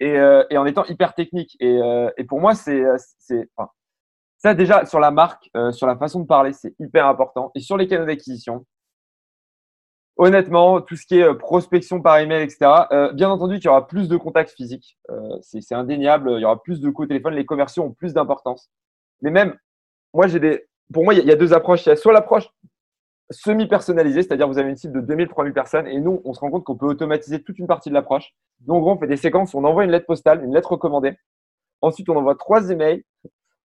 Et, 0.00 0.18
euh, 0.18 0.42
et 0.50 0.58
en 0.58 0.66
étant 0.66 0.84
hyper 0.86 1.14
technique. 1.14 1.56
Et, 1.60 1.80
euh, 1.80 2.10
et 2.16 2.24
pour 2.24 2.40
moi, 2.40 2.54
c'est 2.54 2.84
enfin, 3.56 3.70
ça 4.38 4.54
déjà 4.54 4.86
sur 4.86 4.98
la 4.98 5.12
marque, 5.12 5.48
euh, 5.56 5.70
sur 5.70 5.86
la 5.86 5.96
façon 5.96 6.20
de 6.20 6.26
parler, 6.26 6.52
c'est 6.52 6.74
hyper 6.80 7.06
important. 7.06 7.52
Et 7.54 7.60
sur 7.60 7.76
les 7.76 7.86
canaux 7.86 8.06
d'acquisition, 8.06 8.64
honnêtement, 10.18 10.80
tout 10.82 10.96
ce 10.96 11.06
qui 11.06 11.18
est 11.18 11.22
euh, 11.22 11.34
prospection 11.34 12.02
par 12.02 12.18
email, 12.18 12.42
etc. 12.42 12.58
Euh, 12.92 13.12
bien 13.12 13.30
entendu, 13.30 13.54
qu'il 13.56 13.66
y 13.66 13.68
aura 13.68 13.86
plus 13.86 14.08
de 14.08 14.16
contacts 14.16 14.50
physiques. 14.50 14.98
Euh, 15.10 15.38
c'est 15.40 15.74
indéniable. 15.74 16.32
Il 16.36 16.40
y 16.40 16.44
aura 16.44 16.60
plus 16.62 16.80
de 16.80 16.90
coups 16.90 17.06
au 17.06 17.08
téléphone. 17.08 17.34
Les 17.34 17.46
commerciaux 17.46 17.84
ont 17.84 17.92
plus 17.92 18.12
d'importance. 18.12 18.68
Mais 19.22 19.30
même, 19.30 19.56
moi, 20.12 20.26
j'ai 20.26 20.40
des. 20.40 20.66
Pour 20.92 21.04
moi, 21.04 21.14
il 21.14 21.24
y, 21.24 21.30
a 21.30 21.36
deux 21.36 21.52
approches. 21.52 21.84
Il 21.86 21.90
y 21.90 21.92
a 21.92 21.96
soit 21.96 22.12
l'approche 22.12 22.48
semi-personnalisée, 23.30 24.22
c'est-à-dire 24.22 24.48
vous 24.48 24.58
avez 24.58 24.70
une 24.70 24.76
cible 24.76 25.02
de 25.02 25.06
2000, 25.06 25.28
3000 25.28 25.52
personnes, 25.52 25.86
et 25.86 26.00
nous, 26.00 26.22
on 26.24 26.32
se 26.32 26.40
rend 26.40 26.50
compte 26.50 26.64
qu'on 26.64 26.76
peut 26.76 26.86
automatiser 26.86 27.42
toute 27.42 27.58
une 27.58 27.66
partie 27.66 27.90
de 27.90 27.94
l'approche. 27.94 28.34
Donc, 28.60 28.76
en 28.76 28.80
gros, 28.80 28.92
on 28.92 28.98
fait 28.98 29.06
des 29.06 29.18
séquences. 29.18 29.54
On 29.54 29.64
envoie 29.64 29.84
une 29.84 29.90
lettre 29.90 30.06
postale, 30.06 30.42
une 30.42 30.54
lettre 30.54 30.72
recommandée. 30.72 31.16
Ensuite, 31.82 32.08
on 32.08 32.16
envoie 32.16 32.34
trois 32.36 32.70
emails. 32.70 33.04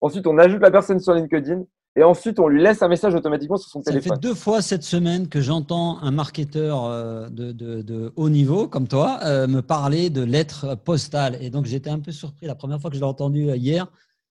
Ensuite, 0.01 0.25
on 0.25 0.37
ajoute 0.37 0.61
la 0.61 0.71
personne 0.71 0.99
sur 0.99 1.13
LinkedIn 1.13 1.63
et 1.95 2.03
ensuite 2.03 2.39
on 2.39 2.47
lui 2.47 2.61
laisse 2.61 2.81
un 2.81 2.87
message 2.87 3.13
automatiquement 3.15 3.57
sur 3.57 3.69
son 3.69 3.81
téléphone. 3.81 4.09
Ça 4.09 4.15
fait 4.15 4.21
deux 4.21 4.33
fois 4.33 4.61
cette 4.61 4.83
semaine 4.83 5.27
que 5.27 5.41
j'entends 5.41 5.99
un 6.01 6.11
marketeur 6.11 6.85
euh, 6.85 7.27
de, 7.29 8.13
haut 8.15 8.29
niveau 8.29 8.67
comme 8.67 8.87
toi 8.87 9.19
euh, 9.23 9.47
me 9.47 9.61
parler 9.61 10.09
de 10.09 10.23
lettres 10.23 10.75
postales. 10.75 11.37
Et 11.41 11.49
donc 11.49 11.65
j'étais 11.65 11.89
un 11.89 11.99
peu 11.99 12.11
surpris 12.11 12.45
la 12.45 12.55
première 12.55 12.79
fois 12.79 12.89
que 12.89 12.95
je 12.95 13.01
l'ai 13.01 13.07
entendu 13.07 13.49
euh, 13.49 13.57
hier. 13.57 13.87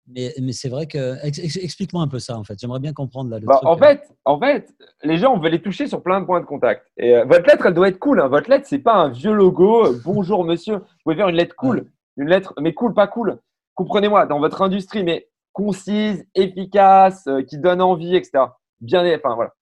Mais, 0.09 0.35
mais 0.41 0.53
c'est 0.53 0.69
vrai 0.69 0.87
que. 0.87 1.25
Explique-moi 1.25 2.03
un 2.03 2.09
peu 2.09 2.19
ça 2.19 2.37
en 2.37 2.45
fait. 2.45 2.59
J'aimerais 2.59 2.81
bien 2.81 2.93
comprendre 2.93 3.31
là. 3.31 3.39
Bah, 3.41 3.61
en, 3.63 3.77
fait, 3.77 4.09
en 4.25 4.39
fait, 4.39 4.75
les 5.05 5.17
gens, 5.17 5.35
on 5.35 5.39
veut 5.39 5.49
les 5.49 5.63
toucher 5.63 5.87
sur 5.87 6.03
plein 6.03 6.21
de 6.21 6.27
points 6.27 6.41
de 6.41 6.47
contact. 6.47 6.87
Et 6.97 7.23
votre 7.23 7.47
lettre, 7.47 7.67
elle 7.67 7.75
doit 7.75 7.89
être 7.89 7.99
cool. 7.99 8.21
Hein. 8.21 8.29
Votre 8.29 8.51
lettre, 8.51 8.67
c'est 8.69 8.79
pas 8.81 8.95
un 8.95 9.09
vieux 9.11 9.33
logo. 9.33 9.95
Bonjour 10.05 10.45
monsieur. 10.45 10.77
Vous 10.77 10.85
pouvez 11.05 11.17
faire 11.17 11.29
une 11.29 11.37
lettre 11.37 11.55
cool. 11.57 11.87
Une 12.17 12.29
lettre, 12.29 12.53
mais 12.61 12.75
cool, 12.75 12.95
pas 12.95 13.07
cool. 13.07 13.39
Comprenez-moi, 13.75 14.27
dans 14.27 14.39
votre 14.39 14.61
industrie, 14.63 15.03
mais 15.05 15.29
concise, 15.53 16.27
efficace, 16.35 17.27
euh, 17.27 17.43
qui 17.43 17.59
donne 17.59 17.81
envie, 17.81 18.17
etc. 18.17 18.45
Bien, 18.81 19.05
enfin 19.17 19.35
voilà, 19.35 19.53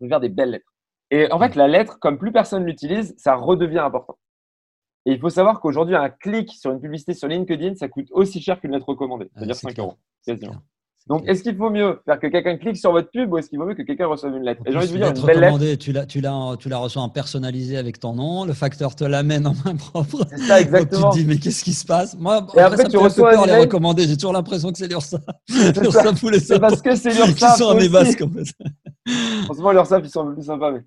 on 0.00 0.08
faire 0.08 0.20
des 0.20 0.28
belles 0.28 0.50
lettres. 0.50 0.72
Et 1.10 1.30
en 1.30 1.38
fait, 1.38 1.56
la 1.56 1.68
lettre, 1.68 1.98
comme 1.98 2.18
plus 2.18 2.32
personne 2.32 2.64
l'utilise, 2.64 3.14
ça 3.18 3.34
redevient 3.34 3.80
important. 3.80 4.16
Et 5.04 5.12
il 5.12 5.18
faut 5.18 5.30
savoir 5.30 5.60
qu'aujourd'hui, 5.60 5.96
un 5.96 6.10
clic 6.10 6.52
sur 6.52 6.70
une 6.70 6.80
publicité 6.80 7.14
sur 7.14 7.28
LinkedIn, 7.28 7.74
ça 7.74 7.88
coûte 7.88 8.06
aussi 8.12 8.40
cher 8.40 8.60
qu'une 8.60 8.72
lettre 8.72 8.88
recommandée, 8.88 9.30
c'est-à-dire 9.34 9.56
5 9.56 9.78
euros. 9.78 9.96
Donc, 11.08 11.24
est-ce 11.26 11.42
qu'il 11.42 11.56
faut 11.56 11.70
mieux 11.70 12.00
faire 12.04 12.20
que 12.20 12.28
quelqu'un 12.28 12.56
clique 12.56 12.76
sur 12.76 12.92
votre 12.92 13.10
pub 13.10 13.32
ou 13.32 13.38
est-ce 13.38 13.48
qu'il 13.48 13.58
vaut 13.58 13.66
mieux 13.66 13.74
que 13.74 13.82
quelqu'un 13.82 14.06
reçoive 14.06 14.36
une 14.36 14.44
lettre? 14.44 14.62
Et 14.64 14.70
j'ai 14.70 14.78
envie 14.78 14.86
de 14.86 14.92
vous 14.92 14.98
dire, 14.98 15.08
une 15.08 15.26
belle 15.26 15.40
lettre. 15.40 15.74
Tu 15.78 15.90
la, 15.90 16.06
tu, 16.06 16.20
la, 16.20 16.54
tu 16.56 16.68
la 16.68 16.78
reçois 16.78 17.02
en 17.02 17.08
personnalisé 17.08 17.76
avec 17.76 17.98
ton 17.98 18.14
nom, 18.14 18.44
le 18.44 18.52
facteur 18.52 18.94
te 18.94 19.02
l'amène 19.02 19.48
en 19.48 19.54
main 19.64 19.74
propre. 19.74 20.24
C'est 20.30 20.38
ça, 20.38 20.60
exactement. 20.60 21.10
tu 21.10 21.18
te 21.18 21.22
dis, 21.22 21.28
mais 21.28 21.38
qu'est-ce 21.38 21.64
qui 21.64 21.72
se 21.72 21.84
passe? 21.84 22.16
Moi, 22.16 22.46
et 22.54 22.60
après, 22.60 22.84
ça 22.84 22.88
tu 22.88 22.98
reçois 22.98 23.32
peur, 23.32 23.46
les 23.46 23.56
recommander. 23.56 24.06
J'ai 24.06 24.14
toujours 24.14 24.32
l'impression 24.32 24.70
que 24.70 24.78
c'est 24.78 24.86
l'URSSAF. 24.86 25.22
C'est 25.48 26.60
parce 26.60 26.80
que 26.80 26.94
c'est 26.94 27.10
l'URSSAF. 27.10 27.56
Ils 27.56 27.58
sont 27.58 27.64
en 27.64 27.74
en 27.74 28.30
fait. 28.30 28.54
Franchement, 29.46 29.72
l'URSSAF, 29.72 30.02
ils 30.04 30.10
sont 30.10 30.20
un 30.20 30.26
peu 30.26 30.34
plus 30.34 30.44
sympas. 30.44 30.70
Mais... 30.70 30.82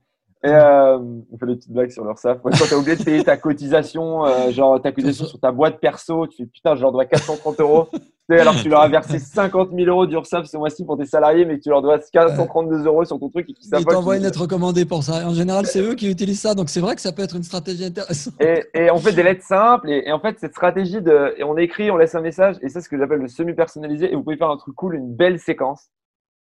Et 0.46 0.50
euh, 0.50 1.00
on 1.00 1.38
fait 1.40 1.48
des 1.48 1.56
petites 1.56 1.72
blagues 1.72 1.90
sur 1.90 2.04
leur 2.04 2.20
SAF. 2.20 2.38
quand 2.44 2.52
tu 2.52 2.72
as 2.72 2.78
oublié 2.78 2.96
de 2.96 3.04
payer 3.04 3.24
ta 3.24 3.36
cotisation, 3.36 4.26
euh, 4.26 4.52
genre 4.52 4.80
ta 4.80 4.92
cotisation 4.92 5.26
sur 5.26 5.40
ta 5.40 5.52
boîte 5.52 5.80
perso, 5.80 6.28
tu 6.28 6.38
fais 6.38 6.46
putain, 6.46 6.76
je 6.76 6.82
leur 6.82 6.92
dois 6.92 7.06
430 7.06 7.60
euros. 7.62 7.88
alors 8.30 8.54
que 8.54 8.62
tu 8.62 8.70
leur 8.70 8.82
as 8.82 8.88
versé 8.88 9.18
50 9.18 9.72
000 9.76 9.90
euros 9.90 10.06
d'URSAF 10.06 10.46
ce 10.46 10.58
mois-ci 10.58 10.86
pour 10.86 11.00
tes 11.00 11.06
salariés, 11.06 11.46
mais 11.46 11.58
que 11.58 11.64
tu 11.64 11.70
leur 11.70 11.82
dois 11.82 11.98
432 11.98 12.86
euros 12.86 13.06
sur 13.06 13.20
ton 13.20 13.30
truc. 13.30 13.50
Et 13.50 13.54
Ils 13.60 13.86
t'envoient 13.86 14.18
une 14.18 14.24
lettre 14.24 14.42
recommandée 14.42 14.86
pour 14.86 15.02
ça. 15.02 15.28
En 15.28 15.34
général, 15.34 15.66
c'est 15.66 15.82
eux 15.82 15.96
qui 15.96 16.12
utilisent 16.12 16.42
ça. 16.42 16.54
Donc 16.54 16.70
c'est 16.70 16.80
vrai 16.80 16.94
que 16.94 17.02
ça 17.02 17.12
peut 17.12 17.24
être 17.24 17.36
une 17.36 17.44
stratégie 17.44 17.86
intéressante. 17.86 18.36
Et, 18.40 18.92
on 18.92 18.98
fait 18.98 19.14
des 19.14 19.24
lettres 19.24 19.44
simples. 19.44 19.90
Et, 19.90 20.12
en 20.12 20.20
fait, 20.20 20.38
cette 20.40 20.54
stratégie 20.54 21.02
de. 21.02 21.34
Et 21.38 21.44
on 21.44 21.58
écrit, 21.58 21.90
on 21.90 21.98
laisse 21.98 22.14
un 22.14 22.22
message. 22.22 22.58
Et 22.62 22.70
ça, 22.70 22.82
c'est 22.82 22.86
ce 22.86 22.90
que 22.90 23.00
j'appelle 23.00 23.20
le 23.20 23.28
semi-personnalisé. 23.28 24.12
Et 24.12 24.16
vous 24.16 24.22
pouvez 24.22 24.38
faire 24.38 24.52
un 24.52 24.58
truc 24.58 24.76
cool, 24.76 24.96
une 24.96 25.16
belle 25.16 25.40
séquence. 25.40 25.90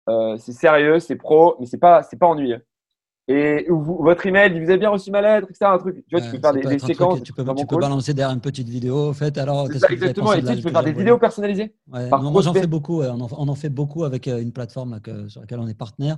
Euh, 0.09 0.35
c'est 0.37 0.51
sérieux, 0.51 0.99
c'est 0.99 1.15
pro, 1.15 1.55
mais 1.61 1.65
c'est 1.65 1.79
pas, 1.79 2.01
pas 2.19 2.27
ennuyeux 2.27 2.61
et 3.27 3.65
votre 3.69 4.27
email, 4.27 4.51
vous 4.51 4.69
avez 4.69 4.77
bien 4.77 4.91
reçu 4.91 5.09
ma 5.09 5.19
lettre, 5.19 5.47
etc. 5.49 5.65
Un 5.65 5.79
truc. 5.79 6.05
Tu 6.07 6.15
vois, 6.15 6.21
tu 6.21 6.31
peux 6.31 6.39
faire 6.39 6.53
des, 6.53 6.77
séquences. 6.77 7.23
tu 7.23 7.33
peux, 7.33 7.43
tu 7.55 7.65
peux 7.65 7.77
balancer 7.77 8.13
derrière 8.13 8.35
une 8.35 8.41
petite 8.41 8.69
vidéo. 8.69 9.09
En 9.09 9.13
fait, 9.13 9.39
alors, 9.39 9.67
ça, 9.67 9.87
exactement. 9.89 10.31
Et 10.33 10.43
tu 10.43 10.61
peux 10.61 10.69
faire 10.69 10.83
des 10.83 10.91
vidéos 10.91 11.17
personnalisées. 11.17 11.73
moi, 11.87 12.41
j'en 12.43 12.53
fais 12.53 12.67
beaucoup. 12.67 13.01
On 13.01 13.19
en, 13.21 13.55
fait 13.55 13.69
beaucoup 13.69 14.03
avec 14.03 14.27
euh, 14.27 14.41
une 14.41 14.51
plateforme 14.51 14.99
sur 15.27 15.41
laquelle 15.41 15.59
on 15.59 15.67
est 15.67 15.77
partenaire. 15.77 16.17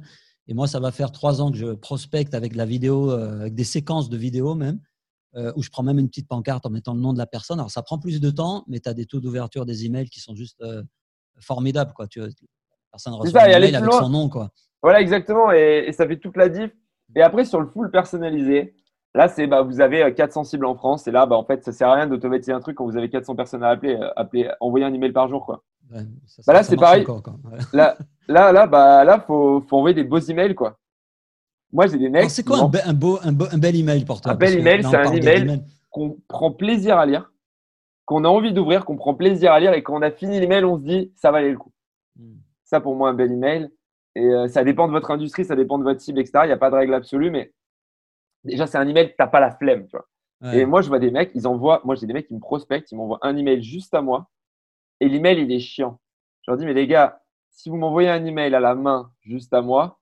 Et 0.50 0.54
moi, 0.54 0.68
ça 0.68 0.82
va 0.82 0.92
faire 0.92 1.14
trois 1.14 1.42
ans 1.42 1.50
que 1.52 1.58
je 1.58 1.74
prospecte 1.74 2.34
avec 2.34 2.56
la 2.56 2.66
vidéo, 2.66 3.12
euh, 3.12 3.42
avec 3.42 3.56
des 3.56 3.64
séquences 3.64 4.10
de 4.10 4.18
vidéos 4.18 4.56
même, 4.56 4.80
euh, 5.36 5.54
où 5.56 5.64
je 5.64 5.70
prends 5.70 5.84
même 5.84 6.00
une 6.00 6.10
petite 6.10 6.28
pancarte 6.28 6.66
en 6.66 6.70
mettant 6.70 6.94
le 6.94 7.00
nom 7.00 7.14
de 7.14 7.18
la 7.18 7.26
personne. 7.26 7.60
Alors, 7.60 7.72
ça 7.72 7.84
prend 7.84 8.00
plus 8.00 8.20
de 8.20 8.30
temps, 8.30 8.66
mais 8.68 8.82
tu 8.82 8.90
as 8.90 8.94
des 8.94 9.06
taux 9.06 9.22
d'ouverture 9.22 9.66
des 9.66 9.86
emails 9.86 10.10
qui 10.10 10.20
sont 10.20 10.36
juste 10.36 10.62
formidables. 11.40 11.94
Quoi. 11.94 12.08
Tu, 12.08 12.20
personne 12.92 13.14
reçoit 13.14 13.44
un 13.44 13.46
email 13.46 13.76
avec 13.76 13.94
son 13.94 14.10
nom. 14.10 14.28
Quoi. 14.28 14.52
Voilà, 14.82 15.00
exactement. 15.00 15.54
Et, 15.54 15.86
et, 15.88 15.94
ça 15.94 16.06
fait 16.06 16.18
toute 16.18 16.36
la 16.36 16.50
diff. 16.50 16.72
Et 17.16 17.22
après, 17.22 17.46
sur 17.46 17.60
le 17.60 17.68
full 17.68 17.90
personnalisé, 17.92 18.76
là, 19.16 19.28
c'est 19.28 19.48
bah, 19.48 19.62
vous 19.62 19.82
avez 19.82 20.14
400 20.14 20.42
euh, 20.42 20.44
cibles 20.44 20.66
en 20.66 20.76
France. 20.76 21.08
Et 21.08 21.12
là, 21.12 21.26
bah, 21.26 21.36
en 21.36 21.44
fait, 21.44 21.64
ça 21.64 21.72
sert 21.72 21.90
à 21.90 21.96
rien 21.96 22.08
d'automatiser 22.08 22.52
un 22.52 22.60
truc 22.60 22.78
quand 22.78 22.86
vous 22.86 22.98
avez 22.98 23.10
400 23.10 23.36
personnes 23.36 23.64
à 23.64 23.70
appeler, 23.70 23.96
euh, 23.96 24.10
appeler 24.16 24.50
envoyer 24.60 24.86
un 24.86 24.94
email 24.94 25.12
par 25.12 25.28
jour. 25.28 25.46
Quoi. 25.46 25.64
bah, 25.90 26.54
là, 26.54 26.64
c'est 26.64 26.76
pareil. 26.76 27.06
là, 27.74 27.98
là, 28.28 28.52
là, 28.52 28.68
bah, 28.68 29.04
là, 29.04 29.20
faut, 29.20 29.62
faut 29.62 29.78
envoyer 29.78 29.96
des 29.96 30.04
beaux 30.04 30.20
emails. 30.20 30.56
Quoi. 30.56 30.78
Moi, 31.72 31.88
j'ai 31.88 31.98
des 31.98 32.10
mecs. 32.10 32.30
C'est 32.30 32.44
quoi 32.44 32.60
un, 32.60 32.68
beau, 32.68 33.18
un, 33.24 33.32
beau, 33.32 33.48
un, 33.52 33.58
bel 33.58 33.76
email 33.76 34.06
pour 34.06 34.22
toi? 34.22 34.34
Un 34.34 34.36
bel 34.36 34.58
email, 34.58 34.84
c'est 34.84 34.96
un 34.96 35.12
email 35.12 35.64
qu'on 35.90 36.18
prend 36.28 36.52
plaisir 36.52 36.98
à 36.98 37.06
lire, 37.06 37.32
qu'on 38.06 38.24
a 38.24 38.28
envie 38.28 38.54
d'ouvrir, 38.54 38.86
qu'on 38.86 38.98
prend 38.98 39.16
plaisir 39.16 39.52
à 39.52 39.60
lire 39.60 39.74
et 39.74 39.84
quand 39.84 39.98
on 39.98 40.02
a 40.02 40.12
fini 40.12 40.40
l'email, 40.40 40.64
on 40.64 40.78
se 40.78 40.84
dit 40.84 41.12
ça 41.16 41.32
valait 41.32 41.52
le 41.52 41.58
coup. 41.58 41.72
Hmm. 42.18 42.38
Ça, 42.64 42.80
pour 42.80 42.96
moi, 42.96 43.10
un 43.10 43.14
bel 43.14 43.32
email. 43.32 43.70
Et 44.18 44.26
euh, 44.26 44.48
ça 44.48 44.64
dépend 44.64 44.88
de 44.88 44.92
votre 44.92 45.12
industrie, 45.12 45.46
ça 45.46 45.56
dépend 45.56 45.78
de 45.78 45.84
votre 45.84 46.02
cible, 46.02 46.20
etc. 46.20 46.40
Il 46.44 46.48
n'y 46.48 46.54
a 46.54 46.58
pas 46.58 46.72
de 46.72 46.76
règle 46.76 46.96
absolue, 46.96 47.30
mais 47.30 47.54
déjà, 48.44 48.66
c'est 48.66 48.80
un 48.80 48.88
email, 48.88 49.10
tu 49.10 49.16
n'as 49.20 49.28
pas 49.28 49.40
la 49.40 49.52
flemme. 49.52 49.86
Tu 49.88 49.96
vois. 49.96 50.54
Et 50.54 50.66
moi, 50.66 50.82
je 50.82 50.88
vois 50.88 51.00
des 51.00 51.12
mecs, 51.12 51.32
ils 51.36 51.48
envoient, 51.48 51.82
moi, 51.84 51.96
j'ai 51.96 52.08
des 52.08 52.14
mecs 52.14 52.28
qui 52.28 52.34
me 52.34 52.40
prospectent, 52.40 52.92
ils 52.92 52.96
m'envoient 52.96 53.20
un 53.22 53.38
email 53.38 53.62
juste 53.62 53.94
à 53.94 54.02
moi. 54.02 54.28
Et 55.00 55.08
l'email, 55.08 55.40
il 55.40 55.52
est 55.52 55.60
chiant. 55.60 56.00
Je 56.42 56.52
leur 56.52 56.58
dis, 56.58 56.66
mais 56.66 56.74
les 56.74 56.88
gars, 56.88 57.22
si 57.52 57.70
vous 57.70 57.78
m'envoyez 57.78 58.10
un 58.10 58.26
email 58.26 58.54
à 58.56 58.60
la 58.60 58.74
main 58.74 59.12
juste 59.22 59.54
à 59.54 59.62
moi, 59.62 60.00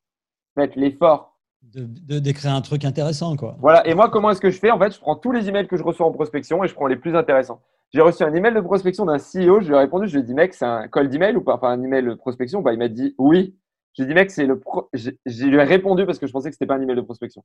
faites 0.55 0.75
l'effort. 0.75 1.37
De, 1.61 2.19
d'écrire 2.19 2.53
un 2.53 2.61
truc 2.61 2.85
intéressant, 2.85 3.35
quoi. 3.35 3.57
Voilà. 3.59 3.85
Et 3.87 3.95
moi, 3.95 4.09
comment 4.09 4.29
est-ce 4.29 4.41
que 4.41 4.51
je 4.51 4.59
fais? 4.59 4.71
En 4.71 4.79
fait, 4.79 4.93
je 4.93 4.99
prends 4.99 5.15
tous 5.15 5.31
les 5.31 5.49
emails 5.49 5.67
que 5.67 5.77
je 5.77 5.83
reçois 5.83 6.05
en 6.05 6.11
prospection 6.11 6.63
et 6.63 6.67
je 6.67 6.73
prends 6.73 6.87
les 6.87 6.95
plus 6.95 7.15
intéressants. 7.15 7.61
J'ai 7.93 8.01
reçu 8.01 8.23
un 8.23 8.33
email 8.33 8.53
de 8.53 8.61
prospection 8.61 9.05
d'un 9.05 9.17
CEO, 9.17 9.61
je 9.61 9.67
lui 9.67 9.75
ai 9.75 9.77
répondu, 9.77 10.07
je 10.07 10.13
lui 10.13 10.19
ai 10.19 10.23
dit, 10.23 10.33
mec, 10.33 10.53
c'est 10.53 10.65
un 10.65 10.87
call 10.87 11.09
d'email 11.09 11.35
ou 11.35 11.41
pas? 11.41 11.55
Enfin, 11.55 11.69
un 11.69 11.81
email 11.81 12.03
de 12.03 12.13
prospection. 12.13 12.61
Bah, 12.61 12.71
il 12.71 12.79
m'a 12.79 12.87
dit 12.87 13.15
oui. 13.17 13.57
J'ai 13.97 14.05
dit, 14.05 14.13
mec, 14.13 14.31
c'est 14.31 14.45
le. 14.45 14.59
Pro... 14.59 14.89
J'ai 14.93 15.17
lui 15.45 15.57
ai 15.57 15.63
répondu 15.63 16.05
parce 16.05 16.19
que 16.19 16.27
je 16.27 16.31
pensais 16.31 16.49
que 16.49 16.55
c'était 16.55 16.65
pas 16.65 16.75
un 16.75 16.81
email 16.81 16.95
de 16.95 17.01
prospection. 17.01 17.43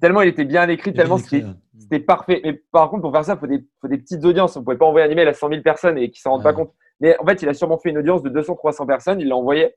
Tellement 0.00 0.22
il 0.22 0.28
était 0.28 0.46
bien 0.46 0.66
écrit, 0.68 0.94
tellement 0.94 1.18
c'était 1.18 2.00
parfait. 2.00 2.40
Mais 2.42 2.54
par 2.72 2.88
contre, 2.88 3.02
pour 3.02 3.12
faire 3.12 3.24
ça, 3.24 3.34
il 3.34 3.38
faut 3.38 3.46
des, 3.46 3.66
faut 3.80 3.88
des 3.88 3.98
petites 3.98 4.24
audiences. 4.24 4.56
On 4.56 4.60
ne 4.60 4.64
pouvait 4.64 4.78
pas 4.78 4.86
envoyer 4.86 5.06
un 5.06 5.10
email 5.10 5.28
à 5.28 5.34
100 5.34 5.48
000 5.50 5.62
personnes 5.62 5.98
et 5.98 6.10
qui 6.10 6.20
s'en 6.20 6.30
rendent 6.30 6.42
pas 6.42 6.54
compte. 6.54 6.72
Mais 7.00 7.18
en 7.18 7.26
fait, 7.26 7.42
il 7.42 7.48
a 7.48 7.54
sûrement 7.54 7.78
fait 7.78 7.90
une 7.90 7.98
audience 7.98 8.22
de 8.22 8.30
200-300 8.30 8.86
personnes, 8.86 9.20
il 9.20 9.28
l'a 9.28 9.36
envoyé. 9.36 9.74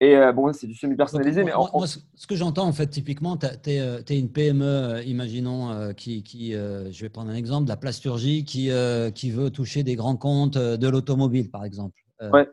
Et 0.00 0.16
euh, 0.16 0.32
bon, 0.32 0.52
c'est 0.52 0.66
du 0.66 0.74
semi-personnalisé. 0.74 1.44
Mais 1.44 1.52
moi, 1.52 1.86
ce 1.86 2.26
que 2.26 2.34
j'entends, 2.34 2.66
en 2.66 2.72
fait, 2.72 2.88
typiquement, 2.88 3.36
tu 3.36 3.46
es, 3.70 3.80
euh, 3.80 4.02
une 4.10 4.30
PME, 4.30 4.64
euh, 4.64 5.02
imaginons, 5.04 5.92
qui, 5.94 6.22
qui 6.22 6.52
je 6.52 7.00
vais 7.00 7.08
prendre 7.08 7.30
un 7.30 7.34
exemple, 7.34 7.64
de 7.64 7.70
la 7.70 7.76
plasturgie, 7.76 8.44
qui, 8.44 8.70
qui 9.14 9.30
veut 9.30 9.50
toucher 9.50 9.82
des 9.82 9.96
grands 9.96 10.16
comptes 10.16 10.58
de 10.58 10.88
l'automobile, 10.88 11.50
par 11.50 11.64
exemple. 11.64 12.00
ouais. 12.32 12.48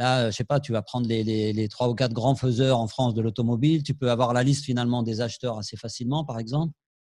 Là, 0.00 0.30
je 0.30 0.34
sais 0.34 0.44
pas, 0.44 0.60
tu 0.60 0.72
vas 0.72 0.80
prendre 0.80 1.06
les, 1.06 1.68
trois 1.68 1.90
ou 1.90 1.94
quatre 1.94 2.14
grands 2.14 2.34
faiseurs 2.34 2.78
en 2.78 2.86
France 2.88 3.12
de 3.12 3.20
l'automobile. 3.20 3.82
Tu 3.82 3.92
peux 3.92 4.10
avoir 4.10 4.32
la 4.32 4.42
liste 4.42 4.64
finalement 4.64 5.02
des 5.02 5.20
acheteurs 5.20 5.58
assez 5.58 5.76
facilement, 5.76 6.24
par 6.24 6.38
exemple. 6.38 6.72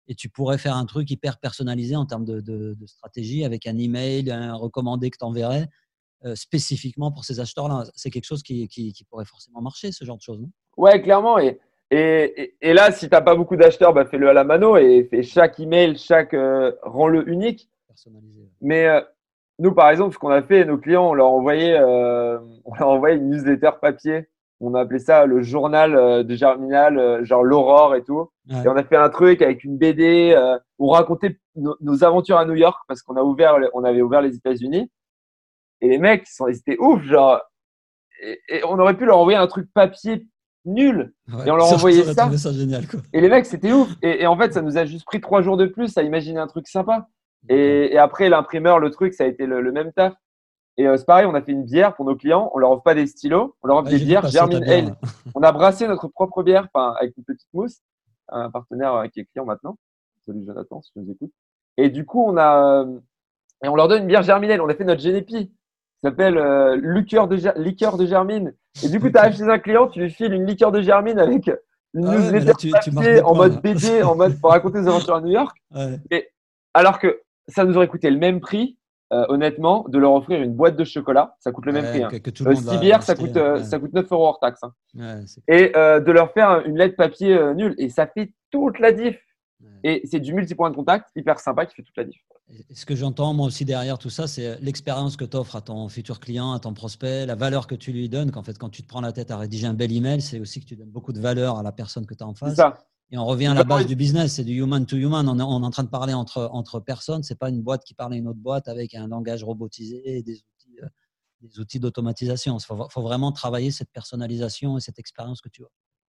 Et 0.09 0.15
tu 0.15 0.31
pourrais 0.31 0.57
faire 0.57 0.75
un 0.75 0.87
truc 0.87 1.11
hyper 1.11 1.39
personnalisé 1.39 1.95
en 1.95 2.07
termes 2.07 2.25
de, 2.25 2.75
stratégie 2.87 3.45
avec 3.45 3.67
un 3.67 3.77
email, 3.77 4.31
un 4.31 4.55
recommandé 4.55 5.11
que 5.11 5.19
tu 5.19 5.25
enverrais 5.27 5.69
euh, 6.25 6.35
spécifiquement 6.35 7.13
pour 7.13 7.27
ces 7.27 7.39
acheteurs-là. 7.39 7.85
C'est 7.95 8.09
quelque 8.09 8.25
chose 8.25 8.43
qui, 8.43 8.95
pourrait 9.11 9.27
forcément 9.27 9.61
marcher, 9.61 9.93
ce 9.93 10.07
genre 10.07 10.17
de 10.17 10.23
choses. 10.23 10.41
Non? 10.41 10.49
Ouais, 10.79 11.03
clairement. 11.03 11.39
Et, 11.39 11.61
et, 11.91 12.73
là, 12.73 12.93
si 12.93 13.11
tu 13.11 13.15
n'as 13.15 13.21
pas 13.21 13.35
beaucoup 13.35 13.57
d'acheteurs, 13.57 13.93
bah, 13.93 14.07
fais-le 14.07 14.31
à 14.31 14.33
la 14.33 14.45
mano 14.45 14.79
et 14.79 15.07
fais 15.11 15.23
chaque 15.23 15.61
email, 15.61 15.99
chaque 15.99 16.33
euh, 16.33 16.73
rend-le 16.83 17.29
unique. 17.29 17.69
Personnalisé. 17.89 18.49
Mais 18.63 18.87
euh, 18.87 19.03
nous, 19.61 19.73
par 19.73 19.91
exemple, 19.91 20.15
ce 20.15 20.19
qu'on 20.19 20.31
a 20.31 20.43
fait, 20.43 20.65
nos 20.65 20.79
clients, 20.79 21.11
on 21.11 21.15
leur 21.15 21.29
envoyait, 21.29 21.79
euh, 21.79 22.39
on 22.65 22.75
leur 22.75 22.89
envoyait 22.89 23.17
une 23.17 23.31
newsletter 23.31 23.71
papier. 23.81 24.29
On 24.63 24.75
a 24.75 24.81
appelé 24.81 24.99
ça 24.99 25.25
le 25.27 25.43
journal 25.43 25.95
euh, 25.95 26.23
de 26.23 26.35
Germinal, 26.35 26.99
euh, 26.99 27.25
genre 27.25 27.43
l'aurore 27.43 27.95
et 27.95 28.03
tout. 28.03 28.31
Et 28.51 28.69
on 28.69 28.77
a 28.77 28.83
fait 28.83 28.97
un 28.97 29.09
truc 29.09 29.41
avec 29.43 29.65
une 29.65 29.79
BD 29.79 30.35
euh, 30.37 30.59
on 30.79 30.89
racontait 30.89 31.39
nos 31.57 32.05
aventures 32.05 32.39
à 32.39 32.45
New 32.45 32.55
York 32.55 32.81
parce 32.89 33.03
qu'on 33.03 33.17
a 33.17 33.23
ouvert, 33.23 33.57
on 33.75 33.85
avait 33.85 34.03
ouvert 34.03 34.23
les 34.23 34.35
États-Unis. 34.35 34.91
Et 35.83 35.89
les 35.89 35.99
mecs, 35.99 36.25
ils, 36.27 36.33
sont, 36.33 36.49
ils 36.49 36.57
étaient 36.57 36.79
ouf, 36.79 37.03
genre. 37.05 37.41
Et, 38.49 38.63
on 38.65 38.79
aurait 38.79 38.97
pu 38.97 39.05
leur 39.05 39.19
envoyer 39.19 39.39
un 39.39 39.47
truc 39.47 39.69
papier 39.73 40.27
nul. 40.65 41.15
et 41.47 41.51
on 41.51 41.57
leur 41.57 41.73
envoyait 41.73 42.03
ça. 42.05 42.31
ça 42.37 42.53
génial, 42.53 42.87
quoi. 42.87 43.01
Et 43.13 43.21
les 43.21 43.29
mecs, 43.29 43.47
c'était 43.47 43.73
ouf. 43.73 43.89
Et, 44.03 44.27
en 44.27 44.37
fait, 44.37 44.53
ça 44.53 44.63
nous 44.63 44.77
a 44.77 44.85
juste 44.85 45.07
pris 45.07 45.21
trois 45.21 45.43
jours 45.43 45.57
de 45.57 45.67
plus 45.67 45.97
à 45.97 46.03
imaginer 46.03 46.39
un 46.39 46.47
truc 46.47 46.69
sympa. 46.69 47.09
Et, 47.49 47.97
après, 47.99 48.29
l'imprimeur, 48.29 48.79
le 48.79 48.91
truc, 48.91 49.15
ça 49.15 49.25
a 49.25 49.27
été 49.27 49.47
le, 49.47 49.73
même 49.73 49.93
taf. 49.93 50.15
Et 50.77 50.87
euh, 50.87 50.97
c'est 50.97 51.05
pareil, 51.05 51.27
on 51.27 51.35
a 51.35 51.43
fait 51.43 51.53
une 51.53 51.65
bière 51.65 51.95
pour 51.95 52.05
nos 52.05 52.17
clients. 52.17 52.51
On 52.55 52.59
leur 52.59 52.71
offre 52.71 52.83
pas 52.83 52.95
des 52.95 53.07
stylos, 53.07 53.57
on 53.63 53.67
leur 53.67 53.79
offre 53.79 53.91
des 53.91 53.99
bières 53.99 54.27
Germine 54.29 54.63
Ale. 54.65 54.97
on 55.35 55.43
a 55.43 55.53
brassé 55.53 55.87
notre 55.87 56.09
propre 56.09 56.43
bière 56.43 56.69
avec 56.75 57.17
une 57.17 57.25
petite 57.25 57.49
mousse. 57.53 57.81
Un 58.29 58.51
partenaire 58.51 58.95
euh, 58.95 59.07
qui 59.09 59.21
est 59.21 59.25
client 59.25 59.45
maintenant. 59.45 59.77
Salut 60.25 60.45
Jonathan, 60.47 60.81
si 60.81 60.93
tu 60.93 61.01
nous 61.01 61.11
écoutes. 61.11 61.33
Et 61.77 61.91
du 61.91 62.07
coup, 62.07 62.25
on 62.25 62.37
a 62.37 62.87
et 63.65 63.69
on 63.69 63.75
leur 63.75 63.89
donne 63.89 64.03
une 64.03 64.09
bière 64.09 64.23
germinelle. 64.23 64.61
On 64.61 64.69
a 64.69 64.75
fait 64.75 64.85
notre 64.85 65.01
Génépi. 65.01 65.53
Ça 66.03 66.11
s'appelle 66.11 66.39
euh, 66.39 66.77
liqueur, 66.77 67.29
de 67.29 67.37
liqueur 67.61 67.99
de 67.99 68.07
germine. 68.07 68.55
Et 68.83 68.89
du 68.89 69.01
coup, 69.01 69.11
tu 69.11 69.19
arrives 69.19 69.37
chez 69.37 69.49
un 69.49 69.59
client, 69.59 69.89
tu 69.89 70.01
lui 70.01 70.11
files 70.11 70.33
une 70.33 70.47
liqueur 70.47 70.73
de 70.73 70.81
germine 70.81 71.19
avec 71.19 71.51
une 71.93 72.07
ah 72.07 72.17
newsletter 72.17 73.21
en 73.23 73.35
mode 73.35 73.61
BD, 73.61 74.03
en 74.03 74.15
mode 74.15 74.41
pour 74.41 74.51
raconter 74.51 74.81
des 74.81 74.89
aventures 74.89 75.17
à 75.17 75.21
New 75.21 75.33
York. 75.33 75.55
Et 76.11 76.31
alors 76.73 76.99
que 76.99 77.21
ça 77.51 77.65
nous 77.65 77.77
aurait 77.77 77.89
coûté 77.89 78.11
le 78.11 78.19
même 78.19 78.41
prix, 78.41 78.79
euh, 79.13 79.25
honnêtement, 79.29 79.85
de 79.89 79.99
leur 79.99 80.13
offrir 80.13 80.41
une 80.41 80.55
boîte 80.55 80.77
de 80.77 80.85
chocolat. 80.85 81.37
Ça 81.41 81.53
coûte 81.53 81.67
le 81.67 81.73
même 81.73 81.85
prix. 81.85 82.03
Hein. 82.03 82.11
Euh, 82.47 82.55
six 82.55 82.79
bières, 82.79 83.03
ça 83.03 83.15
coûte, 83.15 83.39
ça 83.63 83.79
coûte 83.79 83.93
9 83.93 84.07
euros 84.13 84.27
hors 84.27 84.41
taxe. 84.41 84.61
Hein. 84.63 85.25
et 85.49 85.69
de 85.71 86.13
leur 86.13 86.33
faire 86.33 86.65
une 86.67 86.77
lettre 86.77 86.97
papier 86.97 87.39
nulle. 87.55 87.75
Et 87.79 87.89
ça 87.89 88.07
fait 88.07 88.33
toute 88.51 88.79
la 88.79 88.93
diff. 88.93 89.19
Et 89.85 90.03
c'est 90.05 90.21
du 90.21 90.35
multi-point 90.35 90.71
de 90.71 90.77
contact 90.77 91.09
hyper 91.17 91.39
sympa 91.39 91.67
qui 91.67 91.75
fait 91.75 91.83
toute 91.83 91.97
la 91.97 92.05
diff. 92.05 92.21
Ce 92.73 92.85
que 92.85 92.97
j'entends 92.97 93.33
moi 93.33 93.47
aussi 93.47 93.65
derrière 93.65 93.99
tout 93.99 94.11
ça, 94.11 94.27
c'est 94.27 94.61
l'expérience 94.61 95.17
que 95.17 95.25
tu 95.25 95.37
offres 95.37 95.57
à 95.57 95.61
ton 95.61 95.89
futur 95.89 96.21
client, 96.21 96.53
à 96.53 96.59
ton 96.59 96.75
prospect, 96.75 97.27
la 97.27 97.35
valeur 97.35 97.67
que 97.67 97.75
tu 97.75 97.93
lui 97.93 98.09
donnes. 98.09 98.31
Qu'en 98.31 98.43
fait, 98.43 98.59
quand 98.59 98.71
tu 98.71 98.83
te 98.83 98.89
prends 98.89 99.01
la 99.01 99.13
tête 99.13 99.31
à 99.31 99.37
rédiger 99.37 99.67
un 99.67 99.75
bel 99.75 99.93
email, 99.93 100.21
c'est 100.21 100.41
aussi 100.41 100.61
que 100.61 100.67
tu 100.67 100.77
donnes 100.77 100.91
beaucoup 100.91 101.13
de 101.13 101.21
valeur 101.21 101.59
à 101.59 101.63
la 101.63 101.73
personne 101.73 102.07
que 102.07 102.15
tu 102.15 102.25
as 102.25 102.27
en 102.27 102.35
face. 102.35 102.57
Ça. 102.57 102.79
Et 103.13 103.19
on 103.19 103.25
revient 103.25 103.49
à 103.49 103.55
la 103.55 103.65
base 103.65 103.87
du 103.87 103.97
business, 103.97 104.35
c'est 104.35 104.45
du 104.45 104.55
human 104.55 104.87
to 104.87 104.97
human. 104.97 105.29
On 105.29 105.39
est, 105.39 105.43
en 105.43 105.71
train 105.71 105.83
de 105.83 105.89
parler 105.89 106.15
entre, 106.15 106.49
entre 106.53 106.79
personnes. 106.79 107.25
C'est 107.25 107.39
pas 107.39 107.49
une 107.49 107.61
boîte 107.61 107.83
qui 107.85 107.95
parle 107.95 108.13
à 108.13 108.17
une 108.17 108.29
autre 108.29 108.39
boîte 108.39 108.69
avec 108.69 108.95
un 108.95 109.09
langage 109.09 109.43
robotisé 109.43 110.19
et 110.19 110.23
des 110.23 110.35
outils, 110.35 110.79
euh, 110.81 110.87
des 111.41 111.59
outils 111.59 111.81
d'automatisation. 111.81 112.57
Il 112.59 112.65
faut, 112.65 112.89
faut, 112.89 113.03
vraiment 113.03 113.33
travailler 113.33 113.73
cette 113.73 113.91
personnalisation 113.91 114.79
et 114.79 114.81
cette 114.81 115.01
expérience 115.01 115.41
que 115.41 115.49
tu 115.49 115.65
as. 115.65 115.69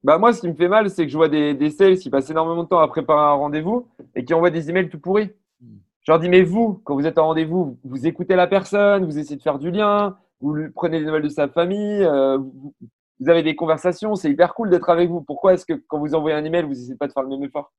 Bah 0.05 0.17
moi, 0.17 0.33
ce 0.33 0.41
qui 0.41 0.49
me 0.49 0.55
fait 0.55 0.69
mal, 0.69 0.89
c'est 0.89 1.05
que 1.05 1.13
je 1.13 1.17
vois 1.19 1.29
des, 1.29 1.53
des 1.53 1.71
sales 1.71 1.99
qui 1.99 2.09
passent 2.09 2.31
énormément 2.31 2.63
de 2.63 2.69
temps 2.69 2.81
à 2.81 2.89
préparer 2.89 3.27
un 3.27 3.35
rendez-vous 3.35 3.89
et 4.15 4.25
qui 4.25 4.33
envoient 4.33 4.51
des 4.51 4.71
emails 4.71 4.89
tout 4.89 5.01
pourris. 5.01 5.31
Hmm. 5.61 5.77
Je 6.03 6.13
leur 6.13 6.19
dis, 6.19 6.31
mais 6.31 6.43
vous, 6.43 6.81
quand 6.85 6.95
vous 6.95 7.07
êtes 7.07 7.19
en 7.19 7.27
rendez-vous, 7.27 7.79
vous 7.85 8.07
écoutez 8.07 8.37
la 8.37 8.47
personne, 8.47 9.05
vous 9.05 9.19
essayez 9.19 9.37
de 9.37 9.43
faire 9.43 9.59
du 9.59 9.71
lien, 9.71 10.17
vous 10.41 10.55
prenez 10.75 11.01
des 11.01 11.07
nouvelles 11.07 11.25
de 11.25 11.29
sa 11.29 11.49
famille, 11.49 12.03
euh, 12.05 12.39
vous, 12.39 12.75
avez 13.27 13.43
des 13.43 13.57
conversations, 13.57 14.15
c'est 14.15 14.31
hyper 14.31 14.55
cool 14.55 14.71
d'être 14.71 14.89
avec 14.89 15.09
vous. 15.09 15.23
Pourquoi 15.23 15.55
est-ce 15.55 15.65
que 15.65 15.75
quand 15.89 15.99
vous 15.99 16.15
envoyez 16.15 16.37
un 16.37 16.45
email, 16.45 16.65
vous 16.65 16.71
n'essayez 16.71 16.97
pas 16.97 17.07
de 17.07 17.13
faire 17.13 17.23
le 17.23 17.31
même 17.31 17.43
effort? 17.43 17.73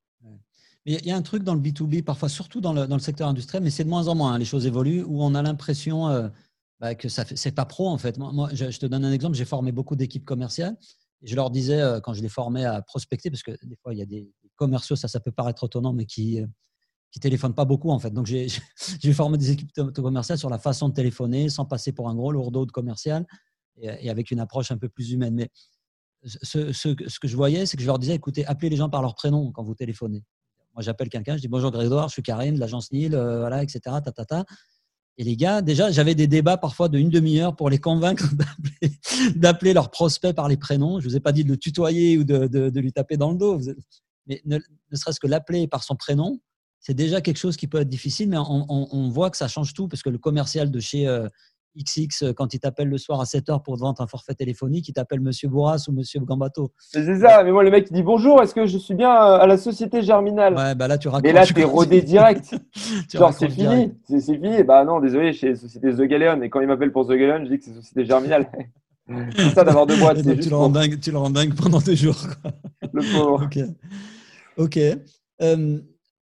Il 0.86 1.06
y 1.06 1.12
a 1.12 1.18
un 1.18 1.22
truc 1.22 1.44
dans 1.44 1.54
le 1.54 1.60
B2B, 1.60 2.04
parfois 2.04 2.30
surtout 2.30 2.62
dans 2.62 2.74
le, 2.74 3.00
secteur 3.00 3.28
industriel, 3.28 3.62
mais 3.62 3.70
c'est 3.70 3.84
de 3.84 3.90
moins 3.90 4.08
en 4.08 4.16
moins, 4.16 4.34
hein, 4.34 4.38
les 4.38 4.46
choses 4.46 4.66
évoluent, 4.66 5.04
où 5.04 5.22
on 5.22 5.36
a 5.36 5.42
l'impression 5.42 6.08
euh, 6.08 6.30
bah, 6.80 6.96
que 6.96 7.10
ce 7.10 7.22
n'est 7.22 7.52
pas 7.54 7.66
pro 7.66 7.90
en 7.90 7.98
fait. 7.98 8.18
Moi, 8.18 8.50
je, 8.54 8.66
te 8.78 8.86
donne 8.86 9.04
un 9.04 9.12
exemple, 9.12 9.36
j'ai 9.36 9.46
formé 9.46 9.72
beaucoup 9.72 9.96
d'équipes 9.96 10.26
commerciales 10.26 10.78
je 11.24 11.36
leur 11.36 11.50
disais, 11.50 11.82
euh, 11.82 12.00
quand 12.00 12.14
je 12.14 12.22
les 12.22 12.30
formais 12.30 12.66
à 12.66 12.82
prospecter, 12.82 13.32
parce 13.32 13.44
que 13.44 13.52
des 13.64 13.76
fois, 13.78 13.94
il 13.94 13.98
y 13.98 14.02
a 14.02 14.06
des 14.06 14.32
commerciaux, 14.56 14.96
ça, 14.96 15.08
ça 15.08 15.20
peut 15.20 15.32
paraître 15.32 15.64
autonome, 15.64 15.96
mais 15.96 16.06
qui 16.06 16.42
euh, 16.42 16.46
qui 17.12 17.20
téléphonent 17.20 17.54
pas 17.54 17.66
beaucoup 17.66 17.90
en 17.90 18.00
fait. 18.00 18.12
Donc 18.12 18.26
j'ai 18.26 18.48
formé 19.14 19.38
des 19.38 19.52
équipes 19.52 19.72
commerciales 19.94 20.38
sur 20.38 20.50
la 20.50 20.60
façon 20.60 20.90
de 20.90 20.94
téléphoner 20.94 21.48
sans 21.50 21.66
passer 21.66 21.94
pour 21.94 22.10
un 22.10 22.16
gros 22.16 22.34
lourdeau 22.34 22.66
de 22.66 22.72
commercial 22.72 23.26
et, 23.82 24.10
avec 24.10 24.32
une 24.32 24.40
approche 24.40 24.72
un 24.72 24.78
peu 24.78 24.90
plus 24.90 25.12
humaine. 25.12 25.34
Mais 25.36 25.50
ce, 26.26 26.94
que 26.94 27.28
je 27.28 27.36
voyais, 27.36 27.66
c'est 27.66 27.78
que 27.78 27.84
je 27.84 27.88
leur 27.88 28.00
disais 28.00 28.16
écoutez, 28.16 28.46
appelez 28.46 28.70
les 28.70 28.78
gens 28.78 28.90
par 28.90 29.02
leur 29.02 29.16
prénom 29.16 29.52
quand 29.52 29.64
vous 29.64 29.76
téléphonez. 29.76 30.24
Moi, 30.74 30.84
j'appelle 30.84 31.10
quelqu'un, 31.10 31.36
je 31.36 31.42
dis 31.42 31.48
bonjour 31.48 31.72
Grégoire, 31.72 32.08
je 32.08 32.14
suis 32.14 32.22
Karine 32.22 32.60
l'agence 32.60 32.92
Nil, 32.92 33.16
euh, 33.16 33.40
voilà, 33.40 33.64
etc. 33.64 33.96
Ta. 34.04 34.46
Et 35.20 35.24
les 35.24 35.36
gars, 35.36 35.64
déjà, 35.64 35.90
j'avais 35.90 36.14
des 36.14 36.28
débats 36.28 36.58
parfois 36.58 36.90
de 36.90 37.00
une 37.00 37.10
demi-heure 37.10 37.56
pour 37.56 37.72
les 37.72 37.80
convaincre 37.80 38.26
d'appeler 39.36 39.74
leurs 39.74 39.90
prospects 39.90 40.36
par 40.36 40.48
les 40.48 40.58
prénoms. 40.58 41.00
Je 41.00 41.08
ne 41.08 41.10
vous 41.10 41.18
ai 41.18 41.20
pas 41.20 41.32
dit 41.32 41.44
de 41.44 41.50
le 41.50 41.58
tutoyer 41.58 42.20
ou 42.20 42.24
de, 42.24 42.80
lui 42.80 42.94
taper 42.94 43.18
dans 43.18 43.32
le 43.32 43.38
dos. 43.38 43.60
Mais 44.28 44.42
ne, 44.46 44.60
serait-ce 44.94 45.20
que 45.20 45.26
l'appeler 45.26 45.68
par 45.68 45.84
son 45.84 45.96
prénom, 45.96 46.40
c'est 46.80 46.94
déjà 46.94 47.22
quelque 47.22 47.38
chose 47.38 47.58
qui 47.58 47.68
peut 47.68 47.80
être 47.80 47.90
difficile, 47.90 48.30
mais 48.30 48.38
on, 48.38 48.68
on, 48.70 49.10
voit 49.10 49.32
que 49.32 49.38
ça 49.38 49.48
change 49.48 49.74
tout 49.74 49.88
parce 49.88 50.04
que 50.04 50.10
le 50.10 50.20
commercial 50.20 50.70
de 50.70 50.80
chez 50.80 51.08
euh, 51.08 51.28
XX, 51.76 52.24
euh, 52.24 52.34
quand 52.34 52.54
il 52.54 52.60
t'appelle 52.60 52.88
le 52.88 52.98
soir 52.98 53.22
à 53.22 53.26
7 53.26 53.48
h 53.48 53.64
pour 53.64 53.76
te 53.76 53.82
vendre 53.82 54.02
un 54.02 54.08
forfait 54.08 54.34
téléphonique, 54.34 54.88
il 54.88 54.94
t'appelle 54.94 55.22
Monsieur 55.22 55.48
Bourras 55.48 55.86
ou 55.88 55.92
Monsieur 55.92 56.20
Gambato. 56.22 56.72
C'est 56.80 57.20
ça, 57.20 57.44
mais 57.44 57.52
moi, 57.52 57.64
le 57.64 57.72
mec, 57.72 57.88
il 57.90 57.94
dit 57.94 58.04
bonjour, 58.04 58.42
est-ce 58.42 58.54
que 58.54 58.66
je 58.66 58.78
suis 58.78 58.96
bien 58.96 59.10
euh, 59.10 59.40
à 59.40 59.48
la 59.48 59.58
Société 59.58 60.02
Germinale 60.02 60.56
Ouais, 60.56 60.76
bah 60.76 60.88
là, 60.88 60.98
tu 60.98 61.08
racontes. 61.08 61.28
Et 61.28 61.34
là, 61.34 61.46
t'es 61.46 61.64
rodé 61.64 62.02
direct. 62.02 62.56
Genre, 63.14 63.34
c'est 63.34 63.50
fini. 63.50 63.94
C'est 64.08 64.22
fini. 64.22 64.64
Bah 64.64 64.84
non, 64.86 65.00
désolé, 65.00 65.34
chez 65.34 65.56
Société 65.56 65.94
The 65.94 66.02
Galleon. 66.02 66.42
Et 66.42 66.50
quand 66.50 66.62
il 66.62 66.68
m'appelle 66.68 66.92
pour 66.92 67.06
The 67.06 67.12
Galleon, 67.12 67.46
je 67.46 67.52
dis 67.52 67.60
que 67.60 67.66
c'est 67.66 67.74
Société 67.74 68.06
Germinale. 68.06 68.50
c'est 69.36 69.50
ça 69.56 69.64
d'avoir 69.64 69.86
deux 69.86 69.98
boîtes. 69.98 70.22
tu, 70.22 70.50
le 70.50 70.56
rends 70.56 70.70
dingue, 70.70 71.00
tu 71.00 71.12
le 71.12 71.18
rends 71.18 71.30
dingue 71.30 71.54
pendant 71.56 71.80
deux 71.80 71.96
jours. 71.96 72.28
Le 72.94 73.02
pauvre. 73.14 73.46
Ok. 73.46 73.60
Ok. 74.58 74.80
Euh, 75.42 75.80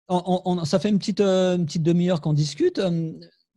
on, 0.09 0.65
ça 0.65 0.79
fait 0.79 0.89
une 0.89 0.99
petite, 0.99 1.21
une 1.21 1.65
petite 1.65 1.83
demi-heure 1.83 2.21
qu'on 2.21 2.33
discute. 2.33 2.81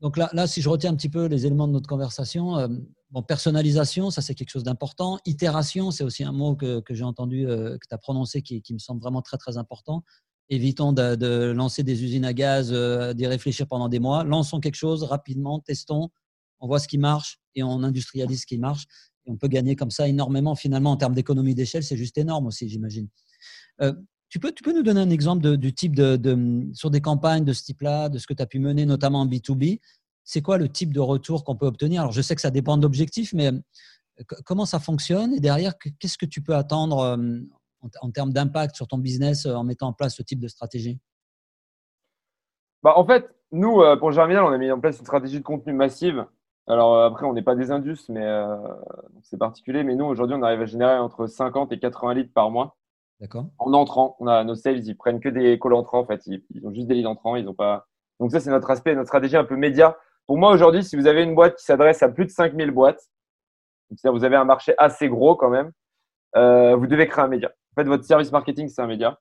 Donc 0.01 0.17
là, 0.17 0.29
là, 0.33 0.47
si 0.47 0.61
je 0.61 0.69
retiens 0.69 0.93
un 0.93 0.97
petit 0.97 1.09
peu 1.09 1.27
les 1.27 1.47
éléments 1.47 1.67
de 1.67 1.73
notre 1.73 1.89
conversation, 1.89 2.59
euh, 2.59 2.69
bon, 3.11 3.23
personnalisation, 3.23 4.11
ça 4.11 4.21
c'est 4.21 4.35
quelque 4.35 4.51
chose 4.51 4.65
d'important. 4.65 5.19
Itération, 5.25 5.91
c'est 5.91 6.05
aussi 6.05 6.23
un 6.23 6.33
mot 6.33 6.55
que, 6.55 6.81
que 6.81 6.95
j'ai 6.95 7.05
entendu, 7.05 7.47
euh, 7.47 7.79
que 7.79 7.89
tu 7.89 7.95
as 7.95 7.99
prononcé, 7.99 8.43
qui, 8.43 8.63
me 8.73 8.79
semble 8.79 9.01
vraiment 9.01 9.23
très 9.23 9.39
très 9.39 9.57
important. 9.57 10.05
Évitons 10.49 10.93
de, 10.93 11.15
de 11.15 11.53
lancer 11.57 11.83
des 11.83 12.05
usines 12.05 12.25
à 12.25 12.35
gaz, 12.35 12.71
euh, 12.73 13.15
d'y 13.15 13.27
réfléchir 13.27 13.67
pendant 13.67 13.89
des 13.89 13.99
mois. 13.99 14.23
Lançons 14.23 14.61
quelque 14.61 14.77
chose 14.77 15.03
rapidement, 15.03 15.61
testons, 15.61 16.11
on 16.61 16.67
voit 16.67 16.79
ce 16.79 16.89
qui 16.89 16.99
marche 16.99 17.41
et 17.55 17.63
on 17.63 17.83
industrialise 17.83 18.43
ce 18.43 18.47
qui 18.47 18.59
marche. 18.59 18.85
Et 19.25 19.31
on 19.31 19.37
peut 19.37 19.49
gagner 19.49 19.77
comme 19.77 19.91
ça 19.91 20.07
énormément 20.07 20.55
finalement 20.55 20.93
en 20.93 20.97
termes 20.97 21.15
d'économie 21.15 21.55
d'échelle, 21.55 21.83
c'est 21.83 21.97
juste 21.97 22.19
énorme 22.19 22.47
aussi, 22.47 22.69
j'imagine. 22.69 23.09
Tu 24.29 24.41
peux, 24.41 24.53
tu 24.53 24.62
peux 24.62 24.73
nous 24.73 24.83
donner 24.83 25.01
un 25.01 25.11
exemple 25.11 25.57
du 25.57 25.73
type 25.73 25.95
de, 25.95 26.67
sur 26.75 26.91
des 26.91 27.01
campagnes 27.01 27.45
de 27.45 27.53
ce 27.53 27.62
type-là, 27.62 28.09
de 28.09 28.19
ce 28.19 28.27
que 28.27 28.35
tu 28.35 28.43
as 28.43 28.47
pu 28.47 28.59
mener, 28.59 28.85
notamment 28.85 29.21
en 29.21 29.27
B2B 29.27 29.81
C'est 30.25 30.43
quoi 30.43 30.59
le 30.59 30.69
type 30.69 30.93
de 30.93 31.01
retour 31.01 31.45
qu'on 31.45 31.57
peut 31.57 31.67
obtenir? 31.67 32.01
Alors, 32.01 32.12
je 32.12 32.23
sais 32.23 32.35
que 32.35 32.41
ça 32.41 32.51
dépend 32.51 32.77
de 32.77 32.83
l'objectif, 32.83 33.33
mais 33.33 33.49
euh, 33.49 34.25
comment 34.45 34.67
ça 34.67 34.81
fonctionne? 34.81 35.33
Et 35.35 35.41
derrière, 35.41 35.75
qu'est-ce 35.79 36.19
que 36.19 36.27
tu 36.27 36.43
peux 36.43 36.57
attendre 36.57 36.99
euh, 36.99 37.17
en, 38.01 38.11
termes 38.11 38.33
d'impact 38.33 38.75
sur 38.75 38.89
ton 38.89 38.99
business 38.99 39.47
euh, 39.47 39.55
en 39.55 39.62
mettant 39.62 39.89
en 39.89 39.93
place 39.93 40.17
ce 40.17 40.23
type 40.23 40.41
de 40.41 40.49
stratégie? 40.49 40.99
Bah, 42.83 42.95
En 42.97 43.07
fait, 43.07 43.33
nous, 43.53 43.81
pour 44.01 44.11
Germinal, 44.11 44.43
on 44.45 44.53
a 44.53 44.59
mis 44.59 44.73
en 44.73 44.81
place 44.81 44.99
une 44.99 45.05
stratégie 45.05 45.39
de 45.39 45.45
contenu 45.45 45.73
massive. 45.73 46.27
Alors 46.67 47.01
après, 47.01 47.27
on 47.27 47.33
n'est 47.33 47.43
pas 47.43 47.55
des 47.55 47.71
indus, 47.71 48.09
mais 48.09 48.27
c'est 49.23 49.39
particulier. 49.39 49.85
Mais 49.85 49.95
nous, 49.95 50.05
aujourd'hui, 50.05 50.37
on 50.37 50.43
arrive 50.43 50.62
à 50.62 50.67
générer 50.67 50.99
entre 50.99 51.29
50 51.29 51.71
et 51.71 51.79
80 51.79 52.15
litres 52.15 52.33
par 52.35 52.51
mois. 52.51 52.77
D'accord. 53.20 53.46
En 53.59 53.72
entrant, 53.72 54.16
on 54.20 54.26
a 54.26 54.44
nos 54.44 54.55
sales, 54.55 54.87
ils 54.87 54.96
prennent 54.96 55.20
que 55.20 55.29
des 55.29 55.59
calls 55.59 55.74
entrants 55.74 56.00
en 56.00 56.07
fait. 56.07 56.22
Ils, 56.26 56.66
ont 56.66 56.72
juste 56.72 56.87
des 56.87 56.94
leads 56.94 57.09
entrants, 57.09 57.37
ils 57.37 57.48
ont 57.48 57.55
pas. 57.55 57.87
Donc 58.20 58.31
ça, 58.31 58.40
c'est 58.40 58.50
notre 58.50 58.70
aspect, 58.70 58.94
notre 58.94 59.09
stratégie 59.09 59.37
un 59.37 59.44
peu 59.44 59.57
média. 59.57 59.96
Pour 60.26 60.38
moi, 60.38 60.52
aujourd'hui, 60.52 60.85
si 60.85 60.96
vous 60.96 61.07
avez 61.07 61.22
une 61.22 61.35
boîte 61.35 61.57
qui 61.57 61.64
s'adresse 61.64 62.02
à 62.02 62.09
plus 62.09 62.26
de 62.26 62.31
5000 62.31 62.70
boîtes, 62.70 63.00
c'est-à-dire 63.88 64.18
vous 64.18 64.24
avez 64.24 64.37
un 64.37 64.44
marché 64.44 64.74
assez 64.76 65.09
gros 65.09 65.37
quand 65.37 65.50
même, 65.50 65.70
euh, 66.37 66.76
vous 66.76 66.87
devez 66.87 67.07
créer 67.07 67.24
un 67.24 67.29
média. 67.29 67.48
En 67.48 67.81
fait, 67.81 67.88
votre 67.88 68.05
service 68.05 68.33
marketing, 68.33 68.68
c'est 68.68 68.83
un 68.83 68.87
média. 68.87 69.18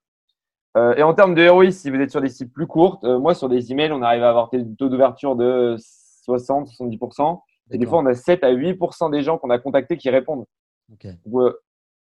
Euh, 0.77 0.93
et 0.95 1.03
en 1.03 1.13
termes 1.13 1.35
de 1.35 1.47
ROI, 1.47 1.71
si 1.71 1.89
vous 1.89 1.97
êtes 1.97 2.11
sur 2.11 2.21
des 2.21 2.29
cibles 2.29 2.51
plus 2.51 2.67
courtes, 2.67 3.03
euh, 3.05 3.17
moi, 3.17 3.33
sur 3.33 3.47
des 3.47 3.71
emails, 3.71 3.93
on 3.93 4.01
arrive 4.01 4.23
à 4.23 4.29
avoir 4.29 4.49
des 4.49 4.65
taux 4.75 4.89
d'ouverture 4.89 5.35
de 5.35 5.77
60, 6.23 6.67
70%. 6.67 7.41
Et 7.71 7.77
des 7.77 7.85
fois, 7.85 7.99
on 7.99 8.05
a 8.05 8.13
7 8.13 8.43
à 8.43 8.51
8% 8.51 9.09
des 9.09 9.23
gens 9.23 9.37
qu'on 9.37 9.49
a 9.49 9.57
contactés 9.57 9.97
qui 9.97 10.09
répondent. 10.09 10.45
Okay. 10.93 11.13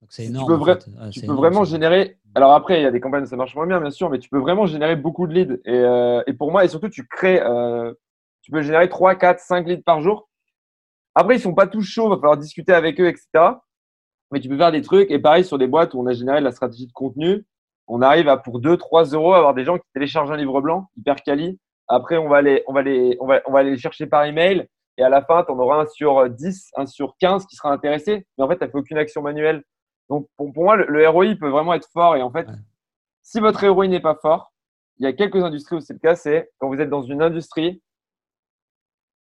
C'est 0.08 0.26
énorme. 0.26 0.78
Tu 1.10 1.22
peux, 1.22 1.32
vraiment 1.32 1.64
générer. 1.64 2.18
Alors 2.34 2.52
après, 2.52 2.80
il 2.80 2.82
y 2.82 2.86
a 2.86 2.90
des 2.90 3.00
campagnes 3.00 3.24
où 3.24 3.26
ça 3.26 3.36
marche 3.36 3.54
moins 3.54 3.66
bien, 3.66 3.80
bien 3.80 3.90
sûr, 3.90 4.10
mais 4.10 4.18
tu 4.18 4.28
peux 4.28 4.38
vraiment 4.38 4.66
générer 4.66 4.96
beaucoup 4.96 5.26
de 5.26 5.34
leads. 5.34 5.60
Et, 5.64 5.74
euh, 5.74 6.22
pour 6.38 6.52
moi, 6.52 6.64
et 6.64 6.68
surtout, 6.68 6.88
tu 6.88 7.06
crées, 7.06 7.40
euh, 7.42 7.92
tu 8.42 8.50
peux 8.50 8.62
générer 8.62 8.88
3, 8.88 9.16
4, 9.16 9.40
5 9.40 9.66
leads 9.66 9.82
par 9.82 10.00
jour. 10.00 10.28
Après, 11.14 11.36
ils 11.36 11.40
sont 11.40 11.54
pas 11.54 11.66
tous 11.66 11.82
chauds, 11.82 12.06
il 12.06 12.10
va 12.10 12.16
falloir 12.16 12.36
discuter 12.36 12.72
avec 12.72 13.00
eux, 13.00 13.08
etc. 13.08 13.26
Mais 14.30 14.40
tu 14.40 14.48
peux 14.48 14.56
faire 14.56 14.72
des 14.72 14.82
trucs. 14.82 15.10
Et 15.10 15.18
pareil, 15.18 15.44
sur 15.44 15.58
des 15.58 15.66
boîtes 15.66 15.94
où 15.94 16.00
on 16.00 16.06
a 16.06 16.12
généré 16.12 16.38
de 16.38 16.44
la 16.44 16.52
stratégie 16.52 16.86
de 16.86 16.92
contenu, 16.92 17.44
on 17.88 18.02
arrive 18.02 18.28
à 18.28 18.36
pour 18.36 18.60
2, 18.60 18.76
3 18.76 19.04
euros 19.06 19.34
avoir 19.34 19.54
des 19.54 19.64
gens 19.64 19.78
qui 19.78 19.88
téléchargent 19.94 20.30
un 20.30 20.36
livre 20.36 20.60
blanc 20.60 20.88
hyper 20.96 21.16
quali. 21.16 21.58
Après, 21.88 22.18
on 22.18 22.28
va 22.28 22.42
les, 22.42 22.62
on 22.68 22.72
va 22.72 22.82
les, 22.82 23.16
on 23.20 23.26
va, 23.26 23.40
on 23.46 23.52
va 23.52 23.62
les 23.62 23.76
chercher 23.78 24.06
par 24.06 24.24
email. 24.24 24.68
Et 24.98 25.02
à 25.02 25.08
la 25.08 25.22
fin, 25.22 25.42
tu 25.44 25.52
en 25.52 25.58
auras 25.58 25.82
un 25.82 25.86
sur 25.86 26.28
10, 26.28 26.72
un 26.76 26.86
sur 26.86 27.16
15 27.18 27.46
qui 27.46 27.56
sera 27.56 27.72
intéressé. 27.72 28.26
Mais 28.36 28.44
en 28.44 28.48
fait, 28.48 28.58
tu 28.58 28.64
n'as 28.64 28.70
fait 28.70 28.78
aucune 28.78 28.98
action 28.98 29.22
manuelle. 29.22 29.64
Donc, 30.08 30.28
pour, 30.36 30.52
moi, 30.54 30.76
le, 30.76 31.08
ROI 31.08 31.34
peut 31.38 31.48
vraiment 31.48 31.74
être 31.74 31.88
fort. 31.92 32.16
Et 32.16 32.22
en 32.22 32.30
fait, 32.30 32.46
si 33.22 33.40
votre 33.40 33.66
ROI 33.66 33.88
n'est 33.88 34.00
pas 34.00 34.14
fort, 34.14 34.52
il 34.98 35.04
y 35.04 35.06
a 35.06 35.12
quelques 35.12 35.42
industries 35.42 35.76
où 35.76 35.80
c'est 35.80 35.92
le 35.92 35.98
cas, 35.98 36.16
c'est 36.16 36.50
quand 36.58 36.68
vous 36.68 36.80
êtes 36.80 36.90
dans 36.90 37.02
une 37.02 37.22
industrie 37.22 37.82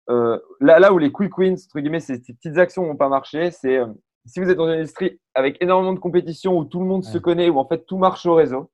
euh, 0.10 0.38
là, 0.60 0.80
là 0.80 0.92
où 0.92 0.98
les 0.98 1.12
quick 1.12 1.38
wins, 1.38 1.54
entre 1.54 1.80
guillemets, 1.80 2.00
ces, 2.00 2.20
petites 2.20 2.58
actions 2.58 2.86
n'ont 2.86 2.98
pas 2.98 3.10
marché, 3.10 3.52
c'est 3.52 3.78
euh, 3.78 3.88
si 4.26 4.40
vous 4.40 4.50
êtes 4.50 4.58
dans 4.58 4.68
une 4.68 4.80
industrie 4.80 5.20
avec 5.34 5.62
énormément 5.62 5.94
de 5.94 6.00
compétition 6.00 6.58
où 6.58 6.66
tout 6.66 6.80
le 6.80 6.86
monde 6.86 7.04
se 7.04 7.18
connaît, 7.18 7.50
où 7.50 7.58
en 7.58 7.68
fait 7.68 7.86
tout 7.86 7.98
marche 7.98 8.26
au 8.26 8.36
réseau, 8.36 8.70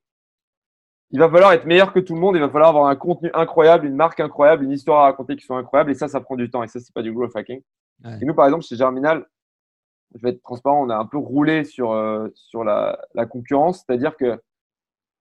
il 1.12 1.18
va 1.18 1.28
falloir 1.28 1.52
être 1.52 1.66
meilleur 1.66 1.92
que 1.92 2.00
tout 2.00 2.14
le 2.14 2.20
monde, 2.20 2.36
il 2.36 2.40
va 2.40 2.48
falloir 2.48 2.70
avoir 2.70 2.86
un 2.86 2.96
contenu 2.96 3.30
incroyable, 3.34 3.86
une 3.86 3.96
marque 3.96 4.20
incroyable, 4.20 4.64
une 4.64 4.72
histoire 4.72 5.00
à 5.00 5.04
raconter 5.04 5.36
qui 5.36 5.44
soit 5.44 5.58
incroyable, 5.58 5.90
et 5.90 5.94
ça, 5.94 6.08
ça 6.08 6.20
prend 6.20 6.36
du 6.36 6.50
temps, 6.50 6.62
et 6.62 6.68
ça, 6.68 6.78
c'est 6.78 6.94
pas 6.94 7.02
du 7.02 7.12
growth 7.12 7.34
hacking. 7.34 7.62
Et 8.20 8.24
nous, 8.24 8.34
par 8.34 8.46
exemple, 8.46 8.64
chez 8.64 8.76
Germinal, 8.76 9.26
je 10.14 10.22
vais 10.22 10.30
être 10.30 10.42
transparent, 10.42 10.84
on 10.84 10.90
a 10.90 10.96
un 10.96 11.06
peu 11.06 11.18
roulé 11.18 11.64
sur, 11.64 11.92
euh, 11.92 12.28
sur 12.34 12.64
la, 12.64 12.98
la 13.14 13.26
concurrence, 13.26 13.84
c'est-à-dire 13.86 14.16
que 14.16 14.38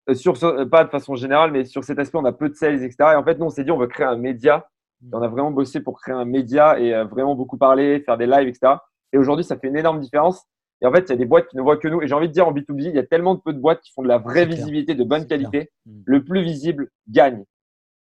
euh, 0.10 0.14
sur, 0.16 0.38
pas 0.70 0.84
de 0.84 0.90
façon 0.90 1.16
générale, 1.16 1.52
mais 1.52 1.66
sur 1.66 1.84
cet 1.84 2.00
aspect, 2.00 2.18
on 2.18 2.26
a 2.26 2.32
peu 2.32 2.50
de 2.50 2.56
sales, 2.56 2.84
etc. 2.84 2.96
Et 3.14 3.16
en 3.16 3.24
fait, 3.24 3.38
nous, 3.38 3.46
on 3.46 3.50
s'est 3.50 3.64
dit, 3.64 3.72
on 3.72 3.78
veut 3.78 3.88
créer 3.88 4.08
un 4.08 4.18
média. 4.18 4.68
Et 5.02 5.16
on 5.16 5.22
a 5.22 5.28
vraiment 5.28 5.52
bossé 5.52 5.80
pour 5.80 6.00
créer 6.02 6.14
un 6.14 6.26
média 6.26 6.78
et 6.78 6.94
euh, 6.94 7.06
vraiment 7.06 7.36
beaucoup 7.36 7.58
parler, 7.58 8.02
faire 8.02 8.18
des 8.18 8.26
lives, 8.26 8.48
etc. 8.50 8.74
Et 9.14 9.18
aujourd'hui, 9.18 9.46
ça 9.46 9.58
fait 9.58 9.68
une 9.68 9.78
énorme 9.78 10.00
différence. 10.00 10.44
Et 10.82 10.86
en 10.86 10.92
fait, 10.92 11.02
il 11.02 11.10
y 11.10 11.14
a 11.14 11.16
des 11.16 11.26
boîtes 11.26 11.48
qui 11.48 11.58
ne 11.58 11.62
voient 11.62 11.78
que 11.78 11.88
nous. 11.88 12.02
Et 12.02 12.08
j'ai 12.08 12.14
envie 12.14 12.28
de 12.28 12.34
dire, 12.34 12.48
en 12.48 12.54
B2B, 12.54 12.90
il 12.90 12.96
y 12.96 13.00
a 13.00 13.06
tellement 13.06 13.36
de 13.36 13.40
peu 13.40 13.54
de 13.54 13.60
boîtes 13.60 13.82
qui 13.82 13.92
font 13.94 14.02
de 14.02 14.08
la 14.08 14.18
vraie 14.18 14.46
visibilité, 14.46 14.96
de 14.96 15.04
bonne 15.04 15.26
qualité. 15.28 15.72
Mm. 15.86 16.02
Le 16.06 16.24
plus 16.24 16.42
visible 16.42 16.90
gagne. 17.08 17.46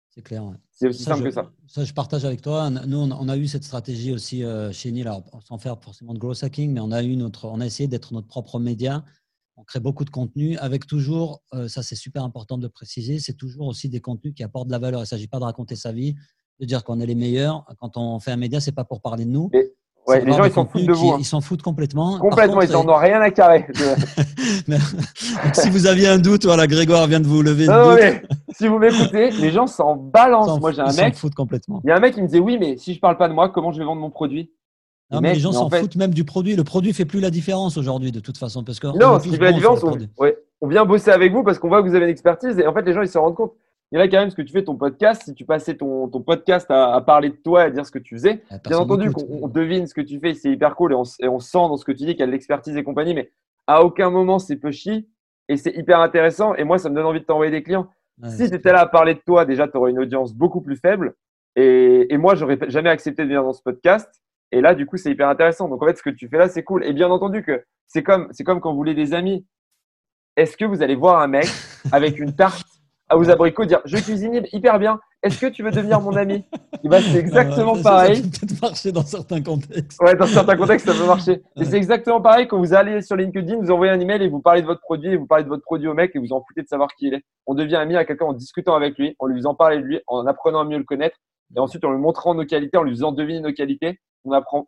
C'est 0.09 0.23
clair. 0.23 0.43
C'est 0.79 0.89
aussi 0.89 1.03
simple 1.03 1.23
que 1.23 1.31
ça. 1.31 1.51
Ça, 1.67 1.83
je 1.83 1.93
partage 1.93 2.23
avec 2.23 2.41
toi. 2.41 2.69
Nous, 2.69 2.97
on 2.97 3.29
a 3.29 3.35
eu 3.35 3.47
cette 3.47 3.63
stratégie 3.63 4.13
aussi 4.13 4.43
euh, 4.43 4.71
chez 4.71 4.91
Neil, 4.91 5.09
sans 5.43 5.57
faire 5.57 5.81
forcément 5.81 6.13
de 6.13 6.19
growth 6.19 6.43
hacking, 6.43 6.71
mais 6.71 6.79
on 6.79 6.91
a, 6.91 7.01
eu 7.03 7.15
notre, 7.15 7.45
on 7.45 7.59
a 7.59 7.65
essayé 7.65 7.87
d'être 7.87 8.13
notre 8.13 8.27
propre 8.27 8.59
média 8.59 9.03
on 9.57 9.63
crée 9.63 9.79
beaucoup 9.79 10.05
de 10.05 10.11
contenu 10.11 10.55
avec 10.57 10.85
toujours, 10.85 11.41
euh, 11.53 11.67
ça 11.67 11.81
c'est 11.81 11.95
super 11.95 12.23
important 12.23 12.57
de 12.59 12.67
préciser, 12.67 13.19
c'est 13.19 13.33
toujours 13.33 13.67
aussi 13.67 13.89
des 13.89 13.99
contenus 13.99 14.33
qui 14.35 14.43
apportent 14.43 14.67
de 14.67 14.71
la 14.71 14.79
valeur. 14.79 14.99
Il 14.99 15.03
ne 15.03 15.07
s'agit 15.07 15.27
pas 15.27 15.39
de 15.39 15.43
raconter 15.43 15.75
sa 15.75 15.91
vie, 15.91 16.15
de 16.59 16.65
dire 16.65 16.83
qu'on 16.83 16.99
est 16.99 17.07
les 17.07 17.15
meilleurs. 17.15 17.65
Quand 17.79 17.97
on 17.97 18.19
fait 18.19 18.31
un 18.31 18.37
média, 18.37 18.61
c'est 18.61 18.71
pas 18.71 18.85
pour 18.85 19.01
parler 19.01 19.25
de 19.25 19.31
nous. 19.31 19.49
Les 20.13 20.31
gens, 20.31 20.45
ils 20.45 20.51
s'en 20.51 20.65
foutent 20.65 20.85
de 20.85 20.93
vous. 20.93 21.11
Hein. 21.11 21.17
Ils 21.19 21.25
s'en 21.25 21.41
foutent 21.41 21.61
complètement. 21.61 22.17
Complètement, 22.19 22.61
ils 22.61 22.71
n'en 22.71 22.87
ont 22.87 22.95
rien 22.95 23.21
à 23.21 23.29
carrer. 23.31 23.67
si 25.53 25.69
vous 25.69 25.87
aviez 25.87 26.07
un 26.07 26.17
doute, 26.17 26.45
voilà, 26.45 26.67
Grégoire 26.67 27.07
vient 27.07 27.19
de 27.19 27.27
vous 27.27 27.41
lever. 27.41 27.67
si 28.55 28.67
vous 28.67 28.79
m'écoutez, 28.79 29.31
les 29.31 29.51
gens 29.51 29.67
s'en 29.67 29.95
balancent. 29.95 30.59
Moi, 30.59 30.71
j'ai 30.71 30.81
un 30.81 30.93
mec. 30.93 31.15
complètement. 31.35 31.81
Il 31.83 31.89
y 31.89 31.91
a 31.91 31.97
un 31.97 31.99
mec 31.99 32.13
qui 32.13 32.21
me 32.21 32.27
disait 32.27 32.39
Oui, 32.39 32.57
mais 32.59 32.77
si 32.77 32.93
je 32.93 32.99
parle 32.99 33.17
pas 33.17 33.27
de 33.27 33.33
moi, 33.33 33.49
comment 33.49 33.71
je 33.71 33.79
vais 33.79 33.85
vendre 33.85 34.01
mon 34.01 34.09
produit? 34.09 34.51
Non, 35.11 35.21
mais 35.21 35.33
les 35.33 35.39
gens 35.39 35.51
s'en 35.51 35.69
foutent 35.69 35.95
même 35.95 36.13
du 36.13 36.25
produit. 36.25 36.55
Le 36.55 36.63
produit 36.63 36.93
fait 36.93 37.05
plus 37.05 37.19
la 37.19 37.29
différence 37.29 37.77
aujourd'hui, 37.77 38.11
de 38.11 38.19
toute 38.19 38.37
façon. 38.37 38.63
Parce 38.63 38.79
que 38.79 38.87
non, 38.87 39.19
ce 39.19 39.27
qui 39.27 39.35
fait 39.35 39.43
la 39.43 39.53
différence, 39.53 39.83
on, 40.59 40.67
vient 40.67 40.85
bosser 40.85 41.11
avec 41.11 41.31
vous 41.33 41.43
parce 41.43 41.59
qu'on 41.59 41.67
voit 41.67 41.83
que 41.83 41.87
vous 41.87 41.95
avez 41.95 42.05
une 42.05 42.11
expertise 42.11 42.57
et 42.57 42.65
en 42.65 42.73
fait, 42.73 42.81
les 42.81 42.93
gens, 42.93 43.01
ils 43.01 43.07
se 43.07 43.17
rendent 43.17 43.35
compte. 43.35 43.53
Il 43.91 43.99
y 43.99 44.01
a 44.01 44.07
quand 44.07 44.19
même 44.19 44.29
ce 44.29 44.35
que 44.35 44.41
tu 44.41 44.51
fais 44.51 44.63
ton 44.63 44.75
podcast. 44.75 45.23
Si 45.23 45.33
tu 45.33 45.45
passais 45.45 45.75
ton, 45.75 46.09
ton 46.09 46.21
podcast 46.21 46.69
à, 46.69 46.99
parler 47.01 47.29
de 47.29 47.35
toi 47.35 47.63
et 47.63 47.67
à 47.67 47.69
dire 47.69 47.85
ce 47.85 47.91
que 47.91 47.99
tu 47.99 48.15
faisais, 48.15 48.43
bien 48.65 48.77
entendu 48.77 49.11
qu'on 49.11 49.47
devine 49.47 49.87
ce 49.87 49.93
que 49.93 50.01
tu 50.01 50.19
fais, 50.19 50.33
c'est 50.33 50.51
hyper 50.51 50.75
cool 50.75 50.91
et 50.91 50.95
on, 50.95 51.03
et 51.21 51.27
on, 51.29 51.39
sent 51.39 51.57
dans 51.57 51.77
ce 51.77 51.85
que 51.85 51.93
tu 51.93 52.05
dis 52.05 52.11
qu'il 52.11 52.19
y 52.19 52.23
a 52.23 52.27
de 52.27 52.31
l'expertise 52.31 52.75
et 52.75 52.83
compagnie, 52.83 53.13
mais 53.13 53.31
à 53.65 53.83
aucun 53.83 54.09
moment 54.09 54.39
c'est 54.39 54.57
pushy 54.57 55.07
et 55.47 55.57
c'est 55.57 55.75
hyper 55.75 56.01
intéressant. 56.01 56.53
Et 56.55 56.63
moi, 56.63 56.77
ça 56.77 56.89
me 56.89 56.95
donne 56.95 57.05
envie 57.05 57.21
de 57.21 57.25
t'envoyer 57.25 57.51
des 57.51 57.63
clients. 57.63 57.87
si 58.27 58.49
tu 58.49 58.55
étais 58.55 58.73
là 58.73 58.81
à 58.81 58.87
parler 58.87 59.13
de 59.13 59.21
toi, 59.25 59.45
déjà, 59.45 59.67
tu 59.67 59.77
aurais 59.77 59.91
une 59.91 59.99
audience 59.99 60.33
beaucoup 60.33 60.61
plus 60.61 60.75
faible. 60.75 61.15
Et, 61.55 62.13
et 62.13 62.17
moi, 62.17 62.35
j'aurais 62.35 62.57
jamais 62.67 62.89
accepté 62.89 63.23
de 63.23 63.27
venir 63.27 63.43
dans 63.43 63.53
ce 63.53 63.61
podcast. 63.61 64.09
Et 64.51 64.61
là, 64.61 64.75
du 64.75 64.85
coup, 64.85 64.97
c'est 64.97 65.11
hyper 65.11 65.29
intéressant. 65.29 65.69
Donc, 65.69 65.81
en 65.81 65.87
fait, 65.87 65.97
ce 65.97 66.03
que 66.03 66.09
tu 66.09 66.27
fais 66.27 66.37
là, 66.37 66.49
c'est 66.49 66.63
cool. 66.63 66.85
Et 66.85 66.93
bien 66.93 67.09
entendu 67.09 67.43
que 67.43 67.63
c'est 67.87 68.03
comme, 68.03 68.27
c'est 68.31 68.43
comme 68.43 68.59
quand 68.59 68.71
vous 68.71 68.77
voulez 68.77 68.95
des 68.95 69.13
amis. 69.13 69.45
Est-ce 70.35 70.55
que 70.55 70.65
vous 70.65 70.83
allez 70.83 70.95
voir 70.95 71.19
un 71.21 71.27
mec 71.27 71.47
avec 71.91 72.19
une 72.19 72.35
tarte 72.35 72.66
à 73.09 73.15
vos 73.15 73.29
abricots 73.29 73.65
dire 73.65 73.81
Je 73.85 73.97
cuisine 73.97 74.43
hyper 74.51 74.79
bien. 74.79 74.99
Est-ce 75.23 75.39
que 75.39 75.47
tu 75.47 75.63
veux 75.63 75.71
devenir 75.71 75.99
mon 75.99 76.15
ami? 76.15 76.45
Et 76.83 76.87
ben, 76.87 77.01
c'est 77.01 77.17
exactement 77.17 77.75
pareil. 77.83 78.17
Ça 78.17 78.21
peut 78.21 78.29
peut-être 78.29 78.61
marcher 78.61 78.91
dans 78.91 79.03
certains 79.03 79.41
contextes. 79.41 79.99
Ouais, 80.01 80.15
dans 80.15 80.27
certains 80.27 80.55
contextes, 80.55 80.85
ça 80.85 80.93
peut 80.93 81.07
marcher. 81.07 81.41
Et 81.59 81.65
c'est 81.65 81.77
exactement 81.77 82.21
pareil 82.21 82.47
quand 82.47 82.59
vous 82.59 82.73
allez 82.73 83.01
sur 83.01 83.15
LinkedIn, 83.15 83.57
vous 83.57 83.71
envoyez 83.71 83.91
un 83.91 83.99
email 83.99 84.21
et 84.21 84.29
vous 84.29 84.41
parlez 84.41 84.61
de 84.61 84.67
votre 84.67 84.81
produit, 84.81 85.13
et 85.13 85.17
vous 85.17 85.25
parlez 85.25 85.43
de 85.43 85.49
votre 85.49 85.63
produit 85.63 85.87
au 85.87 85.93
mec 85.93 86.11
et 86.15 86.19
vous 86.19 86.33
en 86.33 86.43
foutez 86.47 86.61
de 86.61 86.67
savoir 86.67 86.89
qui 86.95 87.07
il 87.07 87.15
est. 87.15 87.23
On 87.47 87.55
devient 87.55 87.77
ami 87.77 87.95
à 87.95 88.05
quelqu'un 88.05 88.25
en 88.25 88.33
discutant 88.33 88.75
avec 88.75 88.97
lui, 88.97 89.15
en 89.19 89.25
lui 89.25 89.37
faisant 89.37 89.55
parler 89.55 89.77
de 89.77 89.83
lui, 89.83 89.99
en 90.07 90.27
apprenant 90.27 90.59
à 90.59 90.65
mieux 90.65 90.77
le 90.77 90.83
connaître 90.83 91.17
et 91.55 91.59
ensuite 91.59 91.83
en 91.83 91.91
lui 91.91 91.99
montrant 91.99 92.35
nos 92.35 92.45
qualités, 92.45 92.77
en 92.77 92.83
lui 92.83 92.91
faisant 92.91 93.11
deviner 93.11 93.39
nos 93.39 93.53
qualités 93.53 93.99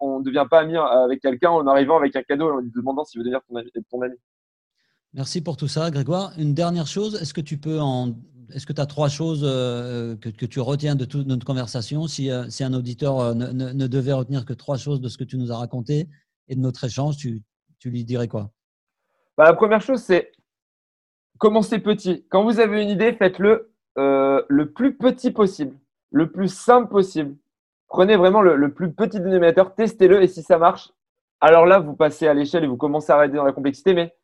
on 0.02 0.20
ne 0.20 0.24
devient 0.24 0.46
pas 0.50 0.60
ami 0.60 0.78
avec 0.78 1.22
quelqu'un 1.22 1.52
en 1.52 1.68
arrivant 1.68 1.98
avec 1.98 2.16
un 2.16 2.24
cadeau 2.24 2.52
en 2.52 2.58
lui 2.58 2.72
demandant 2.76 3.04
s'il 3.04 3.20
veut 3.20 3.26
devenir 3.26 3.42
ton 3.90 4.02
ami, 4.02 4.16
Merci 5.14 5.42
pour 5.42 5.58
tout 5.58 5.68
ça, 5.68 5.90
Grégoire. 5.90 6.34
Une 6.38 6.54
dernière 6.54 6.88
chose, 6.88 7.16
est-ce 7.22 7.34
que 7.34 7.42
tu 7.42 7.58
peux 7.58 7.80
en, 7.80 8.14
est-ce 8.54 8.66
que 8.66 8.74
tu 8.74 8.82
as 8.82 8.86
trois 8.86 9.10
choses 9.10 9.42
euh, 9.44 10.16
que, 10.16 10.46
tu 10.46 10.60
retiens 10.60 10.96
de 10.96 11.06
toute 11.06 11.28
notre 11.28 11.46
conversation? 11.46 12.08
Si, 12.08 12.32
euh, 12.32 12.46
un 12.60 12.74
auditeur 12.74 13.20
euh, 13.20 13.34
ne, 13.34 13.88
devait 13.88 14.14
retenir 14.14 14.46
que 14.46 14.54
trois 14.54 14.78
choses 14.78 15.02
de 15.02 15.08
ce 15.08 15.18
que 15.18 15.24
tu 15.24 15.38
nous 15.38 15.52
as 15.52 15.58
raconté 15.58 16.08
et 16.48 16.56
de 16.56 16.62
notre 16.62 16.84
échange, 16.84 17.18
tu, 17.18 17.44
lui 17.86 18.04
dirais 18.04 18.28
quoi? 18.28 18.52
Bah, 19.38 19.46
La 19.46 19.54
première 19.54 19.82
chose, 19.82 20.02
c'est 20.02 20.32
commencez 21.38 21.80
petit. 21.80 22.26
Quand 22.30 22.44
vous 22.44 22.60
avez 22.60 22.82
une 22.82 22.90
idée, 22.90 23.14
faites-le 23.14 23.72
le 23.96 24.64
plus 24.64 24.96
petit 24.96 25.32
possible, 25.32 25.76
le 26.12 26.32
plus 26.32 26.48
simple 26.48 26.90
possible. 26.90 27.36
Prenez 27.88 28.16
vraiment 28.16 28.42
le, 28.42 28.72
plus 28.72 28.94
petit 28.94 29.20
dénominateur, 29.20 29.76
testez-le 29.76 30.22
et 30.22 30.28
si 30.28 30.42
ça 30.42 30.58
marche, 30.58 30.92
alors 31.42 31.66
là, 31.66 31.80
vous 31.80 31.96
passez 31.96 32.28
à 32.28 32.34
l'échelle 32.34 32.64
et 32.64 32.68
vous 32.68 32.78
commencez 32.78 33.12
à 33.12 33.16
arrêter 33.16 33.36
dans 33.36 33.44
la 33.44 33.52
complexité. 33.52 33.94
Mais 33.94 34.16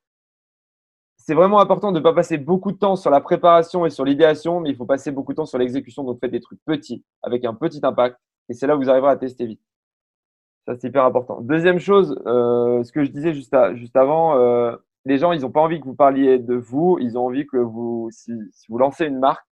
c'est 1.18 1.34
vraiment 1.34 1.60
important 1.60 1.92
de 1.92 2.00
ne 2.00 2.04
pas 2.04 2.14
passer 2.14 2.38
beaucoup 2.38 2.72
de 2.72 2.78
temps 2.78 2.96
sur 2.96 3.10
la 3.10 3.22
préparation 3.22 3.86
et 3.86 3.90
sur 3.90 4.06
l'idéation, 4.06 4.60
mais 4.60 4.70
il 4.70 4.76
faut 4.76 4.86
passer 4.86 5.12
beaucoup 5.12 5.34
de 5.34 5.38
temps 5.38 5.46
sur 5.46 5.58
l'exécution. 5.58 6.04
Donc 6.04 6.20
faites 6.20 6.32
des 6.32 6.42
trucs 6.42 6.64
petits 6.66 7.04
avec 7.24 7.46
un 7.46 7.54
petit 7.54 7.80
impact 7.84 8.18
et 8.50 8.54
c'est 8.54 8.68
là 8.68 8.76
où 8.76 8.80
vous 8.80 8.90
arriverez 8.90 9.12
à 9.12 9.18
tester 9.18 9.46
vite. 9.46 9.62
Ça, 10.68 10.76
c'est 10.76 10.88
hyper 10.88 11.06
important. 11.06 11.42
Deuxième 11.42 11.80
chose, 11.80 12.20
euh, 12.26 12.84
ce 12.84 12.92
que 12.92 13.04
je 13.04 13.12
disais 13.12 13.34
juste, 13.34 13.56
juste 13.76 13.96
avant, 13.96 14.36
euh, 14.38 14.76
les 15.06 15.20
gens, 15.20 15.32
ils 15.32 15.42
n'ont 15.42 15.52
pas 15.52 15.62
envie 15.62 15.80
que 15.80 15.86
vous 15.86 15.96
parliez 15.96 16.40
de 16.40 16.56
vous, 16.56 16.98
ils 17.00 17.18
ont 17.18 17.26
envie 17.28 17.46
que 17.46 17.58
vous, 17.58 18.10
si, 18.12 18.32
vous 18.68 18.78
lancez 18.80 19.06
une 19.06 19.20
marque, 19.20 19.46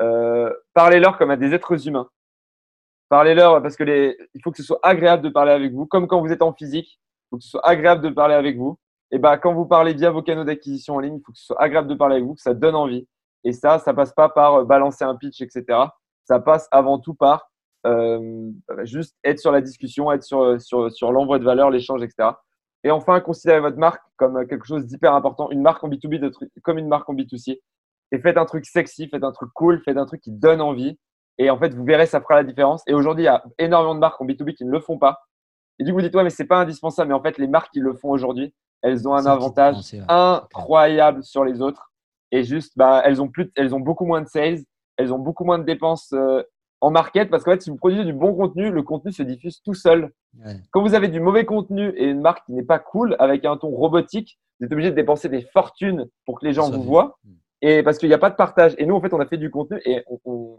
euh, 0.00 0.50
parlez-leur 0.72 1.18
comme 1.18 1.30
à 1.30 1.36
des 1.36 1.52
êtres 1.52 1.86
humains. 1.86 2.08
Parlez-leur 3.10 3.60
parce 3.60 3.76
que 3.76 3.84
il 4.34 4.42
faut 4.42 4.50
que 4.50 4.56
ce 4.56 4.62
soit 4.62 4.80
agréable 4.82 5.22
de 5.22 5.28
parler 5.28 5.52
avec 5.52 5.72
vous, 5.72 5.84
comme 5.84 6.06
quand 6.06 6.20
vous 6.20 6.32
êtes 6.32 6.42
en 6.42 6.54
physique. 6.54 6.98
Il 6.98 7.28
faut 7.30 7.36
que 7.38 7.44
ce 7.44 7.50
soit 7.50 7.66
agréable 7.66 8.02
de 8.02 8.08
parler 8.08 8.34
avec 8.34 8.56
vous. 8.56 8.78
Et 9.12 9.18
bah, 9.18 9.38
quand 9.38 9.54
vous 9.54 9.66
parlez 9.66 9.94
via 9.94 10.10
vos 10.10 10.22
canaux 10.22 10.44
d'acquisition 10.44 10.96
en 10.96 11.00
ligne, 11.00 11.16
il 11.16 11.22
faut 11.24 11.32
que 11.32 11.38
ce 11.38 11.46
soit 11.46 11.60
agréable 11.60 11.88
de 11.88 11.94
parler 11.94 12.16
avec 12.16 12.26
vous, 12.26 12.34
que 12.34 12.42
ça 12.42 12.54
donne 12.54 12.74
envie. 12.74 13.08
Et 13.44 13.52
ça, 13.52 13.78
ça 13.78 13.94
passe 13.94 14.12
pas 14.12 14.28
par 14.28 14.54
euh, 14.54 14.64
balancer 14.64 15.04
un 15.04 15.16
pitch, 15.16 15.40
etc. 15.40 15.64
Ça 16.24 16.40
passe 16.40 16.68
avant 16.70 16.98
tout 16.98 17.14
par 17.14 17.50
euh, 17.86 18.50
juste 18.84 19.16
être 19.24 19.38
sur 19.38 19.52
la 19.52 19.60
discussion, 19.60 20.12
être 20.12 20.22
sur, 20.22 20.42
euh, 20.42 20.58
sur, 20.58 20.92
sur 20.92 21.12
l'envoi 21.12 21.38
de 21.38 21.44
valeur, 21.44 21.70
l'échange, 21.70 22.02
etc. 22.02 22.30
Et 22.84 22.90
enfin, 22.90 23.20
considérez 23.20 23.60
votre 23.60 23.78
marque 23.78 24.02
comme 24.16 24.46
quelque 24.46 24.66
chose 24.66 24.86
d'hyper 24.86 25.14
important, 25.14 25.50
une 25.50 25.62
marque 25.62 25.82
en 25.82 25.88
B2B 25.88 26.18
de 26.18 26.30
comme 26.62 26.78
une 26.78 26.88
marque 26.88 27.08
en 27.08 27.14
B2C. 27.14 27.60
Et 28.12 28.18
faites 28.18 28.36
un 28.36 28.44
truc 28.44 28.66
sexy, 28.66 29.08
faites 29.08 29.24
un 29.24 29.32
truc 29.32 29.50
cool, 29.54 29.82
faites 29.84 29.96
un 29.96 30.06
truc 30.06 30.20
qui 30.20 30.32
donne 30.32 30.60
envie. 30.60 30.98
Et 31.38 31.50
en 31.50 31.58
fait, 31.58 31.74
vous 31.74 31.84
verrez, 31.84 32.06
ça 32.06 32.20
fera 32.20 32.34
la 32.34 32.44
différence. 32.44 32.82
Et 32.86 32.94
aujourd'hui, 32.94 33.24
il 33.24 33.26
y 33.26 33.28
a 33.28 33.42
énormément 33.58 33.94
de 33.94 34.00
marques 34.00 34.20
en 34.20 34.26
B2B 34.26 34.54
qui 34.54 34.64
ne 34.64 34.70
le 34.70 34.80
font 34.80 34.98
pas. 34.98 35.20
Et 35.78 35.84
du 35.84 35.92
coup, 35.92 35.98
vous 35.98 36.02
dites, 36.02 36.14
ouais, 36.14 36.24
mais 36.24 36.30
c'est 36.30 36.46
pas 36.46 36.58
indispensable. 36.58 37.08
Mais 37.08 37.14
en 37.14 37.22
fait, 37.22 37.38
les 37.38 37.46
marques 37.46 37.72
qui 37.72 37.80
le 37.80 37.94
font 37.94 38.10
aujourd'hui, 38.10 38.52
elles 38.82 39.06
ont 39.06 39.14
un 39.14 39.26
avantage 39.26 39.76
incroyable 40.08 41.22
sur 41.22 41.44
les 41.44 41.60
autres. 41.60 41.90
Et 42.32 42.44
juste, 42.44 42.72
bah, 42.76 43.02
elles, 43.04 43.20
ont 43.20 43.28
plus, 43.28 43.50
elles 43.56 43.74
ont 43.74 43.80
beaucoup 43.80 44.06
moins 44.06 44.22
de 44.22 44.28
sales, 44.28 44.60
elles 44.96 45.12
ont 45.12 45.18
beaucoup 45.18 45.44
moins 45.44 45.58
de 45.58 45.64
dépenses 45.64 46.12
euh, 46.12 46.42
en 46.80 46.90
market. 46.90 47.28
Parce 47.28 47.44
qu'en 47.44 47.52
fait, 47.52 47.62
si 47.62 47.70
vous 47.70 47.76
produisez 47.76 48.04
du 48.04 48.12
bon 48.12 48.34
contenu, 48.34 48.70
le 48.70 48.82
contenu 48.82 49.12
se 49.12 49.22
diffuse 49.22 49.60
tout 49.62 49.74
seul. 49.74 50.12
Quand 50.70 50.82
vous 50.82 50.94
avez 50.94 51.08
du 51.08 51.20
mauvais 51.20 51.44
contenu 51.44 51.88
et 51.96 52.04
une 52.04 52.20
marque 52.20 52.46
qui 52.46 52.52
n'est 52.52 52.62
pas 52.62 52.78
cool, 52.78 53.16
avec 53.18 53.44
un 53.44 53.56
ton 53.56 53.68
robotique, 53.68 54.38
vous 54.58 54.66
êtes 54.66 54.72
obligé 54.72 54.90
de 54.90 54.94
dépenser 54.94 55.28
des 55.28 55.42
fortunes 55.42 56.06
pour 56.24 56.38
que 56.38 56.46
les 56.46 56.52
gens 56.52 56.70
vous 56.70 56.82
voient. 56.82 57.18
Hmm. 57.24 57.32
Et 57.62 57.82
parce 57.82 57.98
qu'il 57.98 58.08
n'y 58.08 58.14
a 58.14 58.18
pas 58.18 58.30
de 58.30 58.36
partage. 58.36 58.74
Et 58.78 58.86
nous, 58.86 58.94
en 58.94 59.00
fait, 59.00 59.12
on 59.12 59.20
a 59.20 59.26
fait 59.26 59.36
du 59.36 59.50
contenu 59.50 59.80
et, 59.84 60.02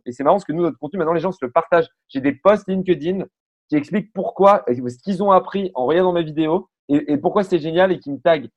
et 0.06 0.12
c'est 0.12 0.24
marrant 0.24 0.36
parce 0.36 0.46
que 0.46 0.52
nous, 0.52 0.62
notre 0.62 0.78
contenu, 0.78 1.00
maintenant, 1.00 1.14
les 1.14 1.22
gens 1.22 1.32
se 1.32 1.44
le 1.44 1.52
partagent. 1.52 1.90
J'ai 2.10 2.22
des 2.22 2.34
posts 2.34 2.68
LinkedIn 2.68 3.26
qui 3.70 3.76
expliquent 3.76 4.12
pourquoi, 4.14 4.64
ce 4.68 5.02
qu'ils 5.02 5.24
ont 5.24 5.32
appris 5.32 5.72
en 5.74 5.86
regardant 5.86 6.12
mes 6.12 6.24
vidéos 6.24 6.68
et, 6.90 7.18
pourquoi 7.18 7.44
c'est 7.44 7.60
génial 7.60 7.92
et 7.92 8.00
qui 8.00 8.12
me 8.12 8.20
taguent. 8.20 8.50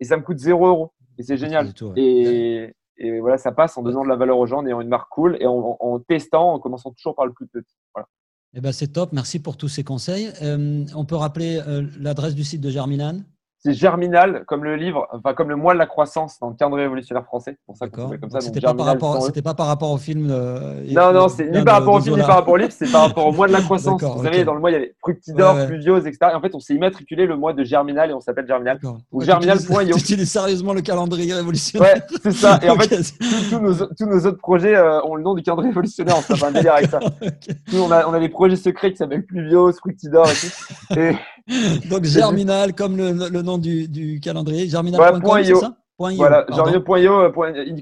Et 0.00 0.04
ça 0.04 0.16
me 0.16 0.22
coûte 0.22 0.38
0 0.38 0.66
euros. 0.66 0.92
Et 1.18 1.22
c'est 1.22 1.36
génial. 1.36 1.72
et, 1.96 2.74
et, 2.98 3.20
voilà, 3.20 3.38
ça 3.38 3.52
passe 3.52 3.76
en 3.78 3.82
donnant 3.82 4.02
de 4.04 4.08
la 4.08 4.16
valeur 4.16 4.38
aux 4.38 4.46
gens, 4.46 4.58
en 4.58 4.66
ayant 4.66 4.80
une 4.80 4.88
marque 4.88 5.08
cool 5.10 5.36
et 5.40 5.46
en, 5.46 6.00
testant, 6.08 6.54
en 6.54 6.58
commençant 6.58 6.90
toujours 6.92 7.14
par 7.14 7.26
le 7.26 7.32
plus 7.32 7.46
petit. 7.46 7.76
Voilà. 7.94 8.08
Eh 8.54 8.60
ben, 8.60 8.72
c'est 8.72 8.88
top. 8.88 9.12
Merci 9.12 9.40
pour 9.40 9.56
tous 9.56 9.68
ces 9.68 9.84
conseils. 9.84 10.30
Euh, 10.42 10.84
on 10.94 11.04
peut 11.04 11.16
rappeler 11.16 11.60
euh, 11.66 11.86
l'adresse 11.98 12.34
du 12.34 12.44
site 12.44 12.60
de 12.60 12.70
Germinan 12.70 13.22
c'est 13.66 13.74
Germinal, 13.74 14.44
comme 14.46 14.62
le 14.62 14.76
livre, 14.76 15.08
enfin 15.12 15.34
comme 15.34 15.48
le 15.48 15.56
mois 15.56 15.74
de 15.74 15.78
la 15.78 15.86
croissance 15.86 16.38
dans 16.40 16.50
le 16.50 16.54
cadre 16.54 16.76
révolutionnaire 16.76 17.24
français. 17.24 17.58
Pour 17.66 17.76
ça 17.76 17.88
comme 17.88 18.30
ça. 18.30 18.40
C'était 18.40 18.60
pas, 18.60 18.74
par 18.74 18.86
rapport, 18.86 19.22
c'était 19.24 19.42
pas 19.42 19.54
par 19.54 19.66
rapport 19.66 19.90
au 19.90 19.98
film. 19.98 20.28
Euh, 20.30 20.84
non, 20.88 21.12
non, 21.12 21.28
c'est 21.28 21.50
ni 21.50 21.64
par 21.64 21.80
rapport 21.80 21.94
au 21.94 22.00
film, 22.00 22.14
ni 22.16 22.22
par 22.22 22.36
rapport 22.36 22.54
au 22.54 22.56
livre, 22.58 22.70
c'est 22.70 22.90
par 22.90 23.08
rapport 23.08 23.26
au 23.26 23.32
mois 23.32 23.48
de 23.48 23.52
la 23.52 23.60
croissance. 23.60 24.00
Vous 24.00 24.22
savez, 24.22 24.44
dans 24.44 24.54
le 24.54 24.60
mois, 24.60 24.70
il 24.70 24.74
y 24.74 24.76
avait 24.76 24.94
Fructidor, 25.00 25.56
ouais, 25.56 25.66
Pluviose, 25.66 26.06
etc. 26.06 26.30
Et 26.32 26.36
en 26.36 26.40
fait, 26.40 26.54
on 26.54 26.60
s'est 26.60 26.74
immatriculé 26.74 27.26
le 27.26 27.36
mois 27.36 27.54
de 27.54 27.64
Germinal 27.64 28.10
et 28.10 28.14
on 28.14 28.20
s'appelle 28.20 28.46
Germinal. 28.46 28.78
Ou 29.10 29.22
Germinal.io. 29.22 29.94
Tu 29.94 29.98
utilises 29.98 30.30
sérieusement 30.30 30.72
le 30.72 30.82
calendrier 30.82 31.34
révolutionnaire. 31.34 31.94
Ouais, 31.94 32.18
c'est 32.22 32.32
ça. 32.32 32.60
Et 32.62 32.70
en 32.70 32.76
fait, 32.78 32.88
tous, 33.50 33.58
nos, 33.58 33.74
tous 33.74 34.06
nos 34.06 34.26
autres 34.26 34.38
projets 34.38 34.76
euh, 34.76 35.02
ont 35.02 35.16
le 35.16 35.24
nom 35.24 35.34
du 35.34 35.42
calendrier 35.42 35.70
révolutionnaire. 35.70 36.16
On 36.18 36.22
se 36.22 36.34
fait 36.34 36.46
un 36.46 36.52
délire 36.52 36.74
avec 36.74 36.88
ça. 36.88 37.00
Nous, 37.72 37.80
on 37.80 37.90
a, 37.90 38.06
on 38.06 38.12
a 38.12 38.20
des 38.20 38.28
projets 38.28 38.56
secrets 38.56 38.92
qui 38.92 38.98
s'appellent 38.98 39.26
Pluviose, 39.26 39.76
Fructidor 39.78 40.28
et 40.28 40.34
tout. 40.34 41.00
Et, 41.00 41.16
Donc 41.90 42.04
Germinal, 42.04 42.74
comme 42.74 42.96
le, 42.96 43.12
le 43.30 43.42
nom 43.42 43.58
du, 43.58 43.88
du 43.88 44.20
calendrier, 44.20 44.68
germinal.com, 44.68 45.40
c'est 45.44 45.54
ça? 45.54 45.76
Voilà, 45.98 46.44
germinal.io, 46.50 47.20
euh, 47.20 47.30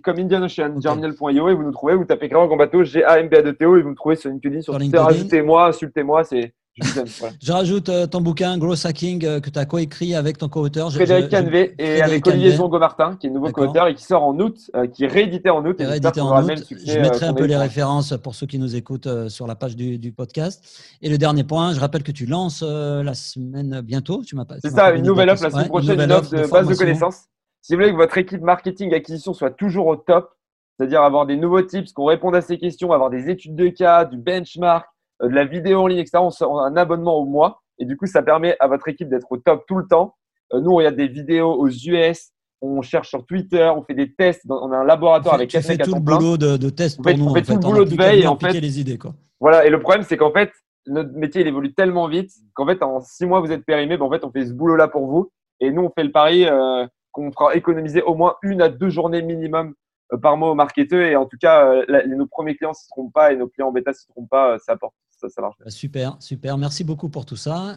comme 0.02 0.18
Indian 0.18 0.42
Ocean, 0.42 0.70
okay. 0.70 0.82
germinal.io, 0.82 1.48
et 1.48 1.54
vous 1.54 1.62
nous 1.62 1.72
trouvez, 1.72 1.94
vous 1.94 2.04
tapez 2.04 2.28
Grand 2.28 2.46
Bateau, 2.56 2.84
G-A-M-B-A-D-T-O, 2.84 3.76
et 3.76 3.82
vous 3.82 3.88
nous 3.88 3.94
trouvez 3.94 4.16
sur 4.16 4.30
LinkedIn, 4.30 4.60
sur, 4.60 4.74
sur 4.74 4.80
Twitter, 4.80 4.98
ajoutez-moi, 4.98 5.68
insultez-moi, 5.68 6.24
c'est. 6.24 6.54
Je, 6.76 7.52
rajoute 7.52 7.88
euh, 7.88 8.06
ton 8.06 8.20
bouquin 8.20 8.58
Gross 8.58 8.84
Hacking 8.84 9.24
euh, 9.24 9.40
que 9.40 9.48
tu 9.48 9.58
as 9.58 9.64
coécrit 9.64 10.14
avec 10.16 10.38
ton 10.38 10.48
co-auteur. 10.48 10.92
Frédéric 10.92 11.30
Canvé 11.30 11.74
et 11.78 12.02
avec 12.02 12.26
Olivier 12.26 12.56
Zongo-Martin, 12.56 13.16
qui 13.16 13.28
est 13.28 13.30
nouveau 13.30 13.52
co-auteur 13.52 13.86
et 13.86 13.94
qui 13.94 14.02
sort 14.02 14.24
en 14.24 14.36
août, 14.40 14.58
qui 14.92 15.04
est 15.04 15.08
réédité 15.08 15.50
en 15.50 15.64
août. 15.64 15.76
Et 15.80 15.86
réédité 15.86 16.20
en 16.20 16.42
août. 16.42 16.64
je 16.84 16.98
mettrai 16.98 17.26
un 17.26 17.34
peu 17.34 17.44
les 17.44 17.56
références 17.56 18.14
pour 18.22 18.34
ceux 18.34 18.46
qui 18.46 18.58
nous 18.58 18.74
écoutent 18.74 19.28
sur 19.28 19.46
la 19.46 19.54
page 19.54 19.76
du, 19.76 19.98
du, 19.98 20.12
podcast. 20.12 20.64
Et 21.00 21.08
le 21.08 21.18
dernier 21.18 21.44
point, 21.44 21.74
je 21.74 21.80
rappelle 21.80 22.02
que 22.02 22.12
tu 22.12 22.26
lances 22.26 22.62
la 22.62 23.14
semaine 23.14 23.80
bientôt. 23.80 24.22
Tu 24.26 24.34
m'as 24.34 24.44
C'est 24.60 24.70
ça, 24.70 24.92
une 24.92 25.04
nouvelle 25.04 25.30
offre 25.30 25.44
la 25.44 25.50
semaine 25.50 25.68
prochaine, 25.68 26.00
une 26.00 26.12
offre 26.12 26.30
de, 26.30 26.46
base 26.46 26.68
de 26.68 26.74
connaissances. 26.74 27.24
Si 27.60 27.72
vous 27.72 27.80
voulez 27.80 27.92
que 27.92 27.96
votre 27.96 28.18
équipe 28.18 28.42
marketing 28.42 28.92
acquisition 28.94 29.32
soit 29.32 29.50
toujours 29.50 29.86
au 29.86 29.96
top, 29.96 30.30
c'est-à-dire 30.76 31.02
avoir 31.02 31.24
des 31.24 31.36
nouveaux 31.36 31.62
tips, 31.62 31.92
qu'on 31.92 32.06
réponde 32.06 32.34
à 32.34 32.40
ces 32.40 32.58
questions, 32.58 32.92
avoir 32.92 33.10
des 33.10 33.30
études 33.30 33.54
de 33.54 33.68
cas, 33.68 34.04
du 34.04 34.16
benchmark, 34.16 34.84
euh, 34.84 34.93
de 35.22 35.28
la 35.28 35.44
vidéo 35.44 35.80
en 35.82 35.86
ligne, 35.86 35.98
etc. 35.98 36.18
On 36.18 36.58
a 36.58 36.62
un 36.62 36.76
abonnement 36.76 37.16
au 37.16 37.24
mois 37.24 37.62
et 37.78 37.84
du 37.84 37.96
coup, 37.96 38.06
ça 38.06 38.22
permet 38.22 38.56
à 38.60 38.68
votre 38.68 38.88
équipe 38.88 39.08
d'être 39.08 39.30
au 39.30 39.36
top 39.36 39.64
tout 39.66 39.76
le 39.76 39.86
temps. 39.86 40.14
Euh, 40.52 40.60
nous, 40.60 40.70
on 40.70 40.76
regarde 40.76 40.96
des 40.96 41.08
vidéos 41.08 41.52
aux 41.52 41.68
US, 41.68 42.30
on 42.60 42.82
cherche 42.82 43.08
sur 43.08 43.26
Twitter, 43.26 43.70
on 43.74 43.82
fait 43.82 43.94
des 43.94 44.12
tests. 44.14 44.42
on 44.48 44.72
a 44.72 44.76
un 44.76 44.84
laboratoire 44.84 45.34
avec 45.34 45.50
tu 45.50 45.60
fais 45.60 45.76
tout 45.76 45.94
le 45.94 46.00
boulot 46.00 46.36
de, 46.36 46.56
de 46.56 46.70
tests 46.70 47.02
pour 47.02 47.16
nous. 47.16 47.26
On 47.26 47.34
fait 47.34 47.42
tout 47.42 47.52
le 47.52 47.58
boulot 47.58 47.84
de 47.84 47.96
veille. 47.96 48.26
En 48.26 48.38
fait, 48.38 48.52
les 48.52 48.80
idées, 48.80 48.98
quoi. 48.98 49.12
Voilà. 49.40 49.66
Et 49.66 49.70
le 49.70 49.80
problème, 49.80 50.04
c'est 50.08 50.16
qu'en 50.16 50.32
fait, 50.32 50.50
notre 50.86 51.12
métier, 51.12 51.40
il 51.40 51.46
évolue 51.46 51.74
tellement 51.74 52.08
vite 52.08 52.30
qu'en 52.54 52.66
fait, 52.66 52.82
en 52.82 53.00
six 53.00 53.26
mois, 53.26 53.40
vous 53.40 53.52
êtes 53.52 53.64
périmé. 53.64 53.96
Ben, 53.96 54.04
en 54.04 54.10
fait, 54.10 54.24
on 54.24 54.30
fait 54.30 54.46
ce 54.46 54.52
boulot-là 54.52 54.88
pour 54.88 55.06
vous. 55.06 55.30
Et 55.60 55.70
nous, 55.70 55.82
on 55.82 55.90
fait 55.90 56.04
le 56.04 56.12
pari 56.12 56.46
euh, 56.46 56.86
qu'on 57.12 57.30
fera 57.32 57.54
économiser 57.54 58.02
au 58.02 58.14
moins 58.14 58.36
une 58.42 58.62
à 58.62 58.68
deux 58.68 58.90
journées 58.90 59.22
minimum 59.22 59.74
euh, 60.12 60.18
par 60.18 60.36
mois 60.36 60.50
aux 60.50 60.54
marketeurs. 60.54 61.06
Et 61.06 61.16
en 61.16 61.26
tout 61.26 61.36
cas, 61.38 61.66
euh, 61.66 62.06
nos 62.06 62.26
premiers 62.26 62.56
clients 62.56 62.70
ne 62.70 62.74
s'y 62.74 62.88
trompent 62.88 63.12
pas 63.12 63.32
et 63.32 63.36
nos 63.36 63.48
clients 63.48 63.68
en 63.68 63.72
bêta 63.72 63.90
ne 63.90 63.94
s'y 63.94 64.06
trompent 64.06 64.30
pas. 64.30 64.58
Ça 64.58 64.72
apporte. 64.72 64.94
Marche. 65.38 65.56
Super, 65.68 66.16
super. 66.20 66.58
Merci 66.58 66.84
beaucoup 66.84 67.08
pour 67.08 67.26
tout 67.26 67.36
ça. 67.36 67.76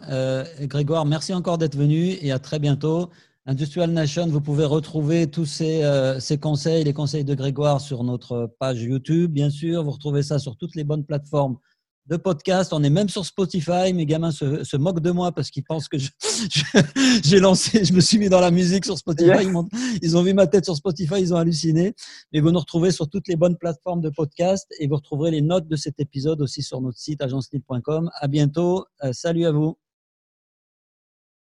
Grégoire, 0.62 1.04
merci 1.06 1.32
encore 1.34 1.58
d'être 1.58 1.76
venu 1.76 2.16
et 2.20 2.32
à 2.32 2.38
très 2.38 2.58
bientôt. 2.58 3.10
Industrial 3.46 3.90
Nation, 3.90 4.26
vous 4.26 4.42
pouvez 4.42 4.66
retrouver 4.66 5.30
tous 5.30 5.46
ces, 5.46 5.82
ces, 6.20 6.38
conseils, 6.38 6.84
les 6.84 6.92
conseils 6.92 7.24
de 7.24 7.34
Grégoire 7.34 7.80
sur 7.80 8.04
notre 8.04 8.54
page 8.58 8.82
YouTube, 8.82 9.32
bien 9.32 9.48
sûr. 9.48 9.82
Vous 9.82 9.92
retrouvez 9.92 10.22
ça 10.22 10.38
sur 10.38 10.56
toutes 10.56 10.74
les 10.74 10.84
bonnes 10.84 11.04
plateformes 11.04 11.56
de 12.08 12.16
podcast. 12.16 12.72
On 12.72 12.82
est 12.82 12.90
même 12.90 13.08
sur 13.08 13.24
Spotify. 13.24 13.92
Mes 13.92 14.06
gamins 14.06 14.30
se, 14.30 14.76
moquent 14.76 15.00
de 15.00 15.10
moi 15.10 15.32
parce 15.32 15.50
qu'ils 15.50 15.64
pensent 15.64 15.88
que 15.88 15.98
j'ai 17.24 17.40
lancé, 17.40 17.84
je 17.84 17.92
me 17.92 18.00
suis 18.00 18.18
mis 18.18 18.28
dans 18.28 18.40
la 18.40 18.50
musique 18.50 18.84
sur 18.84 18.96
Spotify. 18.98 19.44
Ils, 19.44 19.56
ont, 19.56 19.68
ils, 20.02 20.16
ont, 20.16 20.22
vu 20.22 20.34
ma 20.34 20.46
tête 20.46 20.64
sur 20.64 20.76
Spotify, 20.76 21.16
ils 21.20 21.34
ont 21.34 21.36
halluciné. 21.36 21.94
Mais 22.32 22.40
vous 22.40 22.50
nous 22.50 22.60
retrouvez 22.60 22.90
sur 22.90 23.08
toutes 23.08 23.28
les 23.28 23.36
bonnes 23.36 23.56
plateformes 23.56 24.00
de 24.00 24.10
podcast 24.10 24.66
et 24.78 24.86
vous 24.86 24.96
retrouverez 24.96 25.30
les 25.30 25.42
notes 25.42 25.68
de 25.68 25.76
cet 25.76 26.00
épisode 26.00 26.40
aussi 26.40 26.62
sur 26.62 26.80
notre 26.80 26.98
site 26.98 27.22
agencelib.com. 27.22 28.10
À 28.14 28.28
bientôt. 28.28 28.86
Euh, 29.04 29.12
salut 29.12 29.44
à 29.44 29.52
vous. 29.52 29.76